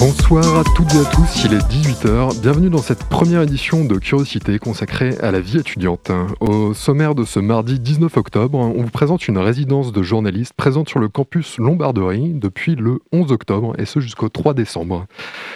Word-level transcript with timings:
Bonsoir 0.00 0.60
à 0.60 0.64
toutes 0.74 0.94
et 0.94 0.98
à 0.98 1.04
tous, 1.04 1.44
il 1.44 1.52
est 1.52 1.58
18h. 1.58 2.40
Bienvenue 2.40 2.70
dans 2.70 2.78
cette 2.78 3.04
première 3.04 3.42
édition 3.42 3.84
de 3.84 3.98
Curiosité 3.98 4.58
consacrée 4.58 5.18
à 5.20 5.30
la 5.30 5.40
vie 5.40 5.58
étudiante. 5.58 6.10
Au 6.40 6.72
sommaire 6.72 7.14
de 7.14 7.24
ce 7.24 7.38
mardi 7.38 7.78
19 7.78 8.16
octobre, 8.16 8.58
on 8.58 8.82
vous 8.82 8.90
présente 8.90 9.28
une 9.28 9.36
résidence 9.36 9.92
de 9.92 10.02
journalistes 10.02 10.54
présente 10.54 10.88
sur 10.88 11.00
le 11.00 11.10
campus 11.10 11.58
Lombarderie 11.58 12.32
depuis 12.32 12.76
le 12.76 13.00
11 13.12 13.30
octobre 13.30 13.74
et 13.76 13.84
ce 13.84 14.00
jusqu'au 14.00 14.30
3 14.30 14.54
décembre. 14.54 15.04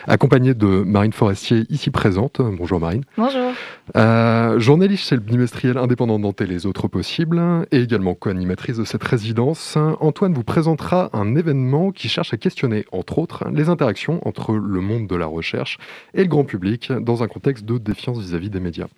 Accompagnée 0.07 0.53
de 0.53 0.67
Marine 0.67 1.15
Forestier 1.15 1.65
ici 1.71 1.89
présente. 1.89 2.43
Bonjour 2.43 2.79
Marine. 2.81 3.05
Bonjour. 3.17 3.51
Euh, 3.97 4.59
journaliste 4.59 5.09
chez 5.09 5.15
le 5.15 5.23
bimestriel 5.23 5.79
indépendant 5.79 6.19
Nantais 6.19 6.47
Les 6.47 6.67
Autres 6.67 6.89
Possibles 6.89 7.41
et 7.73 7.81
également 7.81 8.15
co-animatrice 8.15 8.77
de 8.77 8.85
cette 8.85 9.05
résidence, 9.05 9.79
Antoine 10.01 10.35
vous 10.35 10.45
présentera 10.45 11.09
un 11.15 11.35
événement 11.35 11.93
qui 11.93 12.11
cherche 12.11 12.35
à 12.35 12.37
questionner, 12.37 12.85
entre 12.93 13.19
autres, 13.19 13.45
les 13.51 13.71
interactions 13.71 14.21
entre 14.29 14.34
entre 14.35 14.55
le 14.55 14.81
monde 14.81 15.07
de 15.07 15.15
la 15.15 15.27
recherche 15.27 15.79
et 16.13 16.23
le 16.23 16.29
grand 16.29 16.45
public 16.45 16.93
dans 16.93 17.23
un 17.23 17.29
contexte 17.29 17.65
de 17.65 17.79
défiance 17.79 18.19
vis-à-vis 18.19 18.51
des 18.51 18.61
médias. 18.61 18.89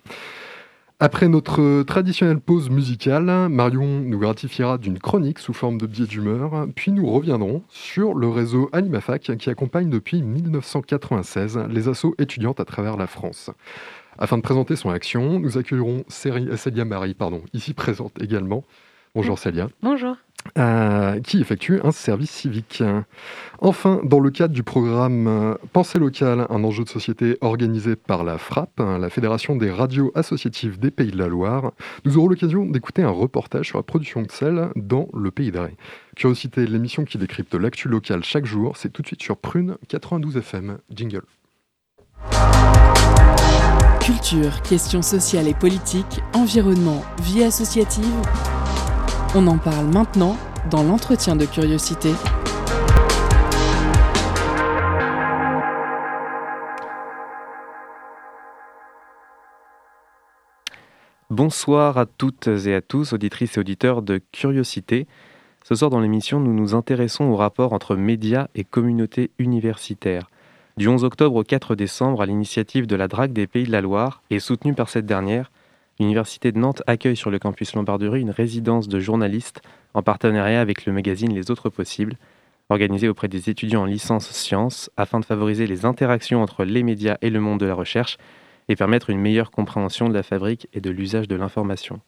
Après 0.99 1.27
notre 1.27 1.83
traditionnelle 1.83 2.39
pause 2.39 2.71
musicale, 2.71 3.49
Marion 3.49 3.99
nous 3.99 4.17
gratifiera 4.17 4.79
d'une 4.79 4.97
chronique 4.97 5.37
sous 5.37 5.53
forme 5.53 5.77
de 5.77 5.85
biais 5.85 6.07
d'humeur, 6.07 6.65
puis 6.75 6.91
nous 6.91 7.07
reviendrons 7.07 7.61
sur 7.69 8.15
le 8.15 8.27
réseau 8.27 8.67
AnimaFac 8.73 9.37
qui 9.37 9.49
accompagne 9.51 9.91
depuis 9.91 10.23
1996 10.23 11.59
les 11.69 11.87
assauts 11.87 12.15
étudiantes 12.17 12.59
à 12.59 12.65
travers 12.65 12.97
la 12.97 13.05
France. 13.05 13.51
Afin 14.17 14.37
de 14.37 14.41
présenter 14.41 14.75
son 14.75 14.89
action, 14.89 15.39
nous 15.39 15.59
accueillerons 15.59 16.03
Célia 16.07 16.85
Marie, 16.85 17.13
pardon, 17.13 17.43
ici 17.53 17.75
présente 17.75 18.19
également. 18.19 18.63
Bonjour 19.17 19.39
Célia. 19.39 19.67
Bonjour. 19.81 20.15
Euh, 20.59 21.19
qui 21.21 21.41
effectue 21.41 21.79
un 21.83 21.89
service 21.89 22.29
civique. 22.29 22.83
Enfin, 23.57 23.99
dans 24.03 24.19
le 24.19 24.29
cadre 24.29 24.53
du 24.53 24.61
programme 24.61 25.27
euh, 25.27 25.55
Pensée 25.73 25.97
locale, 25.97 26.45
un 26.51 26.63
enjeu 26.63 26.83
de 26.83 26.89
société 26.89 27.35
organisé 27.41 27.95
par 27.95 28.23
la 28.23 28.37
FRAP, 28.37 28.79
hein, 28.79 28.99
la 28.99 29.09
Fédération 29.09 29.55
des 29.55 29.71
radios 29.71 30.11
associatives 30.13 30.77
des 30.77 30.91
Pays 30.91 31.09
de 31.09 31.17
la 31.17 31.29
Loire, 31.29 31.71
nous 32.05 32.19
aurons 32.19 32.27
l'occasion 32.27 32.67
d'écouter 32.67 33.01
un 33.01 33.09
reportage 33.09 33.65
sur 33.69 33.79
la 33.79 33.83
production 33.83 34.21
de 34.21 34.29
sel 34.29 34.69
dans 34.75 35.07
le 35.15 35.31
Pays 35.31 35.49
d'Arrêt. 35.49 35.75
Curiosité, 36.15 36.67
l'émission 36.67 37.03
qui 37.03 37.17
décrypte 37.17 37.55
l'actu 37.55 37.87
locale 37.87 38.23
chaque 38.23 38.45
jour, 38.45 38.77
c'est 38.77 38.93
tout 38.93 39.01
de 39.01 39.07
suite 39.07 39.23
sur 39.23 39.37
Prune 39.37 39.77
92 39.87 40.37
FM. 40.37 40.77
Jingle. 40.93 41.23
Culture, 43.99 44.61
questions 44.61 45.01
sociales 45.01 45.47
et 45.47 45.55
politiques, 45.55 46.21
environnement, 46.35 47.03
vie 47.23 47.43
associative. 47.43 48.05
On 49.35 49.45
en 49.47 49.57
parle 49.57 49.87
maintenant 49.87 50.37
dans 50.71 50.83
l'entretien 50.83 51.35
de 51.35 51.45
curiosité. 51.45 52.13
Bonsoir 61.29 61.97
à 61.97 62.05
toutes 62.05 62.47
et 62.47 62.73
à 62.73 62.81
tous, 62.81 63.11
auditrices 63.11 63.57
et 63.57 63.59
auditeurs 63.59 64.01
de 64.01 64.21
Curiosité. 64.31 65.07
Ce 65.65 65.75
soir 65.75 65.91
dans 65.91 65.99
l'émission, 65.99 66.39
nous 66.39 66.53
nous 66.53 66.73
intéressons 66.73 67.25
au 67.25 67.35
rapport 67.35 67.73
entre 67.73 67.97
médias 67.97 68.47
et 68.55 68.63
communauté 68.63 69.31
universitaire. 69.39 70.29
Du 70.77 70.87
11 70.87 71.03
octobre 71.03 71.35
au 71.35 71.43
4 71.43 71.75
décembre, 71.75 72.21
à 72.21 72.25
l'initiative 72.25 72.87
de 72.87 72.95
la 72.95 73.09
DRAC 73.09 73.33
des 73.33 73.45
Pays 73.45 73.65
de 73.65 73.71
la 73.71 73.81
Loire 73.81 74.23
et 74.29 74.39
soutenue 74.39 74.73
par 74.73 74.87
cette 74.87 75.05
dernière, 75.05 75.51
l'Université 75.99 76.51
de 76.51 76.59
Nantes 76.59 76.83
accueille 76.87 77.15
sur 77.15 77.31
le 77.31 77.39
campus 77.39 77.73
Lombarderie 77.73 78.21
une 78.21 78.29
résidence 78.29 78.87
de 78.87 78.99
journalistes 78.99 79.61
en 79.93 80.03
partenariat 80.03 80.61
avec 80.61 80.85
le 80.85 80.93
magazine 80.93 81.33
Les 81.33 81.49
Autres 81.49 81.69
Possibles, 81.69 82.17
organisée 82.69 83.09
auprès 83.09 83.27
des 83.27 83.49
étudiants 83.49 83.83
en 83.83 83.85
licence 83.85 84.29
sciences 84.29 84.91
afin 84.97 85.19
de 85.19 85.25
favoriser 85.25 85.67
les 85.67 85.85
interactions 85.85 86.41
entre 86.41 86.65
les 86.65 86.83
médias 86.83 87.17
et 87.21 87.29
le 87.29 87.39
monde 87.39 87.59
de 87.59 87.65
la 87.65 87.73
recherche 87.73 88.17
et 88.69 88.75
permettre 88.75 89.09
une 89.09 89.19
meilleure 89.19 89.51
compréhension 89.51 90.09
de 90.09 90.13
la 90.13 90.23
fabrique 90.23 90.67
et 90.73 90.81
de 90.81 90.89
l'usage 90.89 91.27
de 91.27 91.35
l'information. 91.35 92.01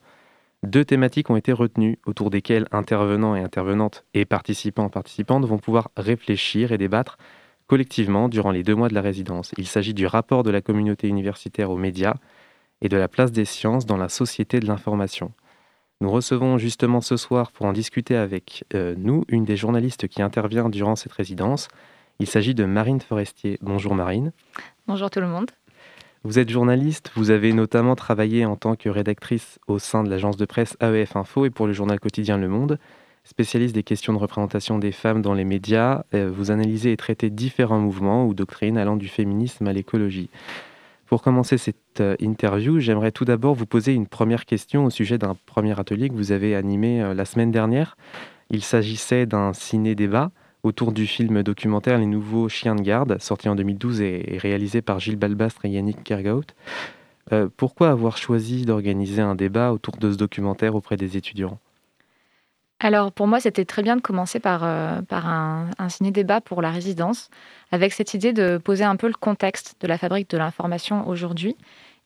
Deux 0.61 0.83
thématiques 0.83 1.29
ont 1.29 1.37
été 1.37 1.53
retenues 1.53 1.99
autour 2.05 2.29
desquelles 2.29 2.67
intervenants 2.71 3.35
et 3.35 3.39
intervenantes 3.39 4.03
et 4.13 4.25
participants 4.25 4.89
participantes 4.89 5.45
vont 5.45 5.57
pouvoir 5.57 5.89
réfléchir 5.95 6.73
et 6.73 6.77
débattre 6.77 7.17
collectivement 7.67 8.27
durant 8.27 8.51
les 8.51 8.63
deux 8.63 8.75
mois 8.75 8.89
de 8.89 8.95
la 8.95 9.01
résidence. 9.01 9.51
Il 9.57 9.67
s'agit 9.67 9.93
du 9.93 10.05
rapport 10.05 10.43
de 10.43 10.49
la 10.49 10.59
communauté 10.59 11.07
universitaire 11.07 11.71
aux 11.71 11.77
médias 11.77 12.15
et 12.81 12.89
de 12.89 12.97
la 12.97 13.07
place 13.07 13.31
des 13.31 13.45
sciences 13.45 13.85
dans 13.85 13.97
la 13.97 14.09
société 14.09 14.59
de 14.59 14.65
l'information. 14.65 15.31
Nous 16.01 16.09
recevons 16.09 16.57
justement 16.57 17.01
ce 17.01 17.17
soir 17.17 17.51
pour 17.51 17.65
en 17.65 17.73
discuter 17.73 18.15
avec 18.15 18.63
euh, 18.73 18.95
nous 18.97 19.25
une 19.27 19.43
des 19.43 19.57
journalistes 19.57 20.07
qui 20.07 20.21
intervient 20.21 20.69
durant 20.69 20.95
cette 20.95 21.11
résidence. 21.11 21.67
Il 22.19 22.27
s'agit 22.27 22.55
de 22.55 22.63
Marine 22.63 23.01
Forestier. 23.01 23.57
Bonjour 23.61 23.95
Marine. 23.95 24.31
Bonjour 24.87 25.09
tout 25.09 25.19
le 25.19 25.27
monde. 25.27 25.51
Vous 26.23 26.37
êtes 26.37 26.49
journaliste, 26.49 27.11
vous 27.15 27.31
avez 27.31 27.53
notamment 27.53 27.95
travaillé 27.95 28.45
en 28.45 28.57
tant 28.57 28.75
que 28.75 28.89
rédactrice 28.89 29.57
au 29.67 29.79
sein 29.79 30.03
de 30.03 30.09
l'agence 30.09 30.35
de 30.35 30.45
presse 30.45 30.75
AEF 30.81 31.15
Info 31.15 31.45
et 31.45 31.49
pour 31.49 31.65
le 31.65 31.73
journal 31.73 31.99
quotidien 31.99 32.37
Le 32.37 32.49
Monde. 32.49 32.77
Spécialiste 33.23 33.75
des 33.75 33.83
questions 33.83 34.13
de 34.13 34.17
représentation 34.17 34.79
des 34.79 34.91
femmes 34.91 35.21
dans 35.21 35.33
les 35.33 35.45
médias, 35.45 36.03
euh, 36.13 36.31
vous 36.33 36.51
analysez 36.51 36.91
et 36.91 36.97
traitez 36.97 37.29
différents 37.29 37.79
mouvements 37.79 38.25
ou 38.25 38.33
doctrines 38.33 38.77
allant 38.77 38.95
du 38.95 39.07
féminisme 39.07 39.67
à 39.67 39.73
l'écologie. 39.73 40.29
Pour 41.09 41.23
commencer 41.23 41.57
cette 41.57 42.01
euh, 42.01 42.15
interview, 42.19 42.79
j'aimerais 42.79 43.11
tout 43.11 43.25
d'abord 43.25 43.55
vous 43.55 43.65
poser 43.65 43.95
une 43.95 44.05
première 44.05 44.45
question 44.45 44.85
au 44.85 44.91
sujet 44.91 45.17
d'un 45.17 45.35
premier 45.47 45.77
atelier 45.79 46.07
que 46.07 46.13
vous 46.13 46.31
avez 46.31 46.55
animé 46.55 47.01
euh, 47.01 47.15
la 47.15 47.25
semaine 47.25 47.49
dernière. 47.49 47.97
Il 48.51 48.63
s'agissait 48.63 49.25
d'un 49.25 49.51
ciné-débat 49.51 50.29
autour 50.61 50.91
du 50.91 51.07
film 51.07 51.41
documentaire 51.41 51.97
Les 51.97 52.05
Nouveaux 52.05 52.47
Chiens 52.47 52.75
de 52.75 52.83
Garde, 52.83 53.19
sorti 53.19 53.49
en 53.49 53.55
2012 53.55 54.01
et 54.01 54.37
réalisé 54.39 54.83
par 54.83 54.99
Gilles 54.99 55.15
Balbastre 55.15 55.65
et 55.65 55.69
Yannick 55.69 56.03
Kergaut. 56.03 56.43
Euh, 57.33 57.49
pourquoi 57.57 57.89
avoir 57.89 58.17
choisi 58.17 58.65
d'organiser 58.65 59.23
un 59.23 59.33
débat 59.33 59.73
autour 59.73 59.97
de 59.97 60.11
ce 60.11 60.17
documentaire 60.17 60.75
auprès 60.75 60.95
des 60.95 61.17
étudiants? 61.17 61.57
Alors 62.79 63.11
pour 63.11 63.27
moi, 63.27 63.39
c'était 63.39 63.65
très 63.65 63.81
bien 63.83 63.95
de 63.97 64.01
commencer 64.01 64.39
par, 64.39 64.61
par 65.05 65.27
un, 65.27 65.69
ciné-débat 65.89 66.39
pour 66.41 66.61
la 66.61 66.71
résidence, 66.71 67.29
avec 67.71 67.91
cette 67.91 68.13
idée 68.13 68.31
de 68.31 68.57
poser 68.57 68.85
un 68.85 68.95
peu 68.95 69.07
le 69.07 69.13
contexte 69.13 69.75
de 69.81 69.87
la 69.87 69.97
fabrique 69.97 70.29
de 70.29 70.37
l'information 70.37 71.07
aujourd'hui. 71.07 71.57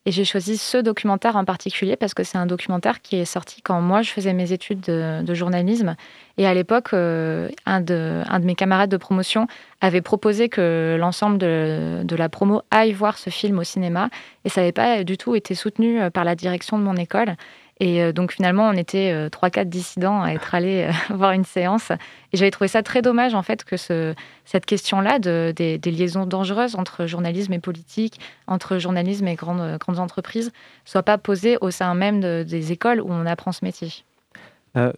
Et 0.06 0.12
j'ai 0.12 0.26
choisi 0.26 0.58
ce 0.58 0.78
documentaire 0.78 1.38
en 1.38 1.46
particulier 1.46 1.96
parce 1.96 2.14
que 2.14 2.24
c'est 2.24 2.38
un 2.38 2.46
documentaire 2.46 3.02
qui 3.02 3.16
est 3.16 3.26
sorti 3.26 3.62
quand 3.62 3.80
moi 3.80 4.02
je 4.02 4.10
faisais 4.12 4.34
mes 4.34 4.52
études 4.52 4.82
de, 4.82 5.34
journalisme. 5.34 5.96
Et 6.38 6.46
à 6.46 6.54
l'époque, 6.54 6.90
euh, 6.94 7.48
un, 7.66 7.80
de, 7.80 8.22
un, 8.28 8.40
de, 8.42 8.46
mes 8.46 8.56
camarades 8.56 8.90
de 8.92 8.98
promotion 8.98 9.48
avait 9.80 10.02
proposé 10.02 10.50
que 10.50 10.98
l'ensemble 11.00 11.38
de, 11.38 12.02
de, 12.04 12.16
la 12.18 12.28
promo 12.28 12.64
aille 12.70 12.92
voir 12.92 13.18
ce 13.18 13.30
film 13.30 13.60
au 13.60 13.64
cinéma. 13.64 14.10
Et 14.44 14.50
ça 14.50 14.60
n'avait 14.60 14.74
pas 14.74 15.06
du 15.06 15.18
tout 15.18 15.36
été 15.36 15.56
soutenu 15.56 16.02
euh, 16.02 16.10
par 16.10 16.26
la 16.26 16.36
direction 16.36 16.78
de 16.78 16.84
mon 16.84 16.98
école. 16.98 17.38
Et 17.80 18.02
euh, 18.02 18.12
donc 18.12 18.32
finalement, 18.32 18.70
on 18.70 18.74
était 18.74 19.12
euh, 19.12 19.30
trois, 19.30 19.50
quatre 19.50 19.70
dissidents 19.70 20.22
à 20.22 20.32
être 20.32 20.54
allés 20.54 20.90
euh, 20.90 20.92
voir 21.16 21.32
une 21.32 21.44
séance. 21.44 21.92
Et 22.32 22.38
j'avais 22.38 22.52
trouvé 22.52 22.68
ça 22.68 22.84
très 22.84 23.02
dommage 23.02 23.34
en 23.34 23.44
fait 23.44 23.64
que 23.64 23.78
ce, 23.78 24.14
cette 24.46 24.66
question-là 24.66 25.20
de, 25.20 25.54
des, 25.56 25.80
liaisons 25.92 26.26
dangereuses 26.26 26.76
entre 26.76 27.06
journalisme 27.06 27.54
et 27.54 27.60
politique, 27.60 28.20
entre 28.48 28.78
journalisme 28.78 29.28
et 29.28 29.36
grandes, 29.36 29.78
grandes 29.80 30.00
entreprises, 30.00 30.52
soit 30.86 31.04
pas 31.04 31.18
posée 31.18 31.58
au 31.62 31.72
sein 31.72 31.94
même 31.94 32.22
des 32.44 32.72
écoles 32.72 33.02
où 33.02 33.08
on 33.10 33.26
apprend 33.26 33.52
ce 33.52 33.64
métier. 33.64 33.90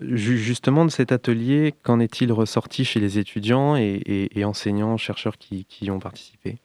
justement, 0.01 0.86
de 0.86 0.92
cet 0.92 1.12
atelier, 1.12 1.74
qu'en 1.83 2.00
est-il 2.00 2.31
ressorti 2.31 2.86
chez 2.86 3.00
les 3.00 3.19
étudiants 3.19 3.75
et, 3.75 4.44
enseignants, 4.45 4.95
chercheurs 4.98 5.38
qui, 5.38 5.66
qui 5.66 5.86
y 5.86 5.92
ont 5.92 6.00
participé? 6.00 6.57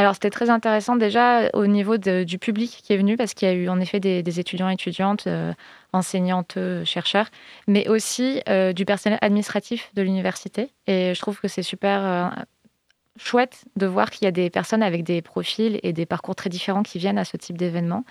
Alors 0.00 0.14
c'était 0.14 0.30
très 0.30 0.48
intéressant 0.48 0.96
déjà 0.96 1.50
au 1.52 1.66
niveau 1.66 1.98
du 1.98 2.38
public 2.38 2.80
qui 2.82 2.94
est 2.94 2.96
venu 2.96 3.18
parce 3.18 3.34
qu'il 3.34 3.46
y 3.46 3.50
a 3.50 3.54
eu 3.54 3.68
en 3.68 3.78
effet 3.80 4.00
des, 4.00 4.40
étudiants 4.40 4.70
étudiantes, 4.70 5.26
euh, 5.26 5.52
enseignantes, 5.92 6.56
euh, 6.56 6.86
chercheurs, 6.86 7.26
mais 7.66 7.86
aussi 7.86 8.40
euh, 8.48 8.72
du 8.72 8.86
personnel 8.86 9.18
administratif 9.20 9.90
de 9.92 10.00
l'université. 10.00 10.70
Et 10.86 11.12
je 11.14 11.20
trouve 11.20 11.38
que 11.38 11.48
c'est 11.48 11.62
super 11.62 12.34
chouette 13.18 13.66
de 13.76 13.84
voir 13.84 14.08
qu'il 14.08 14.24
y 14.24 14.28
a 14.28 14.32
des 14.32 14.48
personnes 14.48 14.82
avec 14.82 15.04
des 15.04 15.20
profils 15.20 15.78
et 15.82 15.92
des 15.92 16.06
parcours 16.06 16.34
très 16.34 16.48
différents 16.48 16.82
qui 16.82 16.98
viennent 16.98 17.18
à 17.18 17.26
ce 17.26 17.36
type 17.36 17.58
d'événement. 17.58 18.06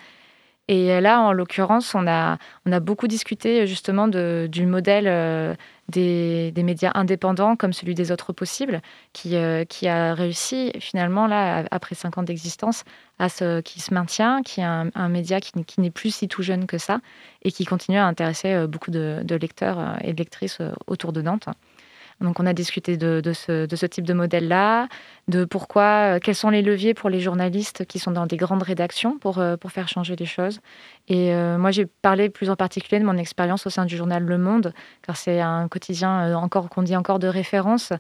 Et 0.68 1.02
là, 1.02 1.22
en 1.22 1.34
l'occurrence, 1.34 1.96
on 1.96 2.06
a, 2.06 2.38
on 2.68 2.72
a 2.72 2.80
beaucoup 2.80 3.08
discuté 3.08 3.66
justement 3.66 4.08
de, 4.08 4.48
du 4.52 4.68
modèle 4.68 5.58
des, 5.90 6.52
des, 6.52 6.64
médias 6.64 6.92
indépendants 6.96 7.56
comme 7.56 7.74
celui 7.74 7.96
des 7.96 8.12
autres 8.12 8.34
possibles, 8.34 8.82
qui, 9.14 9.36
euh, 9.36 9.66
qui 9.66 9.88
a 9.88 10.14
réussi 10.14 10.72
finalement, 10.80 11.28
là, 11.28 11.66
après 11.72 11.96
cinq 11.96 12.18
ans 12.18 12.24
d'existence, 12.24 12.84
à 13.20 13.30
ce, 13.30 13.62
qui 13.62 13.80
se 13.80 13.94
maintient, 13.94 14.42
qui 14.44 14.62
est 14.62 14.64
un, 14.64 15.10
média 15.10 15.40
qui, 15.42 15.52
qui 15.66 15.82
n'est 15.82 15.92
plus 15.92 16.14
si 16.14 16.28
tout 16.28 16.42
jeune 16.42 16.68
que 16.68 16.78
ça 16.78 17.00
et 17.44 17.52
qui 17.52 17.66
continue 17.66 17.98
à 17.98 18.06
intéresser 18.06 18.54
euh, 18.54 18.68
beaucoup 18.68 18.92
de, 18.92 19.22
de 19.24 19.36
lecteurs 19.36 19.98
et 20.02 20.14
de 20.14 20.18
lectrices 20.18 20.60
autour 20.88 21.14
de 21.14 21.22
Nantes. 21.22 21.50
Donc 22.21 22.39
on 22.42 22.45
a 22.45 22.54
discuté 22.54 22.98
de, 22.98 23.21
ce, 23.33 23.86
type 23.86 24.06
de 24.06 24.13
modèle-là, 24.13 24.88
de 25.30 25.45
pourquoi, 25.45 26.16
euh, 26.16 26.19
quels 26.21 26.36
sont 26.36 26.50
les 26.50 26.62
leviers 26.62 26.94
pour 26.94 27.10
les 27.10 27.21
journalistes 27.21 27.86
qui 27.86 27.98
sont 27.98 28.12
dans 28.12 28.25
des 28.25 28.36
grandes 28.36 28.63
rédactions 28.63 29.18
pour, 29.18 29.39
euh, 29.39 29.56
faire 29.69 29.88
changer 29.88 30.16
les 30.16 30.25
choses. 30.25 30.60
Et 31.07 31.33
euh, 31.33 31.57
moi 31.57 31.71
j'ai 31.71 31.86
parlé 31.86 32.30
plus 32.30 32.50
en 32.50 32.56
particulier 32.56 33.00
de 33.00 33.06
mon 33.06 33.16
expérience 33.16 33.66
au 33.68 33.69
sein 33.69 33.86
du 33.86 33.95
journal 33.95 34.24
Le 34.24 34.38
Monde, 34.38 34.74
car 35.01 35.16
c'est 35.16 35.39
un 35.39 35.68
quotidien 35.68 36.36
encore 36.36 36.69
qu'on 36.69 36.81
dit 36.81 36.95
encore 36.95 37.19
de 37.19 37.27
référence. 37.27 37.94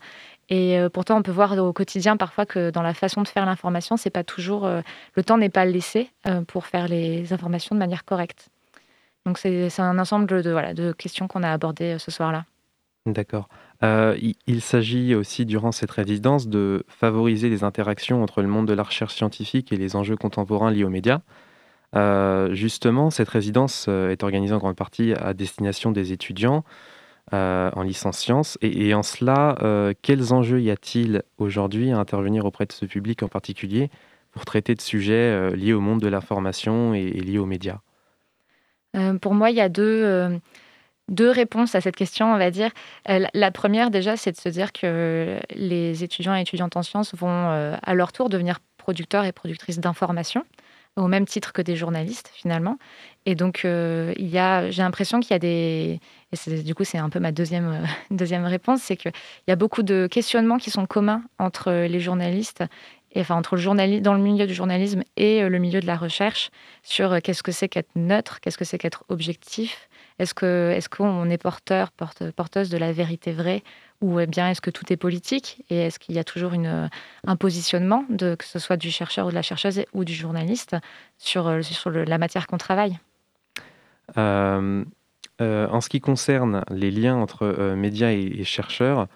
Et 0.49 0.79
pourtant, 0.93 1.19
on 1.19 1.21
peut 1.21 1.31
voir 1.31 1.55
au 1.59 1.73
quotidien 1.73 2.17
parfois 2.17 2.47
que 2.47 2.71
dans 2.71 2.81
la 2.81 2.95
façon 2.95 3.21
de 3.21 3.27
faire 3.27 3.45
l'information, 3.45 3.97
c'est 3.97 4.09
pas 4.09 4.23
toujours 4.23 4.67
le 4.67 5.23
temps 5.23 5.37
n'est 5.37 5.49
pas 5.49 5.65
laissé 5.65 6.09
pour 6.47 6.65
faire 6.65 6.87
les 6.87 7.31
informations 7.33 7.75
de 7.75 7.79
manière 7.79 8.03
correcte. 8.03 8.49
Donc 9.27 9.37
c'est 9.37 9.79
un 9.79 9.99
ensemble 9.99 10.25
de 10.25 10.91
questions 10.93 11.27
qu'on 11.27 11.43
a 11.43 11.51
abordées 11.51 11.97
ce 11.99 12.09
soir-là. 12.09 12.45
D'accord. 13.05 13.47
Euh, 13.81 14.17
il, 14.45 14.61
s'agit 14.61 15.15
aussi, 15.15 15.45
durant 15.45 15.71
cette 15.71 15.91
résidence, 15.91 16.47
de 16.47 16.83
favoriser 16.87 17.49
les 17.49 17.63
interactions 17.63 18.21
entre 18.21 18.41
le 18.41 18.47
monde 18.47 18.67
de 18.67 18.73
la 18.73 18.83
recherche 18.83 19.15
scientifique 19.15 19.71
et 19.71 19.77
les 19.77 19.95
enjeux 19.95 20.17
contemporains 20.17 20.71
liés 20.71 20.83
aux 20.83 20.89
médias. 20.89 21.21
Euh, 21.95 22.53
justement, 22.53 23.09
cette 23.09 23.29
résidence 23.29 23.85
euh, 23.87 24.11
est 24.11 24.21
organisée 24.23 24.53
en 24.53 24.59
grande 24.59 24.75
partie 24.75 25.13
à 25.13 25.33
destination 25.33 25.91
des 25.91 26.11
étudiants 26.11 26.63
en 27.31 27.83
licence 27.83 28.17
sciences. 28.17 28.57
Et, 28.63 28.95
en 28.95 29.03
cela, 29.03 29.55
quels 30.01 30.33
enjeux 30.33 30.61
y 30.61 30.71
a-t-il 30.71 31.21
aujourd'hui 31.37 31.91
à 31.91 31.99
intervenir 31.99 32.43
auprès 32.45 32.65
de 32.65 32.71
ce 32.71 32.87
public 32.87 33.21
en 33.21 33.27
particulier 33.27 33.91
pour 34.31 34.45
traiter 34.45 34.73
de 34.73 34.81
sujets 34.81 35.55
liés 35.55 35.73
au 35.73 35.79
monde 35.79 36.01
de 36.01 36.07
l'information 36.07 36.95
et, 36.95 37.01
et, 37.01 37.21
liés 37.21 37.37
aux 37.37 37.45
médias? 37.45 37.81
Pour 39.21 39.35
moi, 39.35 39.51
il 39.51 39.57
y 39.57 39.61
a 39.61 39.69
deux 39.69 40.39
deux 41.09 41.29
réponses 41.29 41.75
à 41.75 41.81
cette 41.81 41.95
question, 41.95 42.33
on 42.33 42.37
va 42.37 42.51
dire. 42.51 42.71
Euh, 43.09 43.25
la 43.33 43.51
première, 43.51 43.91
déjà, 43.91 44.17
c'est 44.17 44.31
de 44.31 44.37
se 44.37 44.49
dire 44.49 44.71
que 44.71 45.39
les 45.55 46.03
étudiants 46.03 46.35
et 46.35 46.41
étudiantes 46.41 46.77
en 46.77 46.83
sciences 46.83 47.13
vont 47.15 47.27
euh, 47.29 47.75
à 47.81 47.93
leur 47.93 48.11
tour 48.11 48.29
devenir 48.29 48.59
producteurs 48.77 49.25
et 49.25 49.31
productrices 49.31 49.79
d'informations, 49.79 50.43
au 50.95 51.07
même 51.07 51.25
titre 51.25 51.53
que 51.53 51.61
des 51.61 51.75
journalistes, 51.75 52.31
finalement. 52.33 52.77
Et 53.25 53.35
donc, 53.35 53.61
euh, 53.65 54.13
il 54.17 54.27
y 54.27 54.37
a, 54.37 54.69
j'ai 54.69 54.81
l'impression 54.81 55.19
qu'il 55.19 55.31
y 55.31 55.35
a 55.35 55.39
des. 55.39 55.99
Et 56.47 56.63
du 56.63 56.75
coup, 56.75 56.83
c'est 56.83 56.97
un 56.97 57.09
peu 57.09 57.19
ma 57.19 57.31
deuxième, 57.31 57.85
deuxième 58.11 58.45
réponse 58.45 58.81
c'est 58.81 58.95
qu'il 58.95 59.11
y 59.47 59.51
a 59.51 59.55
beaucoup 59.55 59.83
de 59.83 60.07
questionnements 60.09 60.57
qui 60.57 60.69
sont 60.69 60.85
communs 60.85 61.23
entre 61.39 61.71
les 61.71 61.99
journalistes 61.99 62.63
enfin 63.17 63.35
entre 63.35 63.55
le 63.55 63.61
journalisme, 63.61 64.03
dans 64.03 64.13
le 64.13 64.21
milieu 64.21 64.45
du 64.45 64.53
journalisme 64.53 65.01
et 65.17 65.41
le 65.41 65.57
milieu 65.57 65.79
de 65.79 65.87
la 65.87 65.95
recherche 65.95 66.51
sur 66.83 67.19
qu'est-ce 67.23 67.41
que 67.41 67.51
c'est 67.51 67.67
qu'être 67.67 67.89
neutre, 67.95 68.39
qu'est-ce 68.39 68.57
que 68.57 68.65
c'est 68.65 68.77
qu'être 68.77 69.03
objectif, 69.09 69.88
est-ce 70.19 70.89
qu'on 70.89 71.29
est 71.29 71.37
porteur, 71.37 71.91
porte, 71.91 72.29
porteuse 72.31 72.69
de 72.69 72.77
la 72.77 72.91
vérité 72.91 73.31
vraie 73.31 73.63
ou 74.01 74.19
bien 74.27 74.49
est-ce 74.49 74.61
que 74.61 74.69
tout 74.69 74.91
est 74.93 74.97
politique 74.97 75.63
et 75.69 75.77
est-ce 75.77 75.99
qu'il 75.99 76.15
y 76.15 76.19
a 76.19 76.23
toujours 76.23 76.53
un 76.53 77.35
positionnement 77.35 78.05
que 78.17 78.45
ce 78.45 78.59
soit 78.59 78.77
du 78.77 78.91
chercheur 78.91 79.27
ou 79.27 79.29
de 79.29 79.35
la 79.35 79.41
chercheuse 79.41 79.83
ou 79.93 80.05
du 80.05 80.13
journaliste 80.13 80.75
sur, 81.17 81.63
sur 81.63 81.89
la 81.91 82.17
matière 82.17 82.47
qu'on 82.47 82.57
travaille? 82.57 82.97
Euh, 84.17 84.83
euh, 85.41 85.67
En 85.67 85.81
ce 85.81 85.89
qui 85.89 86.01
concerne 86.01 86.63
les 86.69 86.91
liens 86.91 87.15
entre 87.15 87.43
euh, 87.43 87.75
médias 87.75 88.11
et, 88.11 88.43
chercheurs, 88.43 89.07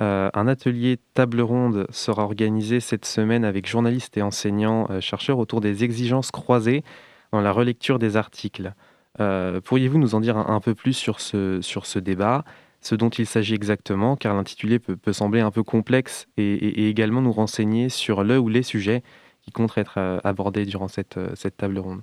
un 0.00 0.46
atelier 0.46 1.00
table 1.14 1.40
ronde 1.40 1.88
sera 1.90 2.22
organisé 2.22 2.78
cette 2.78 3.04
semaine 3.04 3.44
avec 3.44 3.66
journalistes 3.66 4.16
et 4.16 4.22
enseignants 4.22 4.86
chercheurs 5.00 5.40
autour 5.40 5.60
des 5.60 5.82
exigences 5.82 6.30
croisées 6.30 6.84
dans 7.32 7.40
la 7.40 7.50
relecture 7.50 7.98
des 7.98 8.16
articles. 8.16 8.74
Euh, 9.20 9.60
pourriez-vous 9.60 9.98
nous 9.98 10.14
en 10.14 10.20
dire 10.20 10.36
un, 10.36 10.60
peu 10.60 10.74
plus 10.74 10.92
sur 10.92 11.20
ce, 11.20 11.60
sur 11.60 11.86
ce 11.86 11.98
débat, 11.98 12.44
ce 12.80 12.94
dont 12.94 13.10
il 13.10 13.26
s'agit 13.26 13.54
exactement, 13.54 14.16
car 14.16 14.34
l'intitulé 14.34 14.78
peut, 14.78 15.12
sembler 15.12 15.40
un 15.40 15.50
peu 15.50 15.62
complexe, 15.62 16.28
et, 16.36 16.88
également 16.88 17.20
nous 17.20 17.32
renseigner 17.32 17.88
sur 17.88 18.22
le 18.22 18.38
ou 18.38 18.48
les 18.48 18.62
sujets 18.62 19.02
qui 19.42 19.50
comptent 19.50 19.76
être 19.76 19.94
euh, 19.98 20.18
abordés 20.24 20.64
durant 20.64 20.88
cette, 20.88 21.16
euh, 21.16 21.30
cette 21.34 21.56
table 21.56 21.78
ronde? 21.78 22.02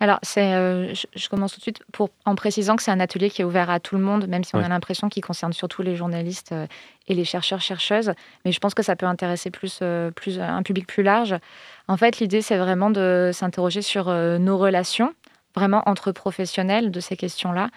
Alors, 0.00 0.18
je, 0.24 1.28
commence 1.28 1.52
tout 1.52 1.58
de 1.58 1.62
suite 1.62 1.80
pour, 1.92 2.10
en 2.24 2.34
précisant 2.34 2.74
que 2.74 2.82
c'est 2.82 2.90
un 2.90 2.98
atelier 2.98 3.30
qui 3.30 3.42
est 3.42 3.44
ouvert 3.44 3.70
à 3.70 3.78
tout 3.78 3.96
le 3.96 4.02
monde, 4.02 4.26
même 4.26 4.42
si 4.42 4.54
on 4.56 4.58
a 4.58 4.68
l'impression 4.68 5.08
qu'il 5.08 5.24
concerne 5.24 5.52
surtout 5.52 5.82
les 5.82 5.94
journalistes 5.94 6.52
et 7.06 7.14
les 7.14 7.24
chercheurs-chercheuses. 7.24 8.12
Mais 8.44 8.50
je 8.50 8.58
pense 8.58 8.74
que 8.74 8.82
ça 8.82 8.96
peut 8.96 9.06
intéresser 9.06 9.50
plus, 9.50 9.82
plus 10.16 10.40
un 10.40 10.62
public 10.64 10.88
plus 10.88 11.04
large. 11.04 11.36
En 11.86 11.96
fait, 11.96 12.18
l'idée, 12.18 12.42
c'est 12.42 12.58
vraiment 12.58 12.90
de 12.90 13.30
s'interroger 13.32 13.82
sur 13.82 14.12
nos 14.12 14.58
relations 14.58 15.14
vraiment 15.54 15.82
entre 15.86 16.12
professionnels 16.12 16.90
de 16.90 17.00
ces 17.00 17.16
questions-là. 17.16 17.70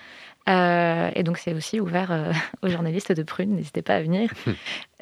Euh, 0.49 1.11
et 1.15 1.23
donc, 1.23 1.37
c'est 1.37 1.53
aussi 1.53 1.79
ouvert 1.79 2.11
euh, 2.11 2.31
aux 2.61 2.69
journalistes 2.69 3.11
de 3.11 3.23
Prune, 3.23 3.55
n'hésitez 3.55 3.81
pas 3.81 3.95
à 3.95 4.01
venir. 4.01 4.31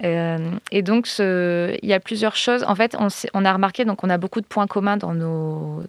Euh, 0.03 0.51
et 0.71 0.81
donc, 0.81 1.07
il 1.19 1.79
y 1.83 1.93
a 1.93 1.99
plusieurs 1.99 2.35
choses. 2.35 2.63
En 2.67 2.75
fait, 2.75 2.95
on, 2.99 3.07
on, 3.33 3.45
a 3.45 3.53
remarqué, 3.53 3.85
donc, 3.85 4.03
on 4.03 4.09
a 4.09 4.17
beaucoup 4.17 4.41
de 4.41 4.45
points 4.45 4.67
communs 4.67 4.97
dans, 4.97 5.13
nos, 5.13 5.83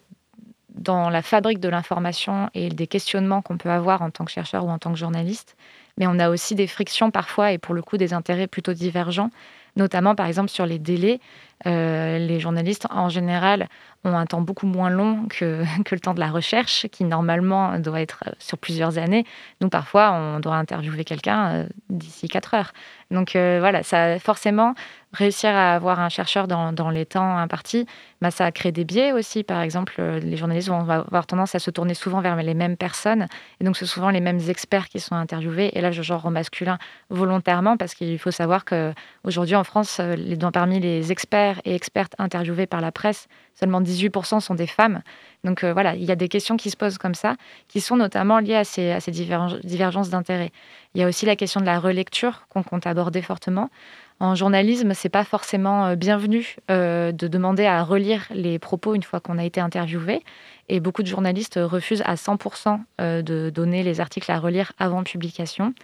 dans 0.70 1.10
la 1.10 1.22
fabrique 1.22 1.58
de 1.58 1.68
l'information 1.68 2.50
et 2.54 2.68
des 2.68 2.86
questionnements 2.86 3.42
qu'on 3.42 3.58
peut 3.58 3.70
avoir 3.70 4.02
en 4.02 4.10
tant 4.10 4.24
que 4.24 4.30
chercheur 4.30 4.64
ou 4.64 4.68
en 4.68 4.78
tant 4.78 4.92
que 4.92 4.98
journaliste. 4.98 5.56
Mais 5.98 6.06
on 6.06 6.18
a 6.18 6.28
aussi 6.28 6.54
des 6.54 6.66
frictions 6.66 7.10
parfois 7.10 7.52
et 7.52 7.58
pour 7.58 7.74
le 7.74 7.82
coup 7.82 7.96
des 7.96 8.12
intérêts 8.12 8.46
plutôt 8.46 8.74
divergents, 8.74 9.30
notamment 9.76 10.14
par 10.14 10.26
exemple 10.26 10.50
sur 10.50 10.66
les 10.66 10.78
délais. 10.78 11.20
les 11.64 12.40
journalistes, 12.40 12.86
en 12.90 13.08
général, 13.08 13.68
ont 14.06 14.16
un 14.16 14.26
temps 14.26 14.40
beaucoup 14.40 14.66
moins 14.66 14.90
long 14.90 15.26
que, 15.28 15.64
que, 15.84 15.94
le 15.94 16.00
temps 16.00 16.14
de 16.14 16.20
la 16.20 16.30
recherche, 16.30 16.86
qui 16.88 17.04
normalement 17.04 17.78
doit 17.78 18.00
être 18.00 18.24
euh, 18.26 18.32
sur 18.38 18.58
plusieurs 18.58 18.98
années. 18.98 19.24
Donc 19.60 19.72
parfois, 19.72 20.12
on 20.12 20.40
doit 20.40 20.56
interviewer 20.56 21.04
quelqu'un 21.04 21.48
euh, 21.48 21.66
d'ici 21.90 22.28
quatre 22.28 22.54
heures. 22.54 22.72
Donc 23.10 23.36
euh, 23.36 23.58
voilà, 23.60 23.82
ça 23.82 24.18
forcément 24.18 24.74
réussir 25.16 25.50
à 25.50 25.74
avoir 25.74 26.00
un 26.00 26.08
chercheur 26.08 26.46
dans, 26.46 26.90
les 26.90 27.06
temps 27.06 27.36
impartis, 27.36 27.86
bah, 28.20 28.30
ça 28.30 28.50
crée 28.52 28.72
des 28.72 28.84
biais 28.84 29.12
aussi. 29.12 29.42
Par 29.42 29.60
exemple, 29.60 30.00
les 30.00 30.36
journalistes 30.36 30.68
vont 30.68 30.88
avoir 30.88 31.26
tendance 31.26 31.54
à 31.54 31.58
se 31.58 31.70
tourner 31.70 31.94
souvent 31.94 32.20
vers 32.20 32.36
les 32.36 32.54
mêmes 32.54 32.76
personnes, 32.76 33.26
et 33.60 33.64
donc 33.64 33.76
c'est 33.76 33.86
souvent 33.86 34.10
les 34.10 34.20
mêmes 34.20 34.40
experts 34.48 34.88
qui 34.88 35.00
sont 35.00 35.14
interviewés. 35.14 35.70
Et 35.74 35.80
là, 35.80 35.90
je 35.90 36.02
genre 36.02 36.24
au 36.26 36.30
masculin 36.30 36.78
volontairement 37.10 37.76
parce 37.76 37.94
qu'il 37.94 38.18
faut 38.18 38.30
savoir 38.30 38.64
que 38.64 38.92
aujourd'hui 39.24 39.56
en 39.56 39.64
France, 39.64 40.00
les, 40.00 40.36
parmi 40.36 40.80
les 40.80 41.12
experts 41.12 41.60
et 41.64 41.74
expertes 41.74 42.14
interviewés 42.18 42.66
par 42.66 42.80
la 42.80 42.92
presse, 42.92 43.28
seulement 43.54 43.80
18% 43.80 44.40
sont 44.40 44.54
des 44.54 44.66
femmes. 44.66 45.02
Donc 45.44 45.64
euh, 45.64 45.72
voilà, 45.72 45.94
il 45.94 46.04
y 46.04 46.12
a 46.12 46.16
des 46.16 46.28
questions 46.28 46.56
qui 46.56 46.70
se 46.70 46.76
posent 46.76 46.98
comme 46.98 47.14
ça, 47.14 47.36
qui 47.68 47.80
sont 47.80 47.96
notamment 47.96 48.38
liées 48.38 48.56
à 48.56 48.64
ces, 48.64 48.90
à 48.90 49.00
ces 49.00 49.10
divergences 49.10 50.10
d'intérêts. 50.10 50.52
Il 50.94 51.00
y 51.00 51.04
a 51.04 51.08
aussi 51.08 51.26
la 51.26 51.36
question 51.36 51.60
de 51.60 51.66
la 51.66 51.78
relecture 51.78 52.46
qu'on 52.48 52.62
compte 52.62 52.86
aborder 52.86 53.22
fortement. 53.22 53.70
En 54.18 54.34
journalisme, 54.34 54.94
c'est 54.94 55.10
pas 55.10 55.24
forcément 55.24 55.86
euh, 55.86 55.94
bienvenu 55.94 56.56
euh, 56.70 57.12
de 57.12 57.28
demander 57.28 57.66
à 57.66 57.82
relire 57.84 58.26
les 58.30 58.58
propos 58.58 58.94
une 58.94 59.02
fois 59.02 59.20
qu'on 59.20 59.36
a 59.38 59.44
été 59.44 59.60
interviewé. 59.60 60.22
Et 60.68 60.80
beaucoup 60.80 61.02
de 61.02 61.08
journalistes 61.08 61.60
refusent 61.62 62.02
à 62.06 62.14
100% 62.14 62.80
de 62.98 63.50
donner 63.50 63.84
les 63.84 64.00
articles 64.00 64.32
à 64.32 64.40
relire 64.40 64.72
avant 64.78 65.04
publication. 65.04 65.74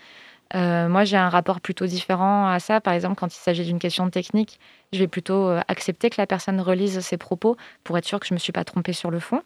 Euh, 0.55 0.89
moi, 0.89 1.05
j'ai 1.05 1.17
un 1.17 1.29
rapport 1.29 1.61
plutôt 1.61 1.87
différent 1.87 2.49
à 2.49 2.59
ça. 2.59 2.81
Par 2.81 2.93
exemple, 2.93 3.17
quand 3.19 3.35
il 3.35 3.39
s'agit 3.39 3.65
d'une 3.65 3.79
question 3.79 4.09
technique, 4.11 4.61
je 4.93 4.99
vais 4.99 5.09
plutôt 5.09 5.49
euh, 5.49 5.61
accepter 5.69 6.11
que 6.11 6.17
la 6.19 6.27
personne 6.27 6.61
relise 6.61 7.01
ses 7.01 7.17
propos 7.17 7.57
pour 7.85 7.97
être 7.97 8.05
sûr 8.05 8.21
que 8.21 8.27
je 8.27 8.35
ne 8.35 8.37
me 8.37 8.41
suis 8.41 8.53
pas 8.53 8.65
trompée 8.65 8.93
sur 8.93 9.11
le 9.11 9.19
fond. 9.19 9.43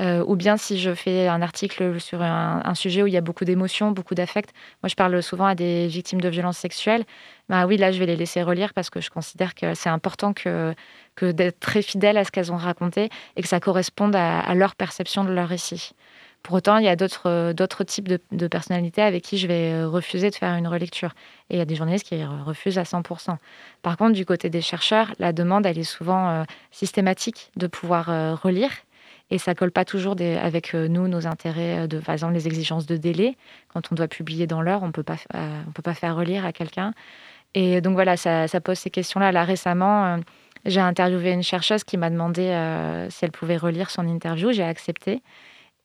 Euh, 0.00 0.24
ou 0.26 0.36
bien 0.36 0.56
si 0.56 0.78
je 0.78 0.94
fais 0.94 1.26
un 1.26 1.42
article 1.42 2.00
sur 2.00 2.22
un, 2.22 2.74
sujet 2.74 3.02
où 3.02 3.08
il 3.08 3.12
y 3.12 3.16
a 3.16 3.20
beaucoup 3.20 3.44
d'émotions, 3.44 3.90
beaucoup 3.90 4.14
d'affects. 4.14 4.50
Moi, 4.82 4.88
je 4.88 4.94
parle 4.94 5.20
souvent 5.22 5.46
à 5.46 5.54
des 5.54 5.88
victimes 5.88 6.20
de 6.20 6.28
violences 6.28 6.58
sexuelles. 6.58 7.04
Bah 7.48 7.66
oui, 7.66 7.76
là, 7.76 7.90
je 7.90 7.98
vais 7.98 8.06
les 8.06 8.16
laisser 8.16 8.42
relire 8.42 8.74
parce 8.74 8.90
que 8.90 9.00
je 9.00 9.10
considère 9.10 9.54
que 9.54 9.74
c'est 9.74 9.88
important 9.88 10.32
que, 10.32 10.74
d'être 11.20 11.58
très 11.58 11.82
fidèle 11.82 12.16
à 12.16 12.24
ce 12.24 12.30
qu'elles 12.30 12.52
ont 12.52 12.56
raconté 12.56 13.08
et 13.36 13.42
que 13.42 13.48
ça 13.48 13.58
corresponde 13.58 14.14
à 14.14 14.54
leur 14.54 14.76
perception 14.76 15.24
de 15.24 15.32
leur 15.32 15.48
récit. 15.48 15.92
Pour 16.42 16.54
autant, 16.54 16.78
il 16.78 16.84
y 16.84 16.88
a 16.88 16.96
d'autres, 16.96 17.28
euh, 17.28 17.84
types 17.84 18.08
de, 18.08 18.46
personnalités 18.46 19.02
avec 19.02 19.22
qui 19.22 19.38
je 19.38 19.46
vais 19.46 19.72
euh, 19.72 19.88
refuser 19.88 20.30
de 20.30 20.34
faire 20.34 20.54
une 20.54 20.68
relecture. 20.68 21.10
Et 21.50 21.56
il 21.56 21.58
y 21.58 21.60
a 21.60 21.64
des 21.64 21.74
journalistes 21.74 22.06
qui 22.06 22.22
refusent 22.24 22.78
à 22.78 22.84
100%. 22.84 23.36
Par 23.82 23.96
contre, 23.96 24.12
du 24.12 24.24
côté 24.24 24.48
des 24.48 24.62
chercheurs, 24.62 25.12
la 25.18 25.32
demande, 25.32 25.66
elle 25.66 25.78
est 25.78 25.82
souvent 25.82 26.44
systématique 26.70 27.50
de 27.56 27.66
pouvoir 27.66 28.40
relire. 28.40 28.70
Et 29.30 29.38
ça 29.38 29.54
colle 29.54 29.70
pas 29.70 29.84
toujours 29.84 30.16
avec 30.20 30.74
nous, 30.74 31.06
nos 31.08 31.26
intérêts, 31.26 31.86
de, 31.86 31.98
par 31.98 32.14
exemple 32.14 32.32
les 32.32 32.46
exigences 32.46 32.86
de 32.86 32.96
délai. 32.96 33.36
Quand 33.68 33.92
on 33.92 33.94
doit 33.94 34.08
publier 34.08 34.46
dans 34.46 34.62
l'heure, 34.62 34.82
on 34.82 34.90
pas, 34.90 35.16
on 35.34 35.72
peut 35.72 35.82
pas 35.82 35.94
faire 35.94 36.16
relire 36.16 36.46
à 36.46 36.52
quelqu'un. 36.52 36.92
Et 37.54 37.80
donc 37.80 37.94
voilà, 37.94 38.16
ça, 38.16 38.48
ça 38.48 38.60
pose 38.60 38.78
ces 38.78 38.90
questions-là. 38.90 39.32
Là, 39.32 39.44
récemment, 39.44 40.18
j'ai 40.64 40.80
interviewé 40.80 41.32
une 41.32 41.42
chercheuse 41.42 41.84
qui 41.84 41.96
m'a 41.98 42.08
demandé 42.08 42.44
si 43.10 43.24
elle 43.24 43.30
pouvait 43.32 43.58
relire 43.58 43.90
son 43.90 44.06
interview. 44.08 44.52
J'ai 44.52 44.64
accepté. 44.64 45.22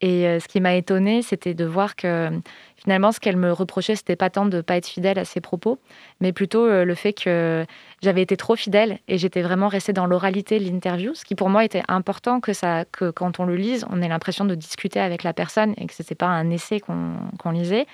Et 0.05 0.39
ce 0.41 0.49
qui 0.49 0.59
m'a 0.59 0.75
étonnée, 0.75 1.21
c'était 1.21 1.53
de 1.53 1.63
voir 1.63 1.95
que 1.95 2.29
finalement, 2.75 3.13
ce 3.13 3.21
qu'elle 3.21 3.37
me 3.37 3.53
reprochait, 3.53 3.95
c'était 3.95 4.17
pas 4.17 4.29
tant 4.29 4.45
de 4.45 4.59
pas 4.59 4.75
être 4.75 4.87
fidèle 4.87 5.17
à 5.17 5.23
ses 5.23 5.39
propos, 5.39 5.79
mais 6.19 6.33
plutôt 6.33 6.67
le 6.67 6.93
fait 6.93 7.13
que 7.13 7.65
j'avais 8.01 8.21
été 8.21 8.35
trop 8.35 8.57
fidèle 8.57 8.99
et 9.07 9.17
j'étais 9.17 9.41
vraiment 9.41 9.69
restée 9.69 9.93
dans 9.93 10.05
l'oralité 10.05 10.59
de 10.59 10.65
l'interview, 10.65 11.15
ce 11.15 11.23
qui 11.23 11.35
pour 11.35 11.47
moi 11.47 11.63
était 11.63 11.83
important 11.87 12.41
que, 12.41 12.51
ça, 12.51 12.83
que 12.91 13.11
quand 13.11 13.39
on 13.39 13.45
le 13.45 13.55
lise, 13.55 13.85
on 13.91 14.01
ait 14.01 14.09
l'impression 14.09 14.43
de 14.43 14.55
discuter 14.55 14.99
avec 14.99 15.23
la 15.23 15.31
personne 15.31 15.73
et 15.77 15.85
que 15.85 15.93
ce 15.93 16.01
n'était 16.01 16.15
pas 16.15 16.27
un 16.27 16.49
essai 16.49 16.81
qu'on 16.81 17.51
lisait. 17.51 17.85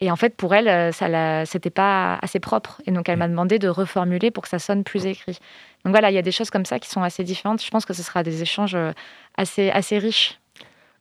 Et 0.00 0.10
en 0.10 0.16
fait, 0.16 0.36
pour 0.36 0.54
elle, 0.54 0.68
euh, 0.68 0.92
ça 0.92 1.46
c'était 1.46 1.70
pas 1.70 2.18
assez 2.20 2.38
propre. 2.38 2.82
Et 2.86 2.90
donc, 2.90 3.08
elle 3.08 3.18
m'a 3.18 3.28
demandé 3.28 3.58
de 3.58 3.68
reformuler 3.68 4.30
pour 4.30 4.42
que 4.42 4.48
ça 4.50 4.58
sonne 4.58 4.84
plus 4.84 5.06
écrit. 5.06 5.38
Donc 5.84 5.92
voilà, 5.92 6.10
il 6.10 6.14
y 6.14 6.18
a 6.18 6.22
des 6.22 6.32
choses 6.32 6.50
comme 6.50 6.66
ça 6.66 6.78
qui 6.78 6.90
sont 6.90 7.02
assez 7.02 7.24
différentes. 7.24 7.62
Je 7.62 7.70
pense 7.70 7.86
que 7.86 7.94
ce 7.94 8.02
sera 8.02 8.22
des 8.22 8.42
échanges 8.42 8.74
euh, 8.74 8.92
assez, 9.38 9.70
assez 9.70 9.98
riches. 9.98 10.38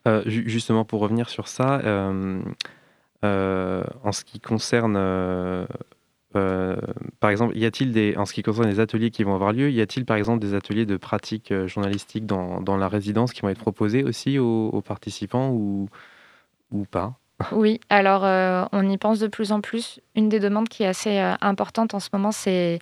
Euh, 0.08 0.22
justement, 0.26 0.86
pour 0.86 1.02
revenir 1.02 1.30
sur 1.30 1.48
ça, 1.48 1.82
en 3.24 4.12
ce 4.12 4.24
qui 4.24 4.40
concerne, 4.40 4.96
par 6.34 7.30
exemple, 7.30 7.58
y 7.58 7.66
a-t-il 7.66 7.92
des, 7.92 8.16
en 8.18 8.26
ce 8.26 8.34
qui 8.34 8.44
concerne 8.44 8.68
les 8.68 8.80
ateliers 8.80 9.10
qui 9.10 9.24
vont 9.24 9.36
avoir 9.36 9.52
lieu, 9.52 9.72
y 9.72 9.82
a-t-il 9.82 10.06
par 10.06 10.18
exemple 10.18 10.40
des 10.40 10.54
ateliers 10.54 10.86
de 10.86 10.98
pratique 10.98 11.54
journalistique 11.66 12.26
dans, 12.26 12.62
dans, 12.62 12.78
la 12.78 12.88
résidence 12.88 13.34
qui 13.34 13.42
vont 13.42 13.50
être 13.50 13.60
proposés 13.60 14.04
aussi 14.04 14.38
aux, 14.38 14.70
aux 14.70 14.82
participants 14.82 15.50
ou, 15.50 15.90
ou 16.72 16.86
pas? 16.86 17.18
Oui, 17.52 17.82
alors 17.90 18.24
euh, 18.24 18.66
on 18.72 18.88
y 18.90 18.98
pense 18.98 19.20
de 19.20 19.28
plus 19.28 19.52
en 19.52 19.62
plus. 19.62 20.00
Une 20.16 20.30
des 20.30 20.40
demandes 20.40 20.70
qui 20.70 20.84
est 20.84 20.88
assez 20.88 21.20
euh, 21.20 21.34
importante 21.42 21.94
en 21.94 22.00
ce 22.00 22.10
moment, 22.14 22.32
c'est 22.32 22.80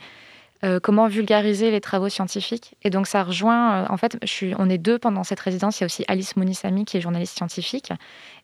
euh, 0.64 0.80
comment 0.80 1.08
vulgariser 1.08 1.72
les 1.72 1.82
travaux 1.82 2.10
scientifiques. 2.10 2.76
Et 2.84 2.90
donc 2.90 3.08
ça 3.08 3.24
rejoint, 3.24 3.86
en 3.90 3.98
fait, 3.98 4.18
on 4.58 4.70
est 4.70 4.78
deux 4.78 5.00
pendant 5.00 5.24
cette 5.24 5.40
résidence. 5.40 5.80
Il 5.80 5.82
y 5.82 5.86
a 5.86 5.88
aussi 5.88 6.06
Alice 6.08 6.36
Mounissami 6.36 6.86
qui 6.86 6.98
est 6.98 7.02
journaliste 7.02 7.38
scientifique. 7.38 7.92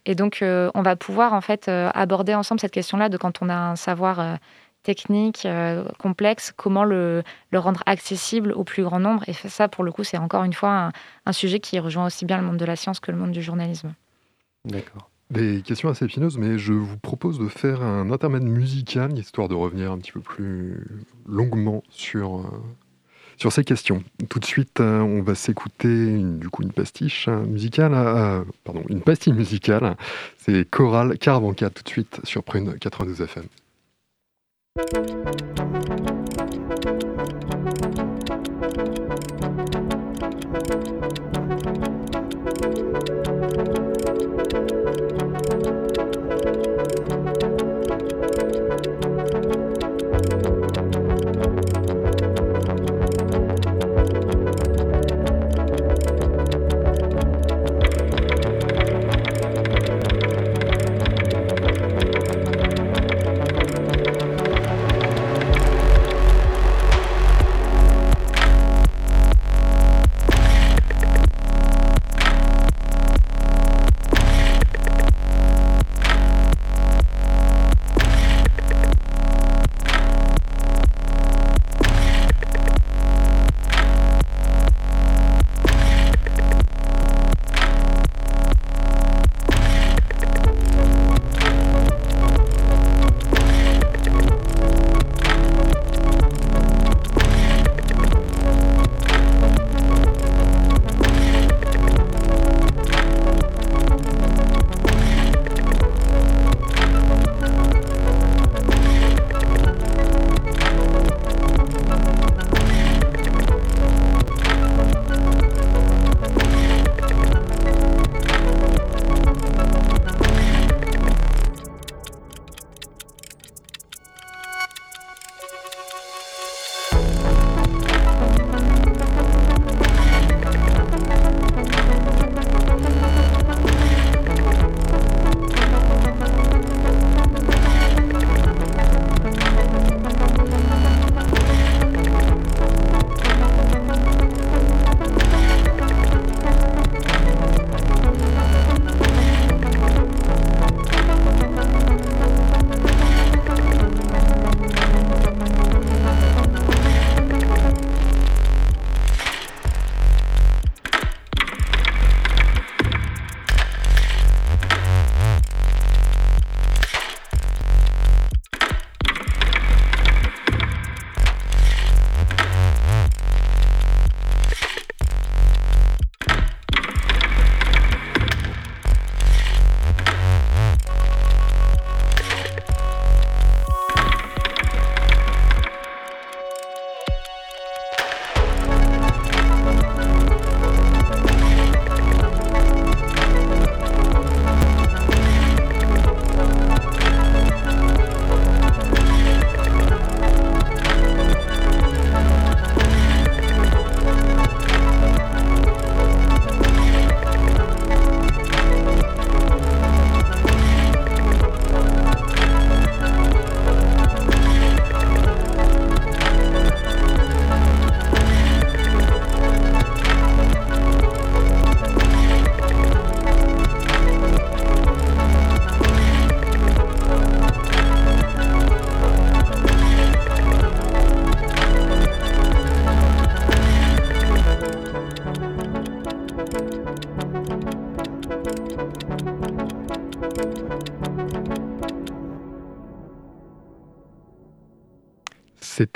Et 0.05 0.15
donc 0.15 0.39
on 0.41 0.81
va 0.81 0.95
pouvoir 0.95 1.33
en 1.33 1.41
fait 1.41 1.67
aborder 1.69 2.33
ensemble 2.33 2.61
cette 2.61 2.71
question-là 2.71 3.09
de 3.09 3.17
quand 3.17 3.41
on 3.41 3.49
a 3.49 3.55
un 3.55 3.75
savoir 3.75 4.37
technique 4.83 5.47
complexe, 5.97 6.53
comment 6.55 6.83
le, 6.83 7.23
rendre 7.53 7.83
accessible 7.85 8.51
au 8.53 8.63
plus 8.63 8.83
grand 8.83 8.99
nombre. 8.99 9.23
Et 9.27 9.33
ça, 9.33 9.67
pour 9.67 9.83
le 9.83 9.91
coup, 9.91 10.03
c'est 10.03 10.17
encore 10.17 10.43
une 10.43 10.53
fois 10.53 10.91
un 11.25 11.31
sujet 11.33 11.59
qui 11.59 11.79
rejoint 11.79 12.05
aussi 12.05 12.25
bien 12.25 12.37
le 12.37 12.43
monde 12.43 12.57
de 12.57 12.65
la 12.65 12.75
science 12.75 12.99
que 12.99 13.11
le 13.11 13.17
monde 13.17 13.31
du 13.31 13.41
journalisme. 13.41 13.93
D'accord. 14.65 15.09
Des 15.29 15.61
questions 15.61 15.89
assez 15.89 16.05
épineuses, 16.05 16.39
mais 16.39 16.57
je 16.57 16.73
vous 16.73 16.97
propose 16.97 17.37
de 17.37 17.47
faire 17.47 17.83
un 17.83 18.09
intermède 18.09 18.43
musical, 18.43 19.15
histoire 19.17 19.47
de 19.47 19.53
revenir 19.53 19.91
un 19.91 19.99
petit 19.99 20.11
peu 20.11 20.21
plus 20.21 20.87
longuement 21.27 21.83
sur, 21.91 22.39
euh, 22.39 22.43
sur 23.37 23.51
ces 23.51 23.63
questions. 23.63 24.03
Tout 24.27 24.39
de 24.39 24.45
suite, 24.45 24.79
euh, 24.79 25.01
on 25.01 25.21
va 25.21 25.35
s'écouter 25.35 26.17
du 26.17 26.49
coup 26.49 26.63
une 26.63 26.71
pastiche 26.71 27.27
musicale, 27.27 27.93
euh, 27.93 28.43
pardon, 28.63 28.83
une 28.89 29.01
pastille 29.01 29.33
musicale. 29.33 29.95
C'est 30.39 30.67
Choral 30.67 31.15
Caravanca 31.19 31.69
tout 31.69 31.83
de 31.83 31.89
suite 31.89 32.21
sur 32.23 32.43
Prune 32.43 32.79
92 32.79 33.21
FM. 33.21 33.45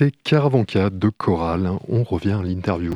C'était 0.04 0.18
Caravanca 0.24 0.90
de 0.90 1.10
Choral. 1.10 1.72
On 1.88 2.04
revient 2.04 2.34
à 2.34 2.44
l'interview. 2.44 2.94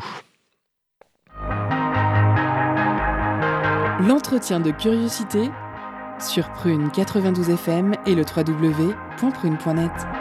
L'entretien 4.06 4.60
de 4.60 4.72
curiosité 4.72 5.50
sur 6.20 6.52
Prune 6.52 6.92
92 6.92 7.52
FM 7.52 7.94
et 8.06 8.14
le 8.14 8.24
www.prune.net. 8.24 10.17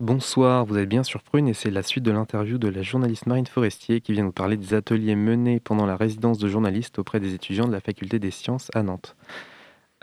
Bonsoir, 0.00 0.64
vous 0.64 0.78
êtes 0.78 0.88
bien 0.88 1.02
sur 1.02 1.22
Prune 1.22 1.46
et 1.46 1.52
c'est 1.52 1.70
la 1.70 1.82
suite 1.82 2.02
de 2.02 2.10
l'interview 2.10 2.56
de 2.56 2.68
la 2.68 2.80
journaliste 2.80 3.26
Marine 3.26 3.46
Forestier 3.46 4.00
qui 4.00 4.14
vient 4.14 4.24
nous 4.24 4.32
parler 4.32 4.56
des 4.56 4.72
ateliers 4.72 5.14
menés 5.14 5.60
pendant 5.60 5.84
la 5.84 5.94
résidence 5.94 6.38
de 6.38 6.48
journaliste 6.48 6.98
auprès 6.98 7.20
des 7.20 7.34
étudiants 7.34 7.66
de 7.66 7.72
la 7.72 7.80
faculté 7.80 8.18
des 8.18 8.30
sciences 8.30 8.70
à 8.74 8.82
Nantes. 8.82 9.14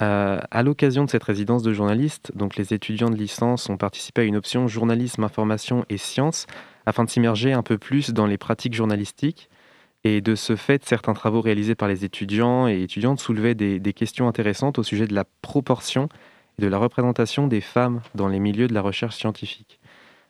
Euh, 0.04 0.40
à 0.52 0.62
l'occasion 0.62 1.04
de 1.04 1.10
cette 1.10 1.24
résidence 1.24 1.64
de 1.64 1.74
journaliste, 1.74 2.32
donc 2.36 2.58
les 2.58 2.76
étudiants 2.76 3.10
de 3.10 3.16
licence 3.16 3.72
ont 3.72 3.78
participé 3.78 4.22
à 4.22 4.26
une 4.26 4.36
option 4.36 4.68
journalisme, 4.68 5.24
information 5.24 5.84
et 5.90 5.98
sciences 5.98 6.46
afin 6.86 7.04
de 7.04 7.10
s'immerger 7.10 7.54
un 7.54 7.64
peu 7.64 7.80
plus 7.80 8.12
dans 8.12 8.28
les 8.28 8.38
pratiques 8.38 8.76
journalistiques. 8.76 9.50
Et 10.04 10.22
de 10.22 10.36
ce 10.36 10.56
fait, 10.56 10.86
certains 10.86 11.14
travaux 11.14 11.42
réalisés 11.42 11.74
par 11.74 11.88
les 11.88 12.06
étudiants 12.06 12.68
et 12.68 12.84
étudiantes 12.84 13.20
soulevaient 13.20 13.56
des, 13.56 13.80
des 13.80 13.94
questions 13.94 14.28
intéressantes 14.28 14.78
au 14.78 14.84
sujet 14.84 15.08
de 15.08 15.16
la 15.16 15.26
proportion 15.42 16.08
et 16.60 16.62
de 16.62 16.68
la 16.68 16.78
représentation 16.78 17.48
des 17.48 17.62
femmes 17.62 18.02
dans 18.14 18.28
les 18.28 18.40
milieux 18.40 18.68
de 18.68 18.76
la 18.76 18.82
recherche 18.84 19.16
scientifique 19.16 19.80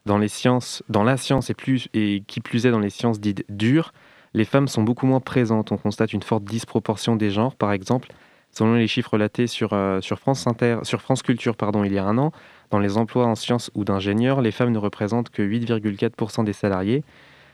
dans 0.07 0.17
les 0.17 0.27
sciences, 0.27 0.81
dans 0.89 1.03
la 1.03 1.17
science 1.17 1.51
et, 1.51 2.23
qui 2.25 2.41
plus 2.41 2.65
est 2.65 2.71
dans 2.71 2.79
les 2.79 2.89
sciences 2.89 3.19
dites 3.19 3.45
dures, 3.49 3.93
les 4.33 4.45
femmes 4.45 4.67
sont 4.67 4.81
beaucoup 4.81 5.05
moins 5.05 5.19
présentes. 5.19 5.71
On 5.71 5.77
constate 5.77 6.13
une 6.13 6.23
forte 6.23 6.43
disproportion 6.43 7.15
des 7.15 7.29
genres, 7.29 7.55
par 7.55 7.71
exemple. 7.71 8.09
Selon 8.51 8.73
les 8.73 8.87
chiffres 8.87 9.11
relatés 9.11 9.45
sur, 9.45 9.73
euh, 9.73 10.01
sur, 10.01 10.17
France, 10.17 10.47
Inter, 10.47 10.79
sur 10.83 11.01
France 11.01 11.21
Culture 11.21 11.55
pardon, 11.55 11.83
il 11.83 11.93
y 11.93 11.99
a 11.99 12.05
un 12.05 12.17
an, 12.17 12.31
dans 12.71 12.79
les 12.79 12.97
emplois 12.97 13.27
en 13.27 13.35
sciences 13.35 13.69
ou 13.75 13.83
d'ingénieurs, 13.83 14.41
les 14.41 14.51
femmes 14.51 14.71
ne 14.71 14.79
représentent 14.79 15.29
que 15.29 15.43
8,4% 15.43 16.43
des 16.43 16.53
salariés. 16.53 17.03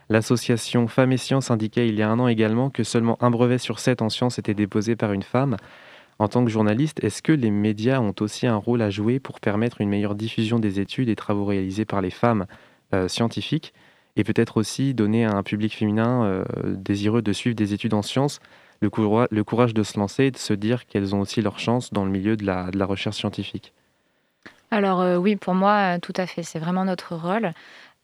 L'association 0.10 0.88
Femmes 0.88 1.12
et 1.12 1.18
Sciences 1.18 1.50
indiquait 1.50 1.88
il 1.88 1.96
y 1.96 2.02
a 2.02 2.10
un 2.10 2.20
an 2.20 2.28
également 2.28 2.70
que 2.70 2.84
seulement 2.84 3.18
un 3.22 3.32
brevet 3.32 3.58
sur 3.58 3.80
sept 3.80 4.02
en 4.02 4.10
sciences 4.10 4.38
était 4.38 4.54
déposé 4.54 4.96
par 4.96 5.12
une 5.12 5.24
femme. 5.24 5.58
En 6.24 6.30
tant 6.30 6.46
que 6.46 6.50
journaliste, 6.50 7.04
est-ce 7.04 7.22
que 7.22 7.34
les 7.34 7.52
médias 7.52 8.00
ont 8.00 8.16
aussi 8.22 8.48
un 8.48 8.56
rôle 8.56 8.82
à 8.82 8.90
jouer 8.90 9.20
pour 9.20 9.42
permettre 9.42 9.82
une 9.82 9.90
meilleure 9.90 10.16
diffusion 10.16 10.58
des 10.58 10.80
études 10.80 11.10
et 11.10 11.18
travaux 11.18 11.44
réalisés 11.44 11.84
par 11.84 12.00
les 12.00 12.12
femmes 12.12 12.46
euh, 12.94 13.10
scientifiques 13.10 13.74
et 14.16 14.24
peut-être 14.24 14.56
aussi 14.56 14.94
donner 14.94 15.26
à 15.26 15.32
un 15.32 15.44
public 15.44 15.76
féminin 15.76 16.24
euh, 16.24 16.46
désireux 16.66 17.22
de 17.22 17.34
suivre 17.34 17.58
des 17.58 17.74
études 17.74 17.94
en 17.94 18.02
sciences 18.02 18.40
le, 18.80 18.90
courage 18.90 19.74
de 19.74 19.84
se 19.84 20.00
lancer 20.00 20.24
et 20.24 20.32
de 20.32 20.38
se 20.38 20.54
dire 20.54 20.86
qu'elles 20.86 21.14
ont 21.14 21.20
aussi 21.20 21.42
leur 21.42 21.60
chance 21.60 21.92
dans 21.92 22.06
le 22.06 22.12
milieu 22.12 22.38
de 22.38 22.46
la, 22.46 22.86
recherche 22.86 23.18
scientifique? 23.18 23.74
Alors 24.72 25.02
euh, 25.02 25.18
oui, 25.18 25.36
pour 25.36 25.56
moi, 25.56 26.00
tout 26.00 26.14
à 26.16 26.26
fait. 26.26 26.44
C'est 26.44 26.60
vraiment 26.60 26.86
notre 26.86 27.18
rôle. 27.18 27.52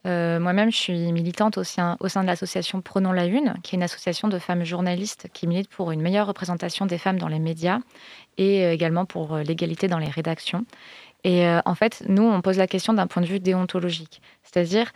Euh, 0.06 0.40
moi-même, 0.40 0.72
je 0.72 0.78
suis 0.78 1.12
militante 1.12 1.58
au 1.58 1.64
sein, 1.64 1.98
au 2.00 2.08
sein 2.08 2.22
de 2.22 2.28
l'association 2.28 2.82
Prenons 2.82 3.12
la 3.12 3.26
Une, 3.26 3.56
qui 3.64 3.76
est 3.76 3.78
une 3.78 3.84
association 3.84 4.28
de 4.28 4.40
femmes 4.40 4.64
journalistes 4.64 5.28
qui 5.34 5.46
milite 5.46 5.70
pour 5.70 5.92
une 5.92 6.02
meilleure 6.02 6.28
représentation 6.28 6.86
des 6.86 6.98
femmes 6.98 7.20
dans 7.20 7.28
les 7.28 7.40
médias 7.40 7.80
et 8.38 8.66
euh, 8.66 8.74
également 8.74 9.06
pour 9.06 9.36
euh, 9.36 9.44
l'égalité 9.44 9.88
dans 9.88 9.98
les 9.98 10.10
rédactions. 10.10 10.66
Et 11.26 11.46
en 11.66 11.76
fait, 11.76 12.02
nous, 12.08 12.24
on 12.24 12.40
pose 12.40 12.58
la 12.58 12.66
question 12.66 12.94
d'un 12.94 13.06
point 13.06 13.22
de 13.22 13.28
vue 13.28 13.42
déontologique. 13.42 14.22
C'est-à-dire, 14.42 14.94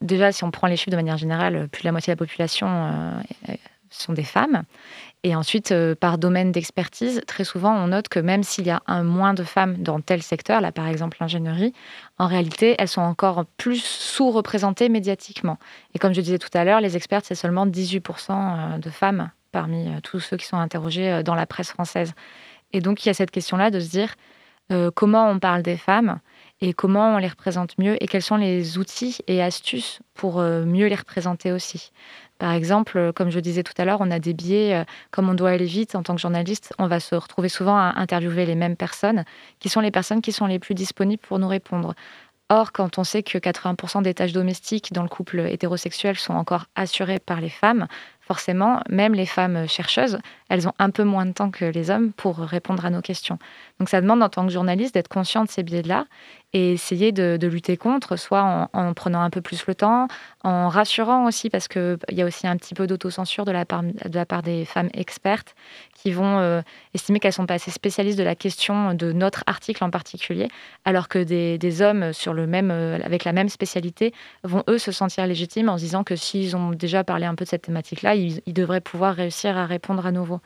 déjà, 0.00 0.32
si 0.32 0.42
on 0.42 0.50
prend 0.50 0.68
les 0.68 0.76
chiffres 0.78 0.90
de 0.90 0.96
manière 0.96 1.18
générale, 1.18 1.68
plus 1.68 1.82
de 1.82 1.84
la 1.84 1.92
moitié 1.92 2.14
de 2.14 2.18
la 2.18 2.24
population 2.24 3.20
sont 3.90 4.14
des 4.14 4.24
femmes. 4.24 4.62
Et 5.22 5.34
ensuite, 5.34 5.72
euh, 5.72 5.94
par 5.94 6.18
domaine 6.18 6.52
d'expertise, 6.52 7.20
très 7.26 7.44
souvent, 7.44 7.74
on 7.74 7.88
note 7.88 8.08
que 8.08 8.20
même 8.20 8.42
s'il 8.42 8.66
y 8.66 8.70
a 8.70 8.82
un 8.86 9.02
moins 9.02 9.34
de 9.34 9.42
femmes 9.42 9.76
dans 9.78 10.00
tel 10.00 10.22
secteur, 10.22 10.60
là 10.60 10.72
par 10.72 10.86
exemple 10.86 11.16
l'ingénierie, 11.20 11.72
en 12.18 12.26
réalité, 12.26 12.76
elles 12.78 12.88
sont 12.88 13.00
encore 13.00 13.44
plus 13.56 13.82
sous-représentées 13.82 14.88
médiatiquement. 14.88 15.58
Et 15.94 15.98
comme 15.98 16.12
je 16.12 16.20
disais 16.20 16.38
tout 16.38 16.50
à 16.54 16.64
l'heure, 16.64 16.80
les 16.80 16.96
expertes, 16.96 17.24
c'est 17.26 17.34
seulement 17.34 17.66
18% 17.66 18.30
euh, 18.30 18.78
de 18.78 18.90
femmes 18.90 19.30
parmi 19.52 19.88
euh, 19.88 20.00
tous 20.02 20.20
ceux 20.20 20.36
qui 20.36 20.46
sont 20.46 20.58
interrogés 20.58 21.22
dans 21.24 21.34
la 21.34 21.46
presse 21.46 21.70
française. 21.70 22.12
Et 22.72 22.80
donc, 22.80 23.04
il 23.04 23.08
y 23.08 23.10
a 23.10 23.14
cette 23.14 23.30
question-là 23.30 23.70
de 23.70 23.80
se 23.80 23.90
dire 23.90 24.14
comment 24.96 25.30
on 25.30 25.38
parle 25.38 25.62
des 25.62 25.76
femmes 25.76 26.18
et 26.60 26.72
comment 26.72 27.14
on 27.14 27.18
les 27.18 27.28
représente 27.28 27.78
mieux 27.78 28.02
et 28.02 28.08
quels 28.08 28.20
sont 28.20 28.34
les 28.34 28.78
outils 28.78 29.18
et 29.28 29.40
astuces 29.40 30.00
pour 30.14 30.40
mieux 30.40 30.88
les 30.88 30.96
représenter 30.96 31.52
aussi. 31.52 31.92
Par 32.38 32.52
exemple, 32.52 32.98
euh, 32.98 33.12
comme 33.12 33.30
je 33.30 33.40
disais 33.40 33.62
tout 33.62 33.72
à 33.78 33.84
l'heure, 33.84 34.00
on 34.00 34.10
a 34.10 34.18
des 34.18 34.34
biais, 34.34 34.74
euh, 34.74 34.84
comme 35.10 35.28
on 35.28 35.34
doit 35.34 35.50
aller 35.50 35.64
vite 35.64 35.94
en 35.94 36.02
tant 36.02 36.14
que 36.14 36.20
journaliste, 36.20 36.74
on 36.78 36.86
va 36.86 37.00
se 37.00 37.14
retrouver 37.14 37.48
souvent 37.48 37.76
à 37.76 37.94
interviewer 37.96 38.44
les 38.44 38.54
mêmes 38.54 38.76
personnes, 38.76 39.24
qui 39.58 39.68
sont 39.68 39.80
les 39.80 39.90
personnes 39.90 40.20
qui 40.20 40.32
sont 40.32 40.46
les 40.46 40.58
plus 40.58 40.74
disponibles 40.74 41.22
pour 41.26 41.38
nous 41.38 41.48
répondre. 41.48 41.94
Or, 42.48 42.70
quand 42.70 42.98
on 42.98 43.04
sait 43.04 43.24
que 43.24 43.38
80% 43.38 44.02
des 44.02 44.14
tâches 44.14 44.32
domestiques 44.32 44.92
dans 44.92 45.02
le 45.02 45.08
couple 45.08 45.40
hétérosexuel 45.40 46.16
sont 46.16 46.34
encore 46.34 46.66
assurées 46.76 47.18
par 47.18 47.40
les 47.40 47.48
femmes, 47.48 47.88
forcément, 48.20 48.80
même 48.88 49.14
les 49.14 49.26
femmes 49.26 49.66
chercheuses, 49.66 50.18
elles 50.48 50.68
ont 50.68 50.72
un 50.78 50.90
peu 50.90 51.02
moins 51.02 51.26
de 51.26 51.32
temps 51.32 51.50
que 51.50 51.64
les 51.64 51.90
hommes 51.90 52.12
pour 52.12 52.38
répondre 52.38 52.84
à 52.84 52.90
nos 52.90 53.00
questions. 53.00 53.40
Donc 53.80 53.88
ça 53.88 54.00
demande 54.00 54.22
en 54.22 54.28
tant 54.28 54.46
que 54.46 54.52
journaliste 54.52 54.94
d'être 54.94 55.08
conscient 55.08 55.44
de 55.44 55.50
ces 55.50 55.64
biais-là 55.64 56.06
et 56.52 56.72
essayer 56.72 57.12
de, 57.12 57.46
lutter 57.46 57.76
contre, 57.76 58.16
soit 58.16 58.68
en, 58.72 58.94
prenant 58.94 59.20
un 59.20 59.30
peu 59.30 59.40
plus 59.40 59.66
le 59.66 59.74
temps, 59.74 60.08
en 60.42 60.68
rassurant 60.68 61.26
aussi, 61.26 61.50
parce 61.50 61.68
qu'il 61.68 61.98
y 62.12 62.22
a 62.22 62.24
aussi 62.24 62.46
un 62.46 62.56
petit 62.56 62.74
peu 62.74 62.86
d'autocensure 62.86 63.44
de, 63.44 63.52
la 63.52 63.64
part, 63.64 64.42
des 64.42 64.64
femmes 64.64 64.88
expertes 64.94 65.54
qui 65.94 66.12
vont 66.12 66.38
euh, 66.38 66.62
estimer 66.94 67.20
qu'elles 67.20 67.32
sont 67.32 67.46
pas 67.46 67.54
assez 67.54 67.70
spécialistes 67.70 68.18
de 68.18 68.22
la 68.22 68.34
question 68.34 68.94
de 68.94 69.12
notre 69.12 69.42
article 69.46 69.82
en 69.84 69.90
particulier, 69.90 70.48
alors 70.84 71.08
que 71.08 71.22
des, 71.22 71.82
hommes 71.82 72.12
sur 72.12 72.32
le 72.32 72.46
même, 72.46 72.70
euh, 72.70 72.98
avec 73.02 73.24
la 73.24 73.32
même 73.32 73.48
spécialité 73.48 74.14
vont 74.44 74.62
eux 74.68 74.78
se 74.78 74.92
sentir 74.92 75.26
légitimes 75.26 75.68
en 75.68 75.76
se 75.76 75.82
disant 75.82 76.04
que 76.04 76.16
s'ils 76.16 76.56
ont 76.56 76.70
déjà 76.70 77.04
parlé 77.04 77.26
un 77.26 77.34
peu 77.34 77.44
de 77.44 77.50
cette 77.50 77.62
thématique-là, 77.62 78.14
ils, 78.14 78.40
devraient 78.46 78.80
pouvoir 78.80 79.14
réussir 79.14 79.58
à 79.58 79.66
répondre 79.66 80.06
à 80.06 80.12
nouveau. 80.12 80.40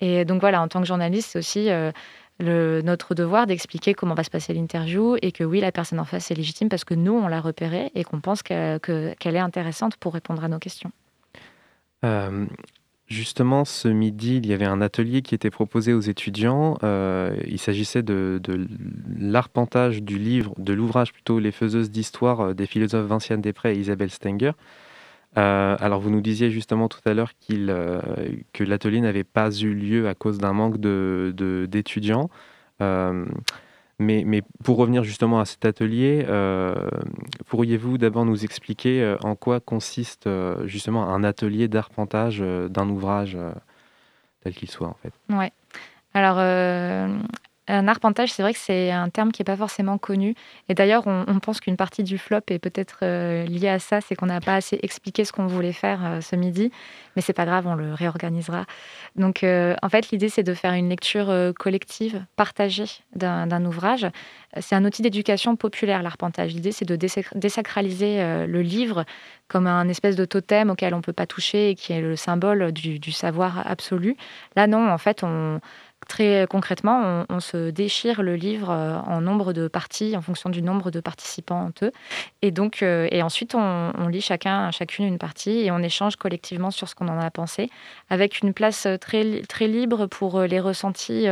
Et 0.00 0.24
donc 0.24 0.40
voilà, 0.40 0.60
en 0.60 0.68
tant 0.68 0.80
que 0.80 0.86
journaliste, 0.86 1.36
aussi 1.36 1.70
euh, 1.70 1.92
notre 2.40 3.14
devoir 3.14 3.46
d'expliquer 3.46 3.94
comment 3.94 4.14
va 4.14 4.24
se 4.24 4.30
passer 4.30 4.52
l'interview 4.52 5.16
et 5.22 5.32
que 5.32 5.44
oui, 5.44 5.60
la 5.60 5.72
personne 5.72 6.00
en 6.00 6.04
face 6.04 6.30
est 6.30 6.34
légitime 6.34 6.68
parce 6.68 6.84
que 6.84 6.94
nous, 6.94 7.12
on 7.12 7.28
l'a 7.28 7.40
repérée 7.40 7.90
et 7.94 8.04
qu'on 8.04 8.20
pense 8.20 8.42
qu'elle 8.42 8.80
est 9.24 9.38
intéressante 9.38 9.96
pour 9.96 10.14
répondre 10.14 10.42
à 10.42 10.48
nos 10.48 10.58
questions. 10.58 10.90
Euh, 12.04 12.46
justement, 13.06 13.64
ce 13.64 13.88
midi, 13.88 14.36
il 14.36 14.46
y 14.46 14.52
avait 14.52 14.64
un 14.66 14.80
atelier 14.80 15.22
qui 15.22 15.34
était 15.34 15.50
proposé 15.50 15.92
aux 15.92 16.00
étudiants. 16.00 16.76
Euh, 16.82 17.36
il 17.46 17.58
s'agissait 17.58 18.02
de, 18.02 18.40
l'arpentage 19.18 20.02
du 20.02 20.18
livre, 20.18 20.54
de 20.58 20.72
l'ouvrage 20.72 21.12
plutôt 21.12 21.38
Les 21.38 21.52
faiseuses 21.52 21.90
d'histoire 21.90 22.40
euh, 22.40 22.54
des 22.54 22.66
philosophes 22.66 23.06
Vinciane 23.06 23.40
Després 23.40 23.74
et 23.74 23.78
Isabelle 23.78 24.10
Stenger. 24.10 24.52
Euh, 25.36 25.76
alors, 25.80 26.00
vous 26.00 26.10
nous 26.10 26.20
disiez 26.20 26.50
justement 26.50 26.88
tout 26.88 27.00
à 27.04 27.14
l'heure 27.14 27.32
euh, 27.50 28.00
que 28.52 28.64
l'atelier 28.64 29.00
n'avait 29.00 29.24
pas 29.24 29.50
eu 29.50 29.74
lieu 29.74 30.08
à 30.08 30.14
cause 30.14 30.38
d'un 30.38 30.52
manque 30.52 30.78
d'étudiants. 30.78 32.30
De, 32.80 32.84
euh, 32.84 33.24
mais, 33.98 34.24
mais, 34.26 34.42
pour 34.64 34.76
revenir 34.76 35.04
justement 35.04 35.40
à 35.40 35.44
cet 35.44 35.64
atelier, 35.64 36.26
pourriez-vous 37.46 37.98
d'abord 37.98 38.24
nous 38.24 38.44
expliquer 38.44 39.16
en 39.22 39.36
quoi 39.36 39.60
consiste 39.60 40.28
justement 40.64 41.08
un 41.08 41.22
atelier 41.22 41.68
d'arpentage 41.68 42.40
d'un 42.40 42.88
ouvrage 42.88 43.38
tel 44.42 44.54
qu'il 44.54 44.68
soit 44.68 44.88
en 44.88 44.96
fait? 45.00 45.12
Ouais. 45.30 45.52
Alors, 46.12 46.38
un 47.66 47.88
arpentage, 47.88 48.32
c'est 48.32 48.42
vrai 48.42 48.52
que 48.52 48.58
c'est 48.58 48.90
un 48.90 49.08
terme 49.08 49.32
qui 49.32 49.40
n'est 49.40 49.44
pas 49.44 49.56
forcément 49.56 49.96
connu. 49.96 50.34
Et 50.68 50.74
d'ailleurs, 50.74 51.06
on, 51.06 51.38
pense 51.40 51.60
qu'une 51.60 51.76
partie 51.76 52.02
du 52.02 52.18
flop 52.18 52.40
est 52.48 52.58
peut-être 52.58 52.98
euh, 53.02 53.44
liée 53.44 53.68
à 53.68 53.78
ça, 53.78 54.00
c'est 54.00 54.14
qu'on 54.14 54.26
n'a 54.26 54.40
pas 54.40 54.54
assez 54.54 54.78
expliqué 54.82 55.24
ce 55.24 55.32
qu'on 55.32 55.46
voulait 55.46 55.72
faire 55.72 56.00
euh, 56.04 56.20
ce 56.20 56.36
midi. 56.36 56.70
Mais 57.16 57.22
c'est 57.22 57.32
pas 57.32 57.46
grave, 57.46 57.66
on 57.66 57.74
le 57.74 57.94
réorganisera. 57.94 58.66
Donc, 59.16 59.44
euh, 59.44 59.74
en 59.82 59.88
fait, 59.88 60.10
l'idée, 60.10 60.28
c'est 60.28 60.42
de 60.42 60.52
faire 60.52 60.74
une 60.74 60.88
lecture 60.88 61.32
collective, 61.58 62.24
partagée 62.36 62.84
d'un 63.14 63.64
ouvrage. 63.64 64.06
C'est 64.60 64.74
un 64.74 64.84
outil 64.84 65.02
d'éducation 65.02 65.56
populaire, 65.56 66.02
l'arpentage. 66.02 66.52
L'idée, 66.52 66.72
c'est 66.72 66.84
de 66.84 66.96
désacraliser 66.96 68.46
le 68.46 68.62
livre 68.62 69.04
comme 69.48 69.66
un 69.66 69.88
espèce 69.88 70.16
de 70.16 70.24
totem 70.24 70.70
auquel 70.70 70.94
on 70.94 70.98
ne 70.98 71.02
peut 71.02 71.12
pas 71.12 71.26
toucher 71.26 71.70
et 71.70 71.74
qui 71.74 71.92
est 71.92 72.00
le 72.00 72.16
symbole 72.16 72.72
du, 72.72 72.98
du 72.98 73.12
savoir 73.12 73.64
absolu. 73.66 74.16
Là, 74.56 74.66
non, 74.66 74.90
en 74.90 74.98
fait, 74.98 75.22
on 75.22 75.60
très 76.06 76.46
concrètement, 76.48 77.24
on, 77.28 77.40
se 77.40 77.70
déchire 77.70 78.22
le 78.22 78.36
livre 78.36 78.70
en 78.70 79.20
nombre 79.20 79.52
de 79.52 79.68
parties 79.68 80.16
en 80.16 80.22
fonction 80.22 80.50
du 80.50 80.62
nombre 80.62 80.90
de 80.90 81.00
participants 81.00 81.70
eux. 81.82 81.92
Et 82.42 82.50
donc, 82.50 82.82
et 82.82 83.22
ensuite, 83.22 83.54
on, 83.54 84.08
lit 84.08 84.20
chacun, 84.20 84.70
chacune 84.70 85.04
une 85.04 85.18
partie 85.18 85.64
et 85.64 85.70
on 85.70 85.78
échange 85.78 86.16
collectivement 86.16 86.70
sur 86.70 86.88
ce 86.88 86.94
qu'on 86.94 87.08
en 87.08 87.18
a 87.18 87.30
pensé, 87.30 87.70
avec 88.10 88.40
une 88.40 88.54
place 88.54 88.86
très, 89.00 89.42
très 89.42 89.66
libre 89.66 90.06
pour 90.06 90.40
les 90.42 90.60
ressentis 90.60 91.26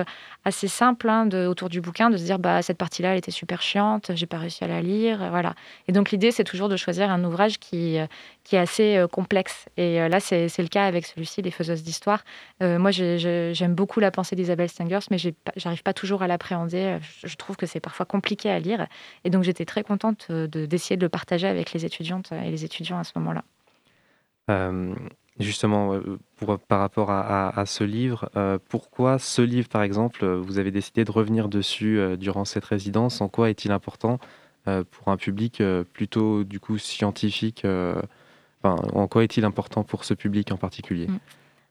assez 0.44 0.68
simples 0.68 1.08
hein, 1.08 1.28
autour 1.46 1.68
du 1.68 1.80
bouquin, 1.80 2.10
de 2.10 2.16
se 2.16 2.24
dire 2.24 2.38
bah 2.38 2.62
cette 2.62 2.78
partie-là, 2.78 3.12
elle 3.12 3.18
était 3.18 3.30
super 3.30 3.62
chiante, 3.62 4.10
j'ai 4.14 4.26
pas 4.26 4.38
réussi 4.38 4.64
à 4.64 4.66
la 4.66 4.82
lire, 4.82 5.28
voilà. 5.30 5.54
Et 5.88 5.92
donc 5.92 6.10
l'idée, 6.10 6.30
c'est 6.30 6.44
toujours 6.44 6.68
de 6.68 6.76
choisir 6.76 7.10
un 7.10 7.22
ouvrage 7.24 7.58
qui 7.58 7.98
qui 8.44 8.56
est 8.56 8.58
assez 8.58 8.96
euh, 8.96 9.06
complexe. 9.06 9.68
Et 9.76 10.00
euh, 10.00 10.08
là, 10.08 10.20
c'est 10.20 10.46
le 10.58 10.68
cas 10.68 10.84
avec 10.84 11.06
celui-ci, 11.06 11.42
Les 11.42 11.50
Faiseuses 11.50 11.82
d'Histoire. 11.82 12.24
Euh, 12.62 12.78
moi, 12.78 12.90
j'aime 12.90 13.74
beaucoup 13.74 14.00
la 14.00 14.10
pensée 14.10 14.36
d'Isabelle 14.36 14.68
Stengers, 14.68 15.00
mais 15.10 15.18
j'arrive 15.56 15.82
pas 15.82 15.94
toujours 15.94 16.22
à 16.22 16.26
l'appréhender. 16.26 16.98
Je 17.24 17.36
trouve 17.36 17.56
que 17.56 17.66
c'est 17.66 17.80
parfois 17.80 18.06
compliqué 18.06 18.50
à 18.50 18.58
lire. 18.58 18.86
Et 19.24 19.30
donc, 19.30 19.44
j'étais 19.44 19.64
très 19.64 19.84
contente 19.84 20.30
d'essayer 20.30 20.96
de, 20.96 21.02
le 21.02 21.08
partager 21.08 21.46
avec 21.46 21.72
les 21.72 21.84
étudiantes 21.84 22.32
et 22.32 22.50
les 22.50 22.64
étudiants 22.64 22.98
à 22.98 23.04
ce 23.04 23.12
moment-là. 23.16 23.44
justement, 25.38 26.00
par 26.68 26.80
rapport 26.80 27.10
à, 27.10 27.64
ce 27.66 27.84
livre, 27.84 28.30
pourquoi 28.68 29.18
ce 29.18 29.42
livre, 29.42 29.68
par 29.68 29.82
exemple, 29.82 30.26
vous 30.26 30.58
avez 30.58 30.70
décidé 30.70 31.04
de 31.04 31.10
revenir 31.10 31.48
dessus 31.48 32.00
durant 32.18 32.44
cette 32.44 32.64
résidence? 32.64 33.20
En 33.20 33.28
quoi 33.28 33.50
est-il 33.50 33.72
important 33.72 34.18
pour 34.64 35.08
un 35.08 35.16
public 35.16 35.62
plutôt 35.92 36.44
du 36.44 36.60
coup 36.60 36.78
scientifique 36.78 37.64
en 38.64 39.08
quoi 39.08 39.24
est-il 39.24 39.44
important 39.44 39.82
pour 39.82 40.04
ce 40.04 40.14
public 40.14 40.52
en 40.52 40.56
particulier? 40.56 41.06
Mm. 41.06 41.18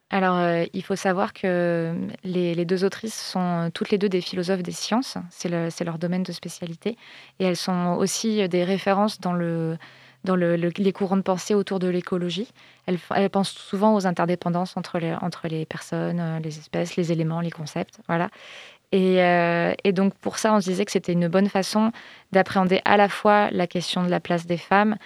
alors, 0.10 0.38
euh, 0.38 0.66
il 0.74 0.84
faut 0.84 0.96
savoir 0.96 1.34
que 1.34 1.96
les, 2.24 2.66
deux 2.66 2.84
autrices 2.84 3.20
sont 3.20 3.72
toutes 3.74 3.92
les 3.92 3.98
deux 3.98 4.10
des 4.10 4.22
philosophes 4.22 4.64
des 4.64 4.72
sciences, 4.72 5.18
c'est 5.30 5.50
leur 5.84 5.98
domaine 5.98 6.24
de 6.24 6.32
spécialité, 6.32 6.98
et 7.40 7.46
elles 7.46 7.56
sont 7.56 7.96
aussi 7.98 8.48
des 8.50 8.64
références 8.64 9.20
dans, 9.20 9.34
le, 9.34 9.78
dans 10.24 10.36
les 10.36 10.94
courants 10.94 11.18
de 11.18 11.22
pensée 11.22 11.56
autour 11.56 11.80
de 11.80 11.88
l'écologie. 11.88 12.50
Elles, 12.86 13.30
pensent 13.30 13.52
souvent 13.52 13.96
aux 13.96 14.06
interdépendances 14.06 14.76
entre 14.78 15.00
les, 15.00 15.66
personnes, 15.66 16.20
euh, 16.20 16.40
les 16.40 16.60
espèces, 16.60 16.96
les 16.96 17.12
éléments, 17.12 17.42
les 17.42 17.52
concepts. 17.52 18.00
Voilà. 18.08 18.30
Et, 18.92 19.22
euh, 19.22 19.74
et, 19.84 19.94
donc 19.94 20.14
pour 20.16 20.38
ça, 20.38 20.54
on 20.54 20.60
se 20.60 20.70
disait 20.70 20.86
que 20.86 20.92
c'était 20.92 21.14
une 21.14 21.28
bonne 21.30 21.48
façon 21.48 21.92
d'appréhender 22.32 22.82
à 22.84 22.98
la 22.98 23.08
fois 23.08 23.50
la 23.52 23.66
question 23.66 24.04
de 24.04 24.10
la 24.10 24.20
place 24.20 24.46
des 24.46 24.58
femmes 24.58 24.98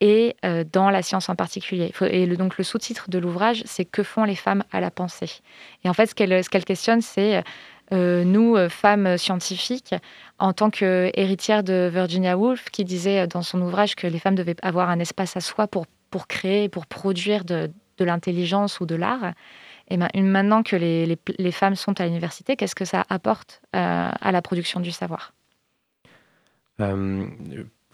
et 0.00 0.36
euh, 0.44 0.64
dans 0.70 0.90
la 0.90 1.02
science 1.02 1.28
en 1.28 1.36
particulier. 1.36 1.92
Et 2.02 2.26
le, 2.26 2.36
donc 2.36 2.58
le 2.58 2.64
sous-titre 2.64 3.10
de 3.10 3.18
l'ouvrage, 3.18 3.62
c'est 3.66 3.84
Que 3.84 4.02
font 4.02 4.24
les 4.24 4.34
femmes 4.34 4.64
à 4.72 4.80
la 4.80 4.90
pensée? 4.90 5.40
Et 5.84 5.88
en 5.88 5.94
fait, 5.94 6.06
ce 6.06 6.14
qu'elle 6.14 6.44
ce 6.44 6.48
questionne, 6.48 7.00
c'est 7.00 7.42
euh, 7.92 8.24
nous, 8.24 8.56
euh, 8.56 8.68
femmes 8.68 9.16
scientifiques, 9.18 9.94
en 10.38 10.52
tant 10.52 10.70
qu'héritière 10.70 11.62
de 11.62 11.88
Virginia 11.92 12.36
Woolf, 12.36 12.70
qui 12.70 12.84
disait 12.84 13.26
dans 13.26 13.42
son 13.42 13.60
ouvrage 13.60 13.94
que 13.94 14.06
les 14.06 14.18
femmes 14.18 14.34
devaient 14.34 14.56
avoir 14.62 14.90
un 14.90 14.98
espace 14.98 15.36
à 15.36 15.40
soi 15.40 15.68
pour, 15.68 15.86
pour 16.10 16.26
créer, 16.26 16.68
pour 16.68 16.86
produire 16.86 17.44
de, 17.44 17.70
de 17.98 18.04
l'intelligence 18.04 18.80
ou 18.80 18.86
de 18.86 18.96
l'art. 18.96 19.32
Et 19.88 19.98
ben, 19.98 20.08
maintenant 20.14 20.62
que 20.62 20.76
les, 20.76 21.18
les, 21.38 21.52
femmes 21.52 21.76
sont 21.76 22.00
à 22.00 22.06
l'université, 22.06 22.56
qu'est-ce 22.56 22.74
que 22.74 22.86
ça 22.86 23.04
apporte 23.10 23.60
à 23.74 24.32
la 24.32 24.40
production 24.40 24.80
du 24.80 24.90
savoir? 24.90 25.34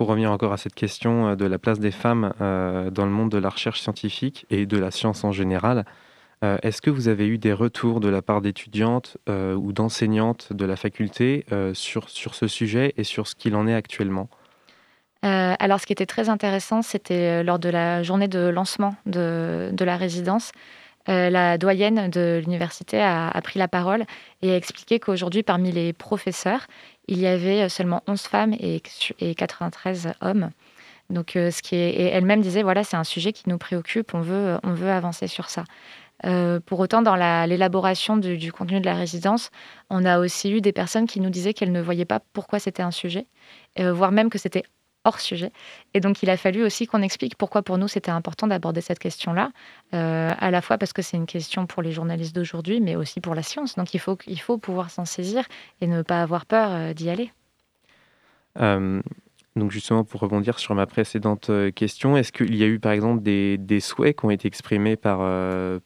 Pour 0.01 0.09
revenir 0.09 0.33
encore 0.33 0.55
à 0.55 0.57
cette 0.57 0.75
question 0.75 1.29
euh, 1.29 1.37
de 1.37 1.45
la 1.45 1.59
place 1.59 1.79
des 1.79 1.91
femmes 1.91 2.33
euh, 2.41 2.89
dans 2.91 3.05
le 3.05 3.11
monde 3.11 3.31
de 3.31 3.37
la 3.37 3.51
recherche 3.51 3.83
scientifique 3.83 4.47
et 4.49 4.65
de 4.65 4.79
la 4.79 4.91
science 4.91 5.25
en 5.25 5.31
général, 5.31 5.85
euh, 6.43 6.57
est-ce 6.63 6.81
que 6.81 6.89
vous 6.89 7.09
avez 7.09 7.27
eu 7.27 7.37
des 7.37 7.53
retours 7.53 8.01
de 8.01 8.09
la 8.09 8.23
part 8.23 8.41
d'étudiantes 8.41 9.19
ou 9.29 9.75
d'enseignantes 9.75 10.55
de 10.55 10.65
la 10.65 10.77
faculté 10.77 11.45
sur, 11.75 12.09
sur 12.09 12.35
ce 12.35 12.49
sujet 12.49 12.95
et 12.97 13.05
sur 13.05 13.27
ce 13.27 13.35
qu'il 13.35 13.55
en 13.55 13.67
est 13.67 13.75
actuellement? 13.75 14.31
Alors, 15.23 15.79
ce 15.81 15.85
qui 15.85 15.93
était 15.93 16.07
très 16.07 16.31
intéressant, 16.31 16.81
c'était 16.81 17.45
lors 17.45 17.59
de 17.59 17.69
la 17.69 18.03
journée 18.03 18.27
de 18.27 18.49
lancement 18.49 18.95
de, 19.05 19.69
de 19.71 19.85
la 19.85 19.99
résidence. 19.99 20.53
la 21.09 21.59
doyenne 21.59 22.09
de 22.09 22.41
l'université 22.43 23.03
a, 23.03 23.29
a, 23.29 23.41
pris 23.43 23.59
la 23.59 23.69
parole 23.69 24.05
et 24.41 24.53
a 24.53 24.57
expliqué 24.57 24.99
qu'aujourd'hui, 24.99 25.43
parmi 25.43 25.73
les 25.73 25.93
professeurs, 25.93 26.67
il 27.11 27.19
y 27.19 27.27
avait 27.27 27.69
seulement 27.69 28.03
11 28.07 28.21
femmes 28.23 28.55
et, 28.59 28.81
93 29.35 30.13
hommes. 30.21 30.51
Donc, 31.11 31.35
euh, 31.35 31.51
ce 31.51 31.61
qui 31.61 31.75
est, 31.75 31.91
et 31.91 32.05
elle-même 32.05 32.41
disait, 32.41 32.63
voilà, 32.63 32.85
c'est 32.85 32.97
un 32.97 33.05
sujet 33.05 33.33
qui 33.33 33.49
nous 33.49 33.59
préoccupe, 33.59 34.15
on 34.15 34.21
veut, 34.21 34.59
on 34.63 34.73
veut 34.73 34.91
avancer 34.91 35.27
sur 35.27 35.51
ça. 35.51 35.65
Euh, 36.25 36.61
pour 36.65 36.79
autant, 36.79 37.03
dans 37.03 37.17
l'élaboration 37.47 38.17
du, 38.17 38.53
contenu 38.53 38.81
de 38.81 38.87
la 38.87 38.95
résidence, 38.95 39.51
on 39.89 40.05
a 40.05 40.19
aussi 40.21 40.53
eu 40.53 40.61
des 40.61 40.73
personnes 40.73 41.07
qui 41.07 41.21
nous 41.21 41.31
disaient 41.31 41.53
qu'elles 41.53 41.73
ne 41.73 41.81
voyaient 41.81 42.05
pas 42.05 42.21
pourquoi 42.33 42.59
c'était 42.59 42.83
un 42.83 42.91
sujet, 42.91 43.27
euh, 43.81 43.93
voire 43.93 44.13
même 44.13 44.31
que 44.31 44.39
c'était 44.39 44.63
hors 45.05 45.21
sujet. 45.21 45.53
Et 45.95 46.01
donc, 46.01 46.23
il 46.23 46.31
a 46.31 46.37
fallu 46.37 46.63
aussi 46.63 46.87
qu'on 46.87 47.03
explique 47.03 47.37
pourquoi 47.37 47.63
pour 47.63 47.79
nous 47.79 47.89
c'était 47.89 48.11
important 48.11 48.47
d'aborder 48.47 48.81
cette 48.81 48.99
question-là, 48.99 49.51
euh, 49.95 50.31
à 50.39 50.51
la 50.51 50.61
fois 50.61 50.79
parce 50.79 50.93
que 50.93 51.03
c'est 51.03 51.17
une 51.17 51.27
question 51.27 51.67
pour 51.67 51.83
les 51.83 51.93
journalistes 51.93 52.35
d'aujourd'hui, 52.35 52.81
mais 52.81 52.97
aussi 52.97 53.21
pour 53.21 53.35
la 53.35 53.43
science. 53.43 53.77
Donc, 53.77 53.95
il 53.95 53.99
faut, 53.99 54.19
il 54.27 54.41
faut 54.41 54.59
pouvoir 54.59 54.91
s'en 54.91 55.05
saisir 55.05 55.45
et 55.81 55.87
ne 55.87 56.03
pas 56.03 56.23
avoir 56.23 56.47
peur 56.47 56.71
euh, 56.71 56.93
d'y 56.93 57.09
aller. 57.09 57.33
Euh, 58.61 59.01
donc, 59.57 59.71
justement, 59.71 60.05
pour 60.05 60.21
rebondir 60.21 60.59
sur 60.59 60.75
ma 60.75 60.87
précédente 60.87 61.51
question, 61.75 62.17
est-ce 62.17 62.31
qu'il 62.31 62.55
y 62.55 62.63
a 62.63 62.67
eu, 62.67 62.79
par 62.79 62.93
exemple, 62.93 63.23
des, 63.23 63.59
des, 63.59 63.81
souhaits 63.81 64.19
qui 64.19 64.25
ont 64.25 64.31
été 64.31 64.47
exprimés 64.47 64.97
par, 64.97 65.19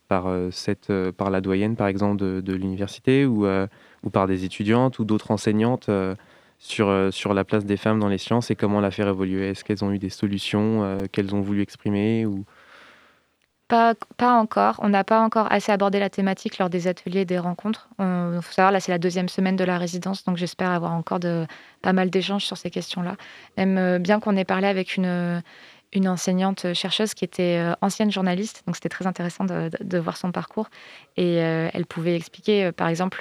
par, 0.08 0.26
cette, 0.50 0.92
par 1.12 1.30
la 1.30 1.40
doyenne, 1.40 1.74
par 1.74 1.86
exemple, 1.86 2.16
de, 2.16 2.40
de 2.40 2.52
l'université 2.52 3.24
ou, 3.24 3.46
ou 3.46 4.10
par 4.10 4.26
des 4.26 4.44
étudiantes 4.44 4.98
ou 4.98 5.04
d'autres 5.04 5.30
enseignantes 5.30 5.88
sur, 6.64 6.88
euh, 6.88 7.10
sur 7.10 7.34
la 7.34 7.44
place 7.44 7.66
des 7.66 7.76
femmes 7.76 8.00
dans 8.00 8.08
les 8.08 8.18
sciences 8.18 8.50
et 8.50 8.56
comment 8.56 8.80
la 8.80 8.90
faire 8.90 9.06
évoluer 9.06 9.50
Est-ce 9.50 9.64
qu'elles 9.64 9.84
ont 9.84 9.92
eu 9.92 9.98
des 9.98 10.08
solutions 10.08 10.82
euh, 10.82 10.98
qu'elles 11.12 11.34
ont 11.34 11.42
voulu 11.42 11.60
exprimer 11.60 12.24
ou... 12.24 12.44
Pas, 13.68 13.94
pas, 14.18 14.34
encore. 14.34 14.78
On 14.82 14.90
n'a 14.90 15.04
pas 15.04 15.20
encore 15.20 15.50
assez 15.50 15.72
abordé 15.72 15.98
la 15.98 16.10
thématique 16.10 16.58
lors 16.58 16.68
des 16.68 16.86
ateliers 16.86 17.20
et 17.20 17.24
des 17.24 17.38
rencontres. 17.38 17.88
Il 17.98 18.38
faut 18.42 18.52
savoir, 18.52 18.72
là, 18.72 18.78
c'est 18.78 18.92
la 18.92 18.98
deuxième 18.98 19.28
semaine 19.28 19.56
de 19.56 19.64
la 19.64 19.78
résidence, 19.78 20.22
donc 20.24 20.36
j'espère 20.36 20.70
avoir 20.70 20.92
encore 20.92 21.18
de, 21.18 21.46
pas 21.80 21.94
mal 21.94 22.10
d'échanges 22.10 22.44
sur 22.44 22.58
ces 22.58 22.70
questions-là. 22.70 23.16
Même 23.56 23.78
euh, 23.78 23.98
bien 23.98 24.20
qu'on 24.20 24.36
ait 24.36 24.44
parlé 24.44 24.66
avec 24.66 24.96
une, 24.96 25.42
une 25.94 26.08
enseignante 26.08 26.74
chercheuse 26.74 27.14
qui 27.14 27.24
était 27.24 27.58
euh, 27.58 27.74
ancienne 27.80 28.10
journaliste, 28.10 28.62
donc 28.66 28.74
c'était 28.74 28.88
très 28.88 29.06
intéressant 29.06 29.44
de, 29.44 29.98
voir 29.98 30.16
son 30.16 30.32
parcours. 30.32 30.68
Et 31.16 31.40
euh, 31.42 31.70
elle 31.72 31.86
pouvait 31.86 32.16
expliquer, 32.16 32.66
euh, 32.66 32.72
par 32.72 32.88
exemple, 32.88 33.18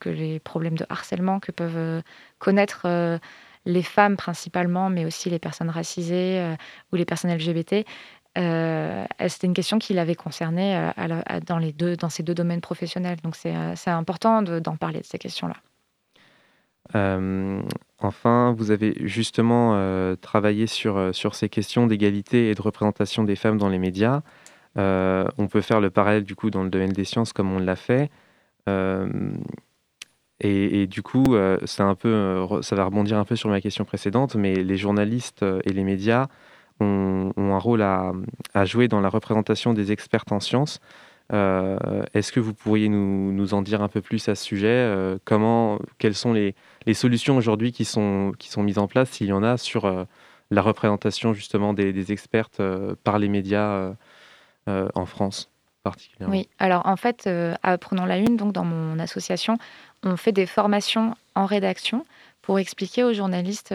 que 0.00 0.08
les 0.08 0.40
problèmes 0.40 0.76
de 0.76 0.84
harcèlement 0.88 1.38
que 1.40 1.52
peuvent 1.52 2.02
connaître 2.38 2.86
les 3.66 3.82
femmes 3.82 4.16
principalement, 4.16 4.90
mais 4.90 5.04
aussi 5.04 5.30
les 5.30 5.38
personnes 5.38 5.70
racisées 5.70 6.56
ou 6.92 6.96
les 6.96 7.04
personnes 7.04 7.32
LGBT. 7.32 7.84
c'était 8.34 9.46
une 9.46 9.54
question 9.54 9.78
qui 9.78 9.94
l'avait 9.94 10.14
concernée 10.14 10.90
dans, 11.46 11.58
les 11.58 11.72
deux, 11.72 11.96
dans 11.96 12.08
ces 12.08 12.22
deux 12.22 12.34
domaines 12.34 12.60
professionnels. 12.60 13.18
Donc 13.22 13.36
c'est 13.36 13.90
important 13.90 14.42
d'en 14.42 14.76
parler 14.76 15.00
de 15.00 15.06
ces 15.06 15.18
questions-là. 15.18 15.56
Euh, 16.94 17.62
enfin, 17.98 18.54
vous 18.56 18.70
avez 18.70 18.94
justement 19.06 19.72
euh, 19.74 20.16
travaillé 20.16 20.66
sur, 20.66 20.96
euh, 20.96 21.12
sur 21.12 21.34
ces 21.34 21.48
questions 21.48 21.86
d'égalité 21.86 22.50
et 22.50 22.54
de 22.54 22.62
représentation 22.62 23.24
des 23.24 23.36
femmes 23.36 23.58
dans 23.58 23.68
les 23.68 23.78
médias. 23.78 24.22
on 24.76 25.48
peut 25.50 25.60
faire 25.60 25.80
le 25.80 25.90
parallèle 25.90 26.24
du 26.24 26.34
coup 26.34 26.50
dans 26.50 26.62
le 26.62 26.70
domaine 26.70 26.92
des 26.92 27.04
sciences 27.04 27.32
comme 27.32 27.52
on 27.52 27.58
l'a 27.58 27.76
fait. 27.76 28.10
Et, 30.40 30.86
du 30.86 31.02
coup, 31.02 31.34
un 31.34 31.94
peu, 31.96 32.46
ça 32.62 32.76
va 32.76 32.84
rebondir 32.84 33.18
un 33.18 33.24
peu 33.24 33.34
sur 33.36 33.48
ma 33.50 33.60
question 33.60 33.84
précédente, 33.84 34.36
mais 34.36 34.54
les 34.54 34.76
journalistes 34.76 35.44
et 35.64 35.72
les 35.72 35.84
médias 35.84 36.28
ont, 36.80 37.32
ont 37.36 37.54
un 37.54 37.58
rôle 37.58 37.82
à, 37.82 38.12
à, 38.54 38.64
jouer 38.64 38.86
dans 38.86 39.00
la 39.00 39.08
représentation 39.08 39.74
des 39.74 39.90
experts 39.90 40.24
en 40.30 40.38
sciences. 40.38 40.80
Est-ce 41.30 42.32
que 42.32 42.40
vous 42.40 42.54
pourriez 42.54 42.88
nous, 42.88 43.32
nous, 43.32 43.54
en 43.54 43.62
dire 43.62 43.82
un 43.82 43.88
peu 43.88 44.00
plus 44.00 44.28
à 44.28 44.34
ce 44.34 44.44
sujet 44.44 45.18
Comment, 45.24 45.78
quelles 45.98 46.14
sont 46.14 46.32
les, 46.32 46.54
les 46.88 46.94
solutions 46.94 47.36
aujourd'hui 47.36 47.70
qui 47.70 47.84
sont, 47.84 48.32
qui 48.38 48.48
sont 48.48 48.62
mises 48.62 48.78
en 48.78 48.88
place, 48.88 49.10
s'il 49.10 49.26
y 49.26 49.32
en 49.32 49.42
a, 49.42 49.58
sur 49.58 49.84
euh, 49.84 50.04
la 50.50 50.62
représentation 50.62 51.34
justement 51.34 51.74
des, 51.74 52.12
expertes 52.12 52.60
euh, 52.60 52.94
par 53.04 53.18
les 53.18 53.28
médias 53.28 53.94
euh, 54.68 54.88
en 54.94 55.04
France 55.04 55.50
particulièrement? 55.82 56.34
Oui, 56.34 56.48
alors 56.58 56.86
en 56.86 56.96
fait, 56.96 57.28
à 57.62 57.78
Prenons 57.78 58.06
la 58.06 58.16
Une, 58.16 58.36
donc 58.36 58.52
dans 58.52 58.64
mon 58.64 58.98
association, 58.98 59.58
on 60.02 60.16
fait 60.16 60.32
des 60.32 60.46
formations 60.46 61.14
en 61.34 61.44
rédaction 61.44 62.06
pour 62.48 62.58
expliquer 62.58 63.04
aux 63.04 63.12
journalistes 63.12 63.74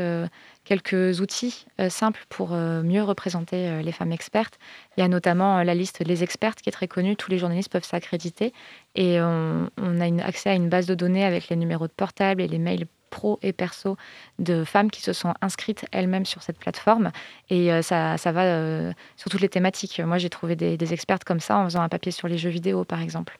quelques 0.64 1.22
outils 1.22 1.68
simples 1.90 2.26
pour 2.28 2.54
mieux 2.54 3.04
représenter 3.04 3.84
les 3.84 3.92
femmes 3.92 4.12
expertes. 4.12 4.58
Il 4.98 5.02
y 5.02 5.04
a 5.04 5.08
notamment 5.08 5.62
la 5.62 5.76
liste 5.76 6.04
Les 6.04 6.24
Expertes 6.24 6.60
qui 6.60 6.70
est 6.70 6.72
très 6.72 6.88
connue. 6.88 7.16
Tous 7.16 7.30
les 7.30 7.38
journalistes 7.38 7.72
peuvent 7.72 7.86
s'accréditer 7.86 8.52
et 8.96 9.22
on, 9.22 9.70
a 9.78 10.26
accès 10.26 10.50
à 10.50 10.56
une 10.56 10.70
base 10.70 10.88
de 10.88 10.96
données 10.96 11.24
avec 11.24 11.50
les 11.50 11.56
numéros 11.56 11.86
de 11.86 11.94
portable 11.94 12.42
et 12.42 12.48
les 12.48 12.58
mails 12.58 12.88
pro 13.14 13.38
et 13.44 13.54
perso 13.54 13.96
de 14.40 14.64
femmes 14.64 14.90
qui 14.90 15.02
se 15.02 15.14
sont 15.14 15.36
inscrites 15.42 15.86
elles-mêmes 15.92 16.26
sur 16.26 16.42
cette 16.42 16.58
plateforme. 16.58 17.12
Et 17.52 17.72
euh, 17.72 17.84
ça, 17.84 18.18
va 18.26 18.44
euh, 18.44 18.92
sur 19.18 19.30
toutes 19.30 19.42
les 19.42 19.50
thématiques. 19.50 20.00
Moi, 20.00 20.18
j'ai 20.18 20.32
trouvé 20.32 20.56
des, 20.56 20.94
expertes 20.94 21.24
comme 21.24 21.40
ça 21.40 21.58
en 21.58 21.66
faisant 21.66 21.84
un 21.84 21.90
papier 21.90 22.12
sur 22.12 22.28
les 22.28 22.40
jeux 22.40 22.50
vidéo, 22.50 22.86
par 22.86 23.02
exemple. 23.02 23.38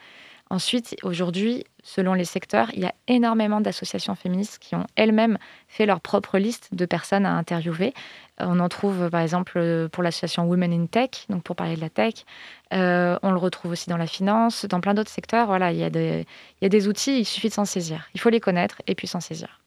Ensuite, 0.50 0.96
aujourd'hui, 1.04 1.64
selon 1.84 2.14
les 2.14 2.26
secteurs, 2.26 2.70
il 2.74 2.82
y 2.82 2.86
a 2.86 2.94
énormément 3.08 3.62
d'associations 3.62 4.14
féministes 4.14 4.60
qui 4.60 4.76
ont 4.76 4.86
elles-mêmes 4.96 5.38
fait 5.68 5.86
leur 5.86 6.00
propre 6.00 6.38
liste 6.38 6.70
de 6.74 6.86
personnes 6.86 7.26
à 7.26 7.32
interviewer. 7.32 7.94
On 8.40 8.60
en 8.60 8.70
trouve 8.70 9.10
par 9.10 9.22
exemple 9.22 9.88
pour 9.92 10.04
l'association 10.04 10.46
Women 10.46 10.74
in 10.74 10.86
Tech, 10.86 11.26
donc 11.30 11.44
pour 11.44 11.56
parler 11.56 11.76
de 11.76 11.82
la 11.82 11.90
tech. 11.90 12.26
Euh, 12.74 13.18
on 13.24 13.32
le 13.32 13.38
retrouve 13.38 13.72
aussi 13.72 13.90
dans 13.90 13.98
la 13.98 14.08
finance, 14.08 14.66
dans 14.66 14.80
plein 14.80 14.94
d'autres 14.94 15.10
secteurs. 15.10 15.48
Voilà, 15.48 15.72
il 15.72 15.78
y, 15.80 15.84
a 15.84 15.90
des, 15.90 16.26
il 16.62 16.64
y 16.64 16.66
a 16.66 16.70
des 16.70 16.88
outils, 16.88 17.20
il 17.20 17.26
suffit 17.26 17.50
de 17.50 17.54
s'en 17.54 17.66
saisir. 17.66 18.08
Il 18.14 18.20
faut 18.20 18.30
les 18.30 18.40
connaître 18.40 18.82
et 18.86 18.96
puis 18.96 19.08
s'en 19.08 19.22
saisir. 19.22 19.60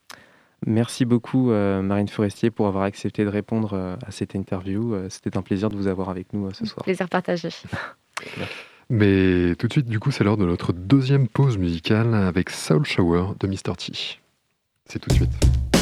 Merci 0.66 1.04
beaucoup 1.04 1.50
euh, 1.50 1.82
Marine 1.82 2.08
Forestier 2.08 2.50
pour 2.50 2.66
avoir 2.66 2.84
accepté 2.84 3.24
de 3.24 3.28
répondre 3.28 3.74
euh, 3.74 3.96
à 4.06 4.10
cette 4.10 4.34
interview. 4.34 4.96
C'était 5.10 5.36
un 5.36 5.42
plaisir 5.42 5.68
de 5.68 5.76
vous 5.76 5.86
avoir 5.86 6.10
avec 6.10 6.32
nous 6.32 6.52
ce 6.52 6.64
soir. 6.66 6.84
Plaisir 6.84 7.08
partagé. 7.08 7.48
Mais 8.88 9.54
tout 9.56 9.66
de 9.66 9.72
suite, 9.72 9.86
du 9.86 9.98
coup, 9.98 10.10
c'est 10.10 10.22
l'heure 10.22 10.36
de 10.36 10.46
notre 10.46 10.72
deuxième 10.72 11.26
pause 11.26 11.58
musicale 11.58 12.14
avec 12.14 12.50
Soul 12.50 12.84
Shower 12.84 13.34
de 13.40 13.46
Mr. 13.48 13.76
T. 13.76 13.92
C'est 14.84 15.00
tout 15.00 15.08
de 15.08 15.14
suite. 15.14 15.75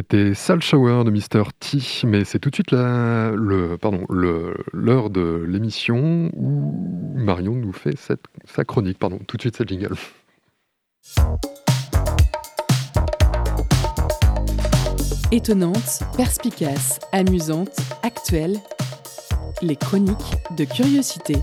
C'était 0.00 0.32
Sal 0.32 0.62
Shower 0.62 1.04
de 1.04 1.10
Mr. 1.10 1.50
T, 1.58 2.06
mais 2.06 2.24
c'est 2.24 2.38
tout 2.38 2.48
de 2.48 2.54
suite 2.54 2.72
le, 2.72 4.54
l'heure 4.72 5.10
de 5.10 5.44
l'émission 5.46 6.30
où 6.32 7.12
Marion 7.16 7.54
nous 7.54 7.74
fait 7.74 7.98
sa 7.98 8.64
chronique. 8.64 8.98
Pardon, 8.98 9.18
tout 9.28 9.36
de 9.36 9.42
suite, 9.42 9.56
cette 9.58 9.68
jingle. 9.68 9.94
Étonnante, 15.30 16.00
perspicace, 16.16 16.98
amusante, 17.12 17.76
actuelle, 18.02 18.56
les 19.60 19.76
chroniques 19.76 20.16
de 20.56 20.64
curiosité. 20.64 21.36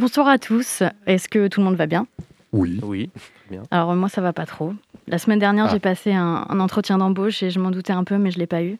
Bonsoir 0.00 0.28
à 0.28 0.38
tous. 0.38 0.82
Est-ce 1.04 1.28
que 1.28 1.46
tout 1.48 1.60
le 1.60 1.66
monde 1.66 1.76
va 1.76 1.84
bien? 1.84 2.06
Oui. 2.52 2.80
Oui, 2.82 3.10
bien. 3.50 3.64
Alors 3.70 3.94
moi, 3.94 4.08
ça 4.08 4.22
va 4.22 4.32
pas 4.32 4.46
trop. 4.46 4.72
La 5.06 5.18
semaine 5.18 5.38
dernière, 5.38 5.66
ah. 5.66 5.70
j'ai 5.70 5.78
passé 5.78 6.14
un, 6.14 6.46
entretien 6.58 6.96
d'embauche 6.96 7.42
et 7.42 7.50
je 7.50 7.60
m'en 7.60 7.70
doutais 7.70 7.92
un 7.92 8.02
peu, 8.02 8.16
mais 8.16 8.30
je 8.30 8.38
l'ai 8.38 8.46
pas 8.46 8.62
eu. 8.62 8.78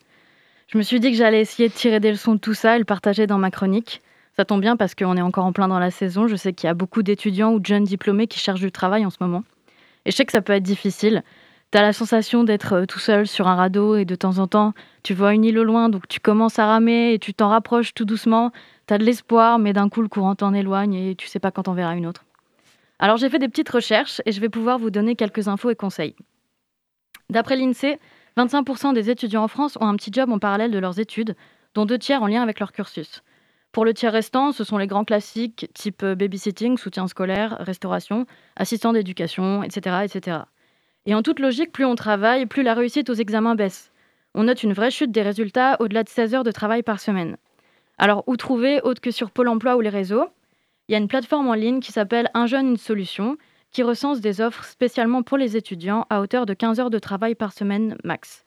Je 0.69 0.79
me 0.79 0.83
suis 0.83 0.99
dit 0.99 1.11
que 1.11 1.19
j'allais 1.19 1.43
essayer 1.43 1.69
de 1.69 1.75
tirer 1.75 2.01
des 2.01 2.11
leçons 2.11 2.37
de 2.37 2.41
tout 2.41 2.55
ça 2.55 2.77
et 2.77 2.79
le 2.79 2.87
partager 2.87 3.27
dans 3.27 3.37
ma 3.37 3.51
chronique. 3.51 4.01
Ça 4.35 4.47
tombe 4.47 4.63
bien 4.63 4.79
parce 4.79 4.95
qu'on 4.95 5.15
est 5.15 5.21
encore 5.21 5.45
en 5.45 5.53
plein 5.53 5.69
dans 5.69 5.79
la 5.79 5.91
saison. 5.91 6.27
Je 6.27 6.37
sais 6.37 6.55
qu'il 6.55 6.69
y 6.69 6.71
a 6.71 6.75
beaucoup 6.75 7.03
d'étudiants 7.03 7.53
ou 7.53 7.61
de 7.61 7.67
jeunes 7.67 7.85
diplômés 7.85 8.27
qui 8.27 8.39
cherchent 8.39 8.61
du 8.61 8.73
travail 8.73 9.05
en 9.05 9.11
ce 9.11 9.19
moment. 9.21 9.45
Et 10.07 10.13
je 10.13 10.17
sais 10.17 10.25
que 10.25 10.33
ça 10.33 10.41
peut 10.41 10.55
être 10.55 10.63
difficile. 10.63 11.23
Tu 11.71 11.77
as 11.77 11.83
la 11.83 11.93
sensation 11.93 12.45
d'être 12.45 12.73
euh, 12.73 12.87
tout 12.87 12.99
seul 12.99 13.27
sur 13.27 13.47
un 13.47 13.57
radeau 13.57 13.95
et 13.95 14.07
de 14.07 14.15
temps 14.15 14.39
en 14.39 14.47
temps, 14.47 14.73
tu 15.03 15.13
vois 15.13 15.35
une 15.35 15.45
île 15.45 15.59
au 15.59 15.65
loin, 15.65 15.91
donc 15.91 16.09
tu 16.09 16.19
commences 16.19 16.59
à 16.59 16.67
ramer 16.67 17.13
et 17.13 17.19
tu 17.19 17.35
t'en 17.35 17.51
rapproches 17.51 17.93
tout 17.93 18.07
doucement. 18.07 18.51
Tu 18.90 18.94
as 18.94 18.98
de 18.98 19.05
l'espoir, 19.05 19.61
mais 19.61 19.72
d'un 19.72 19.88
coup, 19.88 20.03
le 20.03 20.09
courant 20.09 20.35
t'en 20.35 20.53
éloigne 20.53 20.94
et 20.94 21.14
tu 21.14 21.29
sais 21.29 21.38
pas 21.38 21.53
quand 21.53 21.68
on 21.68 21.74
verra 21.74 21.94
une 21.94 22.09
autre. 22.09 22.24
Alors 22.98 23.18
j'ai 23.18 23.29
fait 23.31 23.38
des 23.38 23.48
petites 23.48 23.68
recherches 23.68 24.20
et 24.26 24.33
je 24.33 24.40
vais 24.40 24.48
pouvoir 24.48 24.81
vous 24.81 24.90
donner 24.90 25.14
quelques 25.14 25.46
infos 25.46 25.70
et 25.70 25.76
conseils. 25.76 26.16
D'après 27.29 27.55
l'INSEE, 27.55 28.00
25% 28.37 28.92
des 28.92 29.09
étudiants 29.09 29.44
en 29.44 29.46
France 29.46 29.79
ont 29.81 29.87
un 29.87 29.94
petit 29.94 30.11
job 30.12 30.29
en 30.33 30.40
parallèle 30.40 30.72
de 30.72 30.79
leurs 30.81 30.98
études, 30.98 31.37
dont 31.74 31.87
deux 31.87 31.98
tiers 31.98 32.20
en 32.20 32.26
lien 32.26 32.42
avec 32.42 32.59
leur 32.59 32.72
cursus. 32.72 33.22
Pour 33.70 33.85
le 33.85 33.94
tiers 33.94 34.11
restant, 34.11 34.50
ce 34.50 34.64
sont 34.64 34.76
les 34.76 34.88
grands 34.88 35.05
classiques 35.05 35.70
type 35.72 36.03
euh, 36.03 36.16
babysitting, 36.16 36.76
soutien 36.76 37.07
scolaire, 37.07 37.59
restauration, 37.61 38.26
assistant 38.57 38.92
d'éducation, 38.92 39.62
etc., 39.62 39.98
etc. 40.03 40.38
Et 41.07 41.14
en 41.14 41.22
toute 41.22 41.38
logique, 41.38 41.70
plus 41.70 41.85
on 41.85 41.94
travaille, 41.94 42.46
plus 42.46 42.64
la 42.64 42.74
réussite 42.74 43.09
aux 43.09 43.14
examens 43.14 43.55
baisse. 43.55 43.92
On 44.35 44.42
note 44.42 44.64
une 44.64 44.72
vraie 44.72 44.90
chute 44.90 45.12
des 45.12 45.22
résultats 45.22 45.76
au-delà 45.79 46.03
de 46.03 46.09
16 46.09 46.35
heures 46.35 46.44
de 46.44 46.50
travail 46.50 46.83
par 46.83 46.98
semaine. 46.98 47.37
Alors, 48.03 48.25
où 48.27 48.39
trouver, 48.39 48.81
autre 48.81 49.03
que 49.03 49.11
sur 49.11 49.31
Pôle 49.31 49.49
emploi 49.49 49.77
ou 49.77 49.83
les 49.83 49.91
réseaux? 49.91 50.27
Il 50.89 50.93
y 50.93 50.95
a 50.95 50.99
une 50.99 51.07
plateforme 51.07 51.49
en 51.49 51.55
ligne 51.55 51.81
qui 51.81 51.93
s'appelle 51.93 52.31
Un 52.33 52.47
jeune, 52.47 52.69
une 52.69 52.77
solution, 52.79 53.37
qui 53.73 53.83
recense 53.83 54.23
des 54.23 54.41
offres 54.41 54.65
spécialement 54.65 55.23
pour 55.23 55.37
les 55.37 55.59
étudiants 55.59 56.07
à 56.09 56.23
hauteur 56.23 56.47
de 56.47 56.55
15 56.55 56.81
heures 56.81 56.89
de 56.89 56.99
travail 56.99 57.35
par 57.35 57.53
semaine 57.53 57.99
max. 58.03 58.47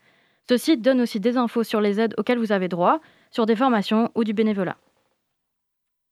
Ce 0.50 0.58
site 0.58 0.82
donne 0.82 1.02
aussi 1.02 1.20
des 1.20 1.38
infos 1.38 1.64
sur 1.64 1.82
les 1.82 2.00
aides 2.00 2.16
auxquelles 2.18 2.40
vous 2.40 2.52
avez 2.52 2.68
droit, 2.68 3.00
sur 3.30 3.46
des 3.46 3.56
formations 3.56 4.10
ou 4.16 4.24
du 4.24 4.34
bénévolat. 4.34 4.78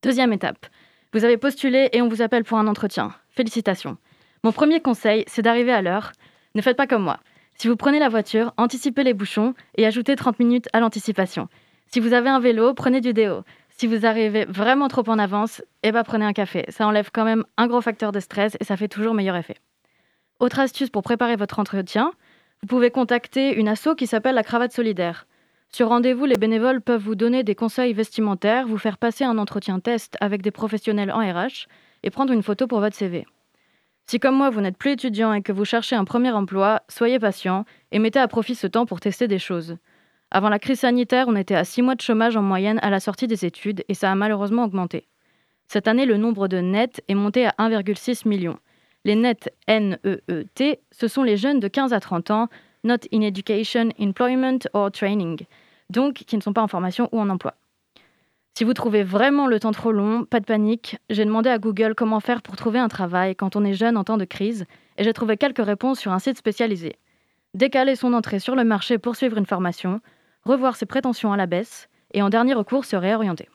Deuxième 0.04 0.32
étape. 0.32 0.66
Vous 1.12 1.24
avez 1.24 1.36
postulé 1.36 1.88
et 1.92 2.00
on 2.00 2.08
vous 2.08 2.22
appelle 2.22 2.44
pour 2.44 2.58
un 2.58 2.68
entretien. 2.68 3.12
Félicitations. 3.30 3.96
Mon 4.44 4.52
premier 4.52 4.80
conseil, 4.80 5.24
c'est 5.26 5.42
d'arriver 5.42 5.72
à 5.72 5.82
l'heure. 5.82 6.12
Ne 6.54 6.62
faites 6.62 6.76
pas 6.76 6.86
comme 6.86 7.02
moi. 7.02 7.18
Si 7.56 7.66
vous 7.66 7.76
prenez 7.76 7.98
la 7.98 8.08
voiture, 8.08 8.54
anticipez 8.56 9.02
les 9.02 9.14
bouchons 9.14 9.54
et 9.76 9.84
ajoutez 9.84 10.14
30 10.14 10.38
minutes 10.38 10.68
à 10.72 10.78
l'anticipation. 10.78 11.48
Si 11.92 12.00
vous 12.00 12.14
avez 12.14 12.30
un 12.30 12.40
vélo, 12.40 12.72
prenez 12.72 13.02
du 13.02 13.12
déo. 13.12 13.42
Si 13.76 13.86
vous 13.86 14.06
arrivez 14.06 14.46
vraiment 14.46 14.88
trop 14.88 15.06
en 15.10 15.18
avance, 15.18 15.62
eh 15.82 15.92
ben 15.92 16.04
prenez 16.04 16.24
un 16.24 16.32
café. 16.32 16.64
Ça 16.70 16.86
enlève 16.86 17.10
quand 17.12 17.26
même 17.26 17.44
un 17.58 17.66
gros 17.66 17.82
facteur 17.82 18.12
de 18.12 18.20
stress 18.20 18.56
et 18.60 18.64
ça 18.64 18.78
fait 18.78 18.88
toujours 18.88 19.12
meilleur 19.12 19.36
effet. 19.36 19.56
Autre 20.40 20.58
astuce 20.60 20.88
pour 20.88 21.02
préparer 21.02 21.36
votre 21.36 21.58
entretien, 21.58 22.12
vous 22.62 22.66
pouvez 22.66 22.90
contacter 22.90 23.54
une 23.54 23.68
asso 23.68 23.94
qui 23.94 24.06
s'appelle 24.06 24.36
la 24.36 24.42
cravate 24.42 24.72
solidaire. 24.72 25.26
Sur 25.68 25.88
rendez-vous, 25.88 26.24
les 26.24 26.38
bénévoles 26.38 26.80
peuvent 26.80 27.02
vous 27.02 27.14
donner 27.14 27.44
des 27.44 27.54
conseils 27.54 27.92
vestimentaires, 27.92 28.66
vous 28.66 28.78
faire 28.78 28.96
passer 28.96 29.24
un 29.24 29.36
entretien 29.36 29.78
test 29.78 30.16
avec 30.22 30.40
des 30.40 30.50
professionnels 30.50 31.12
en 31.12 31.18
RH 31.18 31.66
et 32.04 32.10
prendre 32.10 32.32
une 32.32 32.42
photo 32.42 32.66
pour 32.66 32.80
votre 32.80 32.96
CV. 32.96 33.26
Si 34.06 34.18
comme 34.18 34.36
moi 34.36 34.48
vous 34.48 34.62
n'êtes 34.62 34.78
plus 34.78 34.92
étudiant 34.92 35.34
et 35.34 35.42
que 35.42 35.52
vous 35.52 35.66
cherchez 35.66 35.94
un 35.94 36.06
premier 36.06 36.30
emploi, 36.30 36.80
soyez 36.88 37.18
patient 37.18 37.66
et 37.90 37.98
mettez 37.98 38.18
à 38.18 38.28
profit 38.28 38.54
ce 38.54 38.66
temps 38.66 38.86
pour 38.86 39.00
tester 39.00 39.28
des 39.28 39.38
choses. 39.38 39.76
Avant 40.34 40.48
la 40.48 40.58
crise 40.58 40.80
sanitaire, 40.80 41.26
on 41.28 41.36
était 41.36 41.54
à 41.54 41.62
6 41.62 41.82
mois 41.82 41.94
de 41.94 42.00
chômage 42.00 42.38
en 42.38 42.42
moyenne 42.42 42.78
à 42.80 42.88
la 42.88 43.00
sortie 43.00 43.26
des 43.26 43.44
études 43.44 43.84
et 43.88 43.92
ça 43.92 44.10
a 44.10 44.14
malheureusement 44.14 44.64
augmenté. 44.64 45.06
Cette 45.68 45.86
année, 45.86 46.06
le 46.06 46.16
nombre 46.16 46.48
de 46.48 46.56
nets 46.56 47.02
est 47.06 47.14
monté 47.14 47.44
à 47.44 47.54
1,6 47.58 48.26
million. 48.26 48.58
Les 49.04 49.14
nets 49.14 49.52
N-E-E-T, 49.66 50.80
ce 50.90 51.06
sont 51.06 51.22
les 51.22 51.36
jeunes 51.36 51.60
de 51.60 51.68
15 51.68 51.92
à 51.92 52.00
30 52.00 52.30
ans, 52.30 52.48
not 52.82 52.96
in 53.12 53.20
education, 53.20 53.90
employment 54.00 54.60
or 54.72 54.90
training, 54.90 55.38
donc 55.90 56.14
qui 56.14 56.36
ne 56.38 56.40
sont 56.40 56.54
pas 56.54 56.62
en 56.62 56.68
formation 56.68 57.10
ou 57.12 57.20
en 57.20 57.28
emploi. 57.28 57.52
Si 58.56 58.64
vous 58.64 58.72
trouvez 58.72 59.02
vraiment 59.02 59.46
le 59.46 59.60
temps 59.60 59.72
trop 59.72 59.92
long, 59.92 60.24
pas 60.24 60.40
de 60.40 60.46
panique, 60.46 60.96
j'ai 61.10 61.26
demandé 61.26 61.50
à 61.50 61.58
Google 61.58 61.94
comment 61.94 62.20
faire 62.20 62.40
pour 62.40 62.56
trouver 62.56 62.78
un 62.78 62.88
travail 62.88 63.36
quand 63.36 63.54
on 63.54 63.64
est 63.64 63.74
jeune 63.74 63.98
en 63.98 64.04
temps 64.04 64.18
de 64.18 64.24
crise, 64.24 64.64
et 64.96 65.04
j'ai 65.04 65.12
trouvé 65.12 65.36
quelques 65.36 65.64
réponses 65.64 66.00
sur 66.00 66.12
un 66.12 66.18
site 66.18 66.38
spécialisé. 66.38 66.96
Décaler 67.52 67.96
son 67.96 68.14
entrée 68.14 68.38
sur 68.38 68.56
le 68.56 68.64
marché 68.64 68.96
pour 68.96 69.14
suivre 69.14 69.36
une 69.36 69.44
formation, 69.44 70.00
revoir 70.44 70.76
ses 70.76 70.86
prétentions 70.86 71.32
à 71.32 71.36
la 71.36 71.46
baisse, 71.46 71.88
et 72.14 72.22
en 72.22 72.30
dernier 72.30 72.54
recours 72.54 72.84
se 72.84 72.96
réorienter. 72.96 73.48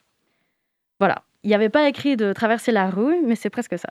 Voilà, 0.99 1.23
il 1.43 1.49
n'y 1.49 1.55
avait 1.55 1.69
pas 1.69 1.87
écrit 1.87 2.17
de 2.17 2.33
traverser 2.33 2.71
la 2.71 2.89
rue, 2.89 3.21
mais 3.23 3.35
c'est 3.35 3.49
presque 3.49 3.77
ça. 3.77 3.89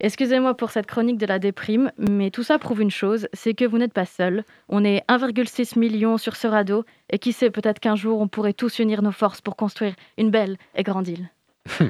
Excusez-moi 0.00 0.56
pour 0.56 0.70
cette 0.70 0.86
chronique 0.86 1.18
de 1.18 1.26
la 1.26 1.38
déprime, 1.38 1.92
mais 1.96 2.30
tout 2.30 2.42
ça 2.42 2.58
prouve 2.58 2.80
une 2.80 2.90
chose, 2.90 3.28
c'est 3.32 3.54
que 3.54 3.64
vous 3.64 3.78
n'êtes 3.78 3.92
pas 3.92 4.06
seul. 4.06 4.44
On 4.68 4.84
est 4.84 5.04
1,6 5.08 5.78
million 5.78 6.18
sur 6.18 6.34
ce 6.34 6.48
radeau, 6.48 6.84
et 7.10 7.18
qui 7.18 7.32
sait, 7.32 7.50
peut-être 7.50 7.78
qu'un 7.78 7.94
jour 7.94 8.20
on 8.20 8.28
pourrait 8.28 8.52
tous 8.52 8.80
unir 8.80 9.02
nos 9.02 9.12
forces 9.12 9.40
pour 9.40 9.54
construire 9.54 9.94
une 10.18 10.30
belle 10.30 10.56
et 10.74 10.82
grande 10.82 11.06
île. 11.08 11.30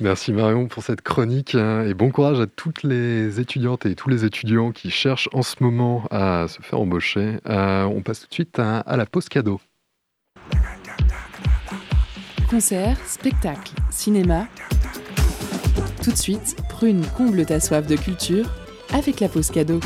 Merci 0.00 0.32
Marion 0.32 0.68
pour 0.68 0.82
cette 0.82 1.02
chronique 1.02 1.54
hein, 1.54 1.84
et 1.84 1.94
bon 1.94 2.10
courage 2.10 2.40
à 2.40 2.46
toutes 2.46 2.82
les 2.82 3.40
étudiantes 3.40 3.86
et 3.86 3.94
tous 3.94 4.08
les 4.08 4.24
étudiants 4.24 4.70
qui 4.70 4.90
cherchent 4.90 5.28
en 5.32 5.42
ce 5.42 5.56
moment 5.60 6.04
à 6.10 6.46
se 6.48 6.62
faire 6.62 6.80
embaucher. 6.80 7.38
Euh, 7.48 7.84
on 7.84 8.02
passe 8.02 8.20
tout 8.20 8.28
de 8.28 8.34
suite 8.34 8.58
à, 8.58 8.84
la 8.96 9.06
pause 9.06 9.28
cadeau. 9.28 9.60
Concert, 12.48 12.96
spectacle, 13.06 13.72
cinéma. 13.90 14.46
Tout 16.02 16.12
de 16.12 16.16
suite, 16.16 16.56
Prune 16.68 17.04
comble 17.16 17.44
ta 17.44 17.60
soif 17.60 17.86
de 17.86 17.96
culture 17.96 18.50
avec 18.92 19.20
la 19.20 19.28
pause 19.28 19.50
cadeau. 19.50 19.80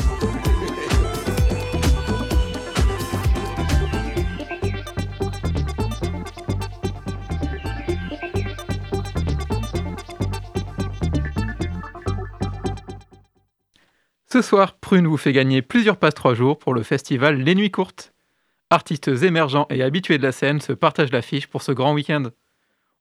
Ce 14.35 14.41
soir, 14.41 14.75
Prune 14.75 15.07
vous 15.07 15.15
fait 15.15 15.31
gagner 15.31 15.61
plusieurs 15.61 15.95
passes 15.95 16.13
3 16.13 16.33
jours 16.33 16.59
pour 16.59 16.73
le 16.73 16.83
festival 16.83 17.37
Les 17.37 17.55
Nuits 17.55 17.71
Courtes. 17.71 18.13
Artistes 18.69 19.07
émergents 19.07 19.65
et 19.69 19.81
habitués 19.81 20.17
de 20.17 20.23
la 20.23 20.33
scène 20.33 20.59
se 20.59 20.73
partagent 20.73 21.13
l'affiche 21.13 21.47
pour 21.47 21.61
ce 21.61 21.71
grand 21.71 21.93
week-end. 21.93 22.23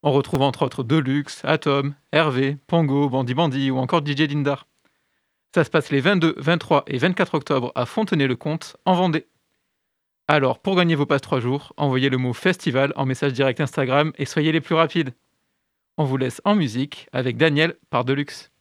On 0.04 0.12
retrouve 0.12 0.42
entre 0.42 0.64
autres 0.64 0.84
Deluxe, 0.84 1.40
Atom, 1.44 1.96
Hervé, 2.12 2.56
Pongo, 2.68 3.08
Bandy 3.08 3.34
Bandy 3.34 3.72
ou 3.72 3.78
encore 3.78 4.06
DJ 4.06 4.28
Dindar. 4.28 4.68
Ça 5.52 5.64
se 5.64 5.70
passe 5.70 5.90
les 5.90 6.00
22, 6.00 6.36
23 6.36 6.84
et 6.86 6.98
24 6.98 7.34
octobre 7.34 7.72
à 7.74 7.84
Fontenay-le-Comte, 7.84 8.76
en 8.84 8.94
Vendée. 8.94 9.26
Alors, 10.28 10.60
pour 10.60 10.76
gagner 10.76 10.94
vos 10.94 11.04
passes 11.04 11.22
3 11.22 11.40
jours, 11.40 11.72
envoyez 11.76 12.10
le 12.10 12.16
mot 12.16 12.32
festival 12.32 12.92
en 12.94 13.06
message 13.06 13.32
direct 13.32 13.60
Instagram 13.60 14.12
et 14.18 14.24
soyez 14.24 14.52
les 14.52 14.60
plus 14.60 14.76
rapides. 14.76 15.14
On 15.98 16.04
vous 16.04 16.16
laisse 16.16 16.40
en 16.44 16.54
musique 16.54 17.08
avec 17.12 17.36
Daniel 17.36 17.74
par 17.90 18.04
Deluxe. 18.04 18.52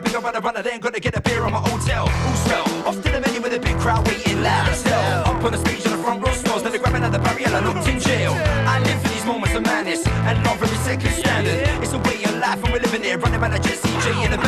that 0.00 0.04
big, 0.04 0.16
I'm 0.16 0.22
gonna 0.22 0.40
run, 0.40 0.56
I 0.56 0.68
ain't 0.68 0.82
gonna 0.82 1.00
get 1.00 1.16
a 1.16 1.20
beer 1.20 1.44
on 1.44 1.52
my 1.52 1.58
hotel. 1.58 2.08
All 2.08 2.36
swell, 2.44 2.88
off 2.88 2.96
to 2.96 3.10
the 3.10 3.20
menu 3.20 3.40
with 3.40 3.54
a 3.54 3.58
big 3.60 3.76
crowd 3.78 4.06
waiting 4.06 4.42
loud 4.42 4.68
as 4.68 4.82
hell. 4.82 5.24
Up 5.26 5.44
on 5.44 5.52
the 5.52 5.58
stage 5.58 5.84
on 5.86 5.92
the 5.96 6.02
front 6.02 6.24
row 6.24 6.32
smells, 6.32 6.62
then 6.62 6.72
they 6.72 6.78
grab 6.78 6.94
another 6.94 7.18
barrier 7.18 7.46
and 7.46 7.56
I 7.56 7.60
looked 7.60 7.86
in 7.88 8.00
jail. 8.00 8.32
I 8.66 8.80
live 8.80 9.02
for 9.02 9.08
these 9.08 9.24
moments 9.24 9.54
of 9.54 9.62
madness, 9.62 10.06
and 10.06 10.42
not 10.42 10.60
really 10.60 10.76
second 10.76 11.12
standard. 11.12 11.82
It's 11.82 11.92
a 11.92 11.98
way 11.98 12.22
of 12.24 12.36
life, 12.38 12.62
and 12.64 12.72
we're 12.72 12.80
living 12.80 13.04
it, 13.04 13.20
running 13.20 13.40
by 13.40 13.48
the 13.48 13.58
Jesse 13.58 13.88
J 14.02 14.24
in 14.24 14.30
the 14.30 14.39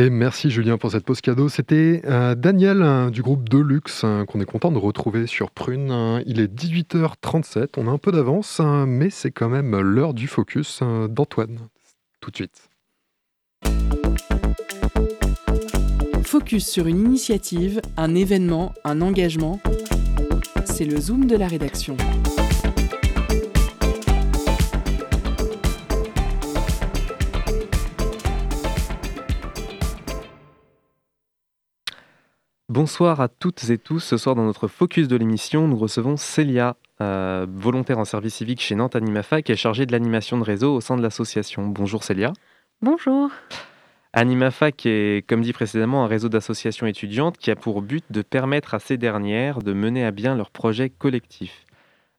Et 0.00 0.08
merci 0.08 0.48
Julien 0.50 0.78
pour 0.78 0.92
cette 0.92 1.04
pause 1.04 1.20
cadeau. 1.20 1.50
C'était 1.50 2.00
euh, 2.06 2.34
Daniel 2.34 2.80
euh, 2.80 3.10
du 3.10 3.20
groupe 3.20 3.46
Deluxe 3.46 4.00
euh, 4.02 4.24
qu'on 4.24 4.40
est 4.40 4.46
content 4.46 4.72
de 4.72 4.78
retrouver 4.78 5.26
sur 5.26 5.50
Prune. 5.50 5.90
Euh, 5.90 6.22
Il 6.24 6.40
est 6.40 6.50
18h37, 6.50 7.72
on 7.76 7.86
a 7.86 7.90
un 7.90 7.98
peu 7.98 8.10
d'avance, 8.10 8.62
mais 8.64 9.10
c'est 9.10 9.30
quand 9.30 9.50
même 9.50 9.78
l'heure 9.78 10.14
du 10.14 10.26
focus 10.26 10.82
d'Antoine. 11.10 11.58
Tout 12.22 12.30
de 12.30 12.36
suite. 12.36 12.70
Focus 16.22 16.66
sur 16.66 16.86
une 16.86 17.04
initiative, 17.04 17.82
un 17.98 18.14
événement, 18.14 18.72
un 18.84 19.02
engagement. 19.02 19.60
C'est 20.64 20.86
le 20.86 20.98
zoom 20.98 21.26
de 21.26 21.36
la 21.36 21.46
rédaction. 21.46 21.98
Bonsoir 32.80 33.20
à 33.20 33.28
toutes 33.28 33.68
et 33.68 33.76
tous. 33.76 34.00
Ce 34.00 34.16
soir, 34.16 34.34
dans 34.34 34.46
notre 34.46 34.66
focus 34.66 35.06
de 35.06 35.14
l'émission, 35.14 35.68
nous 35.68 35.76
recevons 35.76 36.16
Célia, 36.16 36.76
euh, 37.02 37.46
volontaire 37.46 37.98
en 37.98 38.06
service 38.06 38.36
civique 38.36 38.62
chez 38.62 38.74
Nantes 38.74 38.96
Animafa, 38.96 39.42
qui 39.42 39.52
est 39.52 39.56
chargée 39.56 39.84
de 39.84 39.92
l'animation 39.92 40.38
de 40.38 40.44
réseau 40.44 40.76
au 40.76 40.80
sein 40.80 40.96
de 40.96 41.02
l'association. 41.02 41.66
Bonjour 41.66 42.02
Célia. 42.02 42.32
Bonjour. 42.80 43.28
Animafa, 44.14 44.72
qui 44.72 44.88
est, 44.88 45.28
comme 45.28 45.42
dit 45.42 45.52
précédemment, 45.52 46.04
un 46.04 46.06
réseau 46.06 46.30
d'associations 46.30 46.86
étudiantes 46.86 47.36
qui 47.36 47.50
a 47.50 47.54
pour 47.54 47.82
but 47.82 48.02
de 48.08 48.22
permettre 48.22 48.72
à 48.72 48.78
ces 48.78 48.96
dernières 48.96 49.58
de 49.58 49.74
mener 49.74 50.06
à 50.06 50.10
bien 50.10 50.34
leurs 50.34 50.50
projets 50.50 50.88
collectifs. 50.88 51.66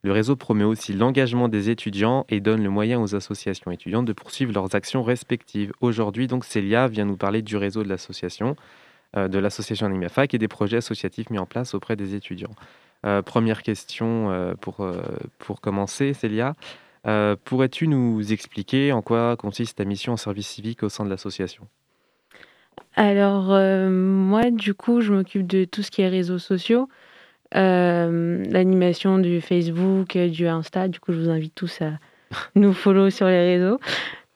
Le 0.03 0.11
réseau 0.11 0.35
promeut 0.35 0.65
aussi 0.65 0.93
l'engagement 0.93 1.47
des 1.47 1.71
étudiants 1.71 2.27
et 2.29 2.39
donne 2.39 2.61
le 2.61 2.69
moyen 2.69 3.01
aux 3.01 3.15
associations 3.15 3.71
étudiantes 3.71 4.05
de 4.05 4.13
poursuivre 4.13 4.53
leurs 4.53 4.75
actions 4.75 5.01
respectives. 5.01 5.73
Aujourd'hui, 5.81 6.27
donc, 6.27 6.45
Célia 6.45 6.87
vient 6.87 7.05
nous 7.05 7.17
parler 7.17 7.41
du 7.41 7.57
réseau 7.57 7.81
de 7.81 7.89
l'association, 7.89 8.55
de 9.15 9.39
l'association 9.39 9.85
Animafac 9.85 10.33
et 10.33 10.37
des 10.37 10.47
projets 10.47 10.77
associatifs 10.77 11.29
mis 11.29 11.39
en 11.39 11.45
place 11.45 11.73
auprès 11.73 11.95
des 11.95 12.15
étudiants. 12.15 12.55
Euh, 13.05 13.21
première 13.21 13.63
question 13.63 14.31
euh, 14.31 14.53
pour, 14.59 14.81
euh, 14.81 15.01
pour 15.39 15.61
commencer, 15.61 16.13
Célia. 16.13 16.53
Euh, 17.07 17.35
Pourrais-tu 17.43 17.87
nous 17.87 18.31
expliquer 18.31 18.91
en 18.91 19.01
quoi 19.01 19.35
consiste 19.35 19.79
ta 19.79 19.85
mission 19.85 20.13
en 20.13 20.17
service 20.17 20.47
civique 20.47 20.83
au 20.83 20.89
sein 20.89 21.03
de 21.03 21.09
l'association? 21.09 21.67
Alors, 22.95 23.51
euh, 23.51 23.89
moi, 23.89 24.51
du 24.51 24.73
coup, 24.73 25.01
je 25.01 25.11
m'occupe 25.13 25.47
de 25.47 25.65
tout 25.65 25.81
ce 25.81 25.89
qui 25.89 26.01
est 26.03 26.09
réseaux 26.09 26.37
sociaux, 26.37 26.89
euh, 27.55 28.43
l'animation 28.49 29.17
du 29.17 29.41
Facebook, 29.41 30.15
euh, 30.15 30.29
du 30.29 30.47
Insta. 30.47 30.87
Du 30.87 30.99
coup, 30.99 31.11
je 31.11 31.19
vous 31.19 31.29
invite 31.29 31.55
tous 31.55 31.81
à 31.81 31.93
nous 32.55 32.73
follow 32.73 33.09
sur 33.09 33.25
les 33.25 33.57
réseaux. 33.57 33.79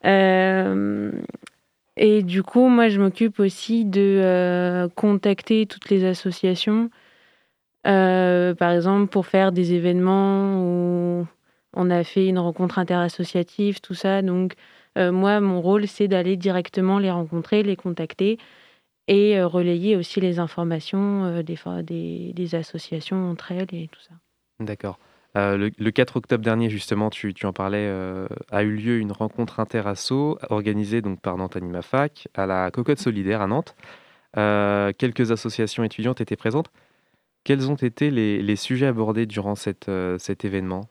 Euh, 0.06 1.12
et 1.98 2.24
du 2.24 2.44
coup, 2.44 2.68
moi, 2.68 2.90
je 2.90 3.00
m'occupe 3.00 3.40
aussi 3.40 3.86
de 3.86 4.22
euh, 4.24 4.90
contacter 4.90 5.66
toutes 5.66 5.90
les 5.90 6.04
associations, 6.06 6.90
euh, 7.88 8.54
par 8.54 8.72
exemple, 8.72 9.08
pour 9.08 9.26
faire 9.26 9.52
des 9.52 9.74
événements 9.74 10.62
où 10.62 11.28
on 11.74 11.90
a 11.90 12.04
fait 12.04 12.28
une 12.28 12.40
rencontre 12.40 12.80
interassociative, 12.80 13.80
tout 13.80 13.94
ça. 13.94 14.22
Donc, 14.22 14.56
euh, 14.98 15.12
moi, 15.12 15.40
mon 15.40 15.62
rôle, 15.62 15.88
c'est 15.88 16.08
d'aller 16.08 16.36
directement 16.36 17.00
les 17.00 17.12
rencontrer, 17.12 17.64
les 17.64 17.76
contacter 17.76 18.38
et 19.08 19.42
relayer 19.42 19.96
aussi 19.96 20.20
les 20.20 20.40
informations 20.40 21.42
des, 21.44 22.34
des 22.34 22.56
associations 22.56 23.30
entre 23.30 23.52
elles 23.52 23.68
et 23.72 23.88
tout 23.88 24.00
ça. 24.02 24.16
D'accord. 24.60 24.98
Euh, 25.38 25.58
le, 25.58 25.72
le 25.78 25.92
4 25.92 26.16
octobre 26.18 26.44
dernier, 26.44 26.70
justement, 26.70 27.10
tu, 27.10 27.34
tu 27.34 27.46
en 27.46 27.52
parlais, 27.54 27.86
euh, 27.90 28.28
a 28.52 28.64
eu 28.64 28.72
lieu 28.72 29.00
une 29.00 29.12
rencontre 29.12 29.60
interasso 29.60 30.38
organisée 30.50 31.02
donc 31.02 31.20
par 31.22 31.38
Nantes 31.38 31.58
Animafac 31.58 32.28
à 32.36 32.46
la 32.46 32.72
Cocotte 32.72 33.00
Solidaire 33.00 33.42
à 33.42 33.48
Nantes. 33.48 33.76
Euh, 34.38 34.92
quelques 34.98 35.32
associations 35.32 35.84
étudiantes 35.84 36.22
étaient 36.22 36.36
présentes. 36.38 36.70
Quels 37.44 37.70
ont 37.70 37.76
été 37.76 38.12
les, 38.12 38.42
les 38.42 38.56
sujets 38.56 38.88
abordés 38.88 39.26
durant 39.26 39.56
cette, 39.56 39.92
cet 40.18 40.46
événement? 40.46 40.88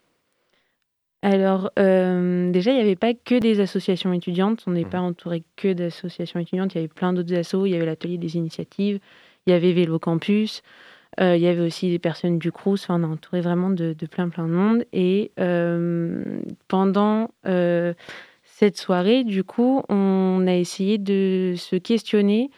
Alors, 1.22 1.70
euh, 1.78 2.50
déjà, 2.52 2.70
il 2.70 2.74
n'y 2.76 2.82
avait 2.82 2.96
pas 2.96 3.14
que 3.14 3.38
des 3.38 3.60
associations 3.60 4.12
étudiantes. 4.12 4.62
On 4.66 4.72
n'est 4.72 4.84
Mhm. 4.84 4.90
pas 4.90 5.00
entouré 5.00 5.42
que 5.56 5.72
d'associations 5.72 6.38
étudiantes. 6.38 6.74
Il 6.74 6.76
y 6.76 6.78
avait 6.80 6.88
plein 6.88 7.12
d'autres 7.14 7.34
assos. 7.34 7.64
Il 7.66 7.70
y 7.70 7.76
avait 7.76 7.86
l'atelier 7.86 8.18
des 8.18 8.36
initiatives. 8.36 9.00
Il 9.46 9.50
y 9.50 9.52
avait 9.54 9.72
Vélo 9.72 9.98
Campus. 9.98 10.62
Euh, 11.20 11.36
il 11.36 11.42
y 11.42 11.46
avait 11.46 11.60
aussi 11.60 11.90
des 11.90 11.98
personnes 11.98 12.38
du 12.38 12.52
Crous. 12.52 12.82
Enfin, 12.84 13.00
on 13.00 13.02
est 13.02 13.12
entouré 13.12 13.40
vraiment 13.40 13.70
de, 13.70 13.94
plein, 14.10 14.28
plein 14.28 14.46
de 14.46 14.52
monde. 14.52 14.84
Et 14.92 15.32
euh, 15.38 16.22
pendant 16.68 17.30
euh, 17.46 17.94
cette 18.42 18.76
soirée, 18.76 19.24
du 19.24 19.44
coup, 19.44 19.82
on 19.88 20.44
a 20.46 20.54
essayé 20.54 20.98
de 20.98 21.54
se 21.56 21.76
questionner 21.76 22.50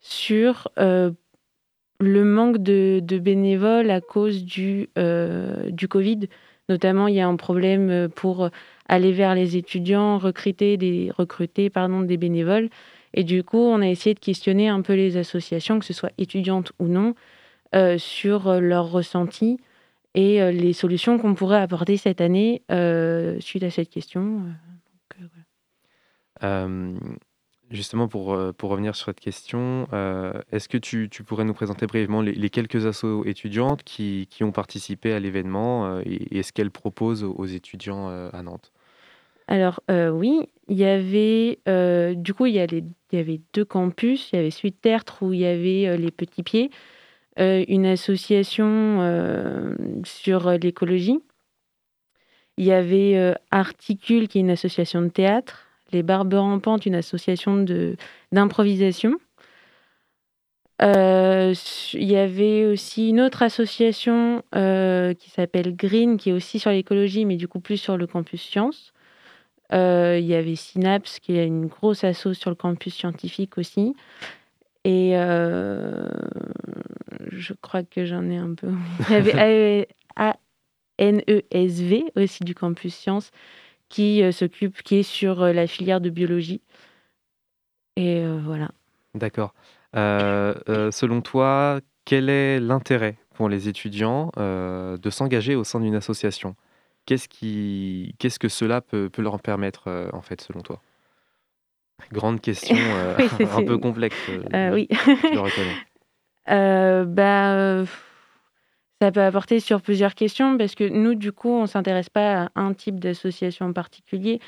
sur 0.00 0.68
le 0.76 2.24
manque 2.24 2.58
de, 2.58 3.00
bénévoles 3.18 3.90
à 3.90 4.00
cause 4.00 4.44
du, 4.44 4.88
du 5.68 5.88
Covid. 5.88 6.20
Notamment, 6.68 7.08
il 7.08 7.14
y 7.14 7.20
a 7.20 7.26
un 7.26 7.36
problème 7.36 8.08
pour 8.14 8.50
aller 8.88 9.12
vers 9.12 9.34
les 9.34 9.56
étudiants, 9.56 10.18
recruter 10.18 10.76
des, 10.76 11.10
recruter, 11.16 11.70
pardon, 11.70 12.02
des 12.02 12.16
bénévoles. 12.16 12.68
Et 13.14 13.24
du 13.24 13.42
coup, 13.42 13.58
on 13.58 13.80
a 13.80 13.88
essayé 13.88 14.14
de 14.14 14.20
questionner 14.20 14.68
un 14.68 14.82
peu 14.82 14.94
les 14.94 15.16
associations, 15.16 15.78
que 15.78 15.84
ce 15.84 15.92
soit 15.92 16.12
étudiantes 16.18 16.72
ou 16.78 16.86
non, 16.86 17.14
euh, 17.74 17.98
sur 17.98 18.48
euh, 18.48 18.60
leurs 18.60 18.90
ressentis 18.90 19.58
et 20.14 20.42
euh, 20.42 20.50
les 20.50 20.72
solutions 20.72 21.18
qu'on 21.18 21.34
pourrait 21.34 21.60
apporter 21.60 21.96
cette 21.96 22.20
année 22.20 22.62
suite 23.40 23.62
à 23.62 23.70
cette 23.70 23.90
question. 23.90 24.40
Donc, 25.20 25.28
voilà. 26.40 26.88
Justement, 27.70 28.08
pour, 28.08 28.34
pour 28.56 28.70
revenir 28.70 28.96
sur 28.96 29.06
cette 29.06 29.20
question, 29.20 29.86
est-ce 30.50 30.70
que 30.70 30.78
tu, 30.78 31.10
tu 31.10 31.22
pourrais 31.22 31.44
nous 31.44 31.52
présenter 31.52 31.86
brièvement 31.86 32.22
les, 32.22 32.32
les 32.32 32.48
quelques 32.48 32.86
assos 32.86 33.26
étudiantes 33.26 33.82
qui, 33.82 34.26
qui 34.30 34.42
ont 34.42 34.52
participé 34.52 35.12
à 35.12 35.20
l'événement 35.20 36.00
et, 36.00 36.38
et 36.38 36.42
ce 36.42 36.52
qu'elles 36.54 36.70
proposent 36.70 37.24
aux, 37.24 37.34
aux 37.34 37.44
étudiants 37.44 38.08
à 38.08 38.42
Nantes? 38.42 38.72
Alors 39.48 39.80
euh, 39.90 40.10
oui, 40.10 40.42
il 40.68 40.76
y 40.76 40.84
avait 40.84 41.58
euh, 41.68 42.14
du 42.14 42.34
coup 42.34 42.44
il 42.44 42.54
y, 42.54 42.58
il 42.58 42.84
y 43.12 43.16
avait 43.16 43.40
deux 43.54 43.64
campus. 43.64 44.30
Il 44.30 44.36
y 44.36 44.38
avait 44.38 44.50
celui 44.50 44.70
de 44.70 44.76
Tertre 44.76 45.22
où 45.22 45.32
il 45.32 45.40
y 45.40 45.46
avait 45.46 45.88
euh, 45.88 45.96
les 45.96 46.10
Petits 46.10 46.42
Pieds, 46.42 46.70
une 47.38 47.86
association 47.86 48.98
euh, 49.00 49.74
sur 50.04 50.50
l'écologie. 50.50 51.20
Il 52.56 52.64
y 52.64 52.72
avait 52.72 53.16
euh, 53.16 53.34
Articule 53.52 54.26
qui 54.26 54.38
est 54.38 54.40
une 54.40 54.50
association 54.50 55.00
de 55.02 55.08
théâtre, 55.08 55.66
les 55.92 56.02
Barbes 56.02 56.34
Rampantes 56.34 56.86
une 56.86 56.96
association 56.96 57.64
d'improvisation. 58.32 59.14
Euh, 60.80 61.54
il 61.94 62.04
y 62.04 62.16
avait 62.16 62.64
aussi 62.66 63.08
une 63.08 63.20
autre 63.20 63.42
association 63.42 64.42
euh, 64.54 65.14
qui 65.14 65.30
s'appelle 65.30 65.74
Green, 65.74 66.18
qui 66.18 66.30
est 66.30 66.32
aussi 66.32 66.58
sur 66.58 66.70
l'écologie, 66.70 67.24
mais 67.24 67.36
du 67.36 67.48
coup 67.48 67.60
plus 67.60 67.78
sur 67.78 67.96
le 67.96 68.06
campus 68.06 68.42
sciences. 68.42 68.92
Euh, 69.72 70.18
il 70.18 70.26
y 70.26 70.34
avait 70.34 70.56
Synapse, 70.56 71.18
qui 71.20 71.36
est 71.36 71.46
une 71.46 71.66
grosse 71.66 72.04
asso 72.04 72.32
sur 72.32 72.50
le 72.50 72.56
campus 72.56 72.94
scientifique 72.94 73.58
aussi. 73.58 73.94
Et 74.88 75.10
euh, 75.18 76.08
je 77.30 77.52
crois 77.52 77.82
que 77.82 78.06
j'en 78.06 78.24
ai 78.30 78.38
un 78.38 78.54
peu. 78.54 78.72
Il 79.10 79.12
y 79.12 79.16
avait 79.16 79.86
ANESV 80.98 82.04
aussi 82.16 82.42
du 82.42 82.54
campus 82.54 82.94
sciences, 82.94 83.30
qui 83.90 84.22
euh, 84.22 84.32
s'occupe, 84.32 84.82
qui 84.82 84.96
est 84.96 85.02
sur 85.02 85.42
euh, 85.42 85.52
la 85.52 85.66
filière 85.66 86.00
de 86.00 86.08
biologie. 86.08 86.62
Et 87.96 88.24
euh, 88.24 88.40
voilà. 88.42 88.70
D'accord. 89.14 89.52
Euh, 89.94 90.90
selon 90.90 91.20
toi, 91.20 91.80
quel 92.06 92.30
est 92.30 92.58
l'intérêt 92.58 93.18
pour 93.34 93.50
les 93.50 93.68
étudiants 93.68 94.32
de 94.38 95.10
s'engager 95.10 95.54
au 95.54 95.64
sein 95.64 95.80
d'une 95.80 95.96
association? 95.96 96.56
Qu'est-ce 97.04 97.28
qui, 97.28 98.14
qu'est-ce 98.18 98.38
que 98.38 98.48
cela 98.48 98.80
peut, 98.80 99.10
peut 99.10 99.22
leur 99.22 99.38
permettre, 99.40 100.08
en 100.14 100.22
fait, 100.22 100.40
selon 100.40 100.62
toi? 100.62 100.80
Grande 102.12 102.40
question, 102.40 102.76
euh, 102.78 103.14
Oui, 103.18 103.28
un 103.56 103.62
peu 103.64 103.78
complexe, 103.78 104.16
euh, 104.28 104.42
Euh, 104.54 104.74
oui. 104.74 104.88
je 104.90 105.34
le 105.34 105.40
reconnais. 105.40 105.76
Euh, 106.50 107.04
bah, 107.04 107.84
ça 109.02 109.12
peut 109.12 109.20
apporter 109.20 109.60
sur 109.60 109.82
plusieurs 109.82 110.14
questions 110.14 110.56
parce 110.56 110.74
que 110.74 110.88
nous, 110.88 111.14
du 111.14 111.30
coup, 111.30 111.50
on 111.50 111.62
ne 111.62 111.66
s'intéresse 111.66 112.08
pas 112.08 112.44
à 112.44 112.48
un 112.54 112.72
type 112.72 112.98
d'association 112.98 113.66
en 113.66 113.72
particulier. 113.74 114.40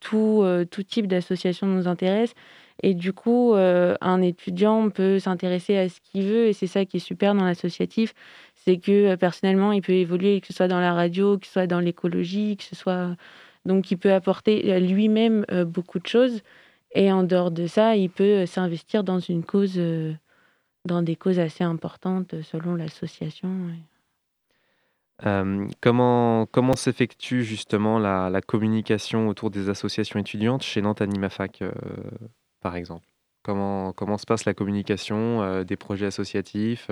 Tout, 0.00 0.44
tout 0.70 0.82
type 0.82 1.06
d'association 1.06 1.66
nous 1.66 1.88
intéresse. 1.88 2.34
Et 2.82 2.92
du 2.92 3.14
coup, 3.14 3.54
un 3.54 4.20
étudiant 4.20 4.90
peut 4.90 5.18
s'intéresser 5.18 5.78
à 5.78 5.88
ce 5.88 5.98
qu'il 6.02 6.24
veut. 6.24 6.48
Et 6.48 6.52
c'est 6.52 6.66
ça 6.66 6.84
qui 6.84 6.98
est 6.98 7.00
super 7.00 7.34
dans 7.34 7.44
l'associatif. 7.44 8.12
C'est 8.54 8.76
que 8.76 9.14
personnellement, 9.14 9.72
il 9.72 9.80
peut 9.80 9.94
évoluer, 9.94 10.42
que 10.42 10.48
ce 10.48 10.52
soit 10.52 10.68
dans 10.68 10.80
la 10.80 10.92
radio, 10.92 11.38
que 11.38 11.46
ce 11.46 11.52
soit 11.54 11.66
dans 11.66 11.80
l'écologie, 11.80 12.58
que 12.58 12.64
ce 12.64 12.76
soit. 12.76 13.16
Donc, 13.64 13.90
il 13.90 13.96
peut 13.96 14.12
apporter 14.12 14.78
lui-même 14.78 15.46
beaucoup 15.66 15.98
de 16.00 16.06
choses. 16.06 16.42
Et 16.94 17.12
en 17.12 17.22
dehors 17.24 17.50
de 17.50 17.66
ça, 17.66 17.96
il 17.96 18.10
peut 18.10 18.46
s'investir 18.46 19.04
dans 19.04 19.18
une 19.20 19.44
cause. 19.44 19.74
euh, 19.78 20.14
dans 20.84 21.02
des 21.02 21.16
causes 21.16 21.38
assez 21.38 21.64
importantes 21.64 22.34
euh, 22.34 22.42
selon 22.42 22.74
l'association. 22.74 23.48
Euh, 25.24 25.68
comment 25.80 26.46
comment 26.46 26.74
s'effectue 26.76 27.42
justement 27.44 27.98
la, 27.98 28.30
la 28.30 28.40
communication 28.42 29.28
autour 29.28 29.50
des 29.50 29.68
associations 29.68 30.18
étudiantes 30.20 30.62
chez 30.62 30.82
Nantes 30.82 31.00
Animafac, 31.02 31.62
euh, 31.62 31.72
par 32.60 32.76
exemple? 32.76 33.06
Comment, 33.42 33.92
comment 33.92 34.18
se 34.18 34.26
passe 34.26 34.44
la 34.46 34.54
communication 34.54 35.42
euh, 35.42 35.64
des 35.64 35.76
projets 35.76 36.06
associatifs 36.06 36.90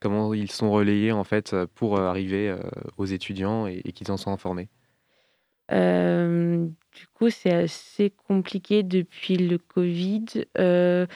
Comment 0.00 0.32
ils 0.34 0.50
sont 0.50 0.70
relayés 0.70 1.10
en 1.12 1.24
fait 1.24 1.56
pour 1.74 1.98
arriver 2.00 2.56
aux 2.98 3.04
étudiants 3.06 3.66
et, 3.66 3.82
et 3.84 3.92
qu'ils 3.92 4.12
en 4.12 4.16
soient 4.16 4.32
informés? 4.32 4.68
Du 6.98 7.06
coup, 7.06 7.30
c'est 7.30 7.52
assez 7.52 8.10
compliqué 8.10 8.82
depuis 8.82 9.36
le 9.36 9.56
Covid. 9.58 10.24
Euh, 10.58 11.06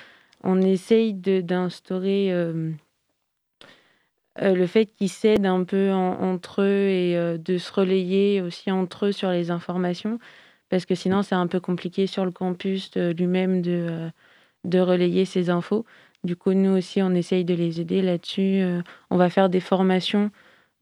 on 0.44 0.60
essaye 0.62 1.12
d'instaurer 1.12 2.32
euh, 2.32 2.70
euh, 4.40 4.54
le 4.54 4.66
fait 4.68 4.86
qu'ils 4.86 5.08
s'aident 5.08 5.46
un 5.46 5.64
peu 5.64 5.90
en- 5.90 6.20
entre 6.20 6.62
eux 6.62 6.88
et 6.88 7.38
de 7.38 7.58
se 7.58 7.72
relayer 7.72 8.40
aussi 8.42 8.70
entre 8.70 9.06
eux 9.06 9.12
sur 9.12 9.30
les 9.30 9.50
informations, 9.50 10.20
parce 10.68 10.86
que 10.86 10.94
sinon 10.94 11.22
c'est 11.22 11.34
un 11.34 11.48
peu 11.48 11.58
compliqué 11.58 12.06
sur 12.06 12.24
le 12.24 12.30
campus 12.30 12.96
lui-même 12.96 13.60
de, 13.60 14.10
de 14.64 14.78
relayer 14.78 15.24
ces 15.24 15.50
infos. 15.50 15.84
Du 16.22 16.36
coup, 16.36 16.52
nous 16.54 16.70
aussi, 16.78 17.02
on 17.02 17.10
essaye 17.14 17.44
de 17.44 17.54
les 17.54 17.80
aider 17.80 18.02
là-dessus. 18.02 18.62
On 19.10 19.16
va 19.16 19.30
faire 19.30 19.48
des 19.50 19.60
formations 19.60 20.30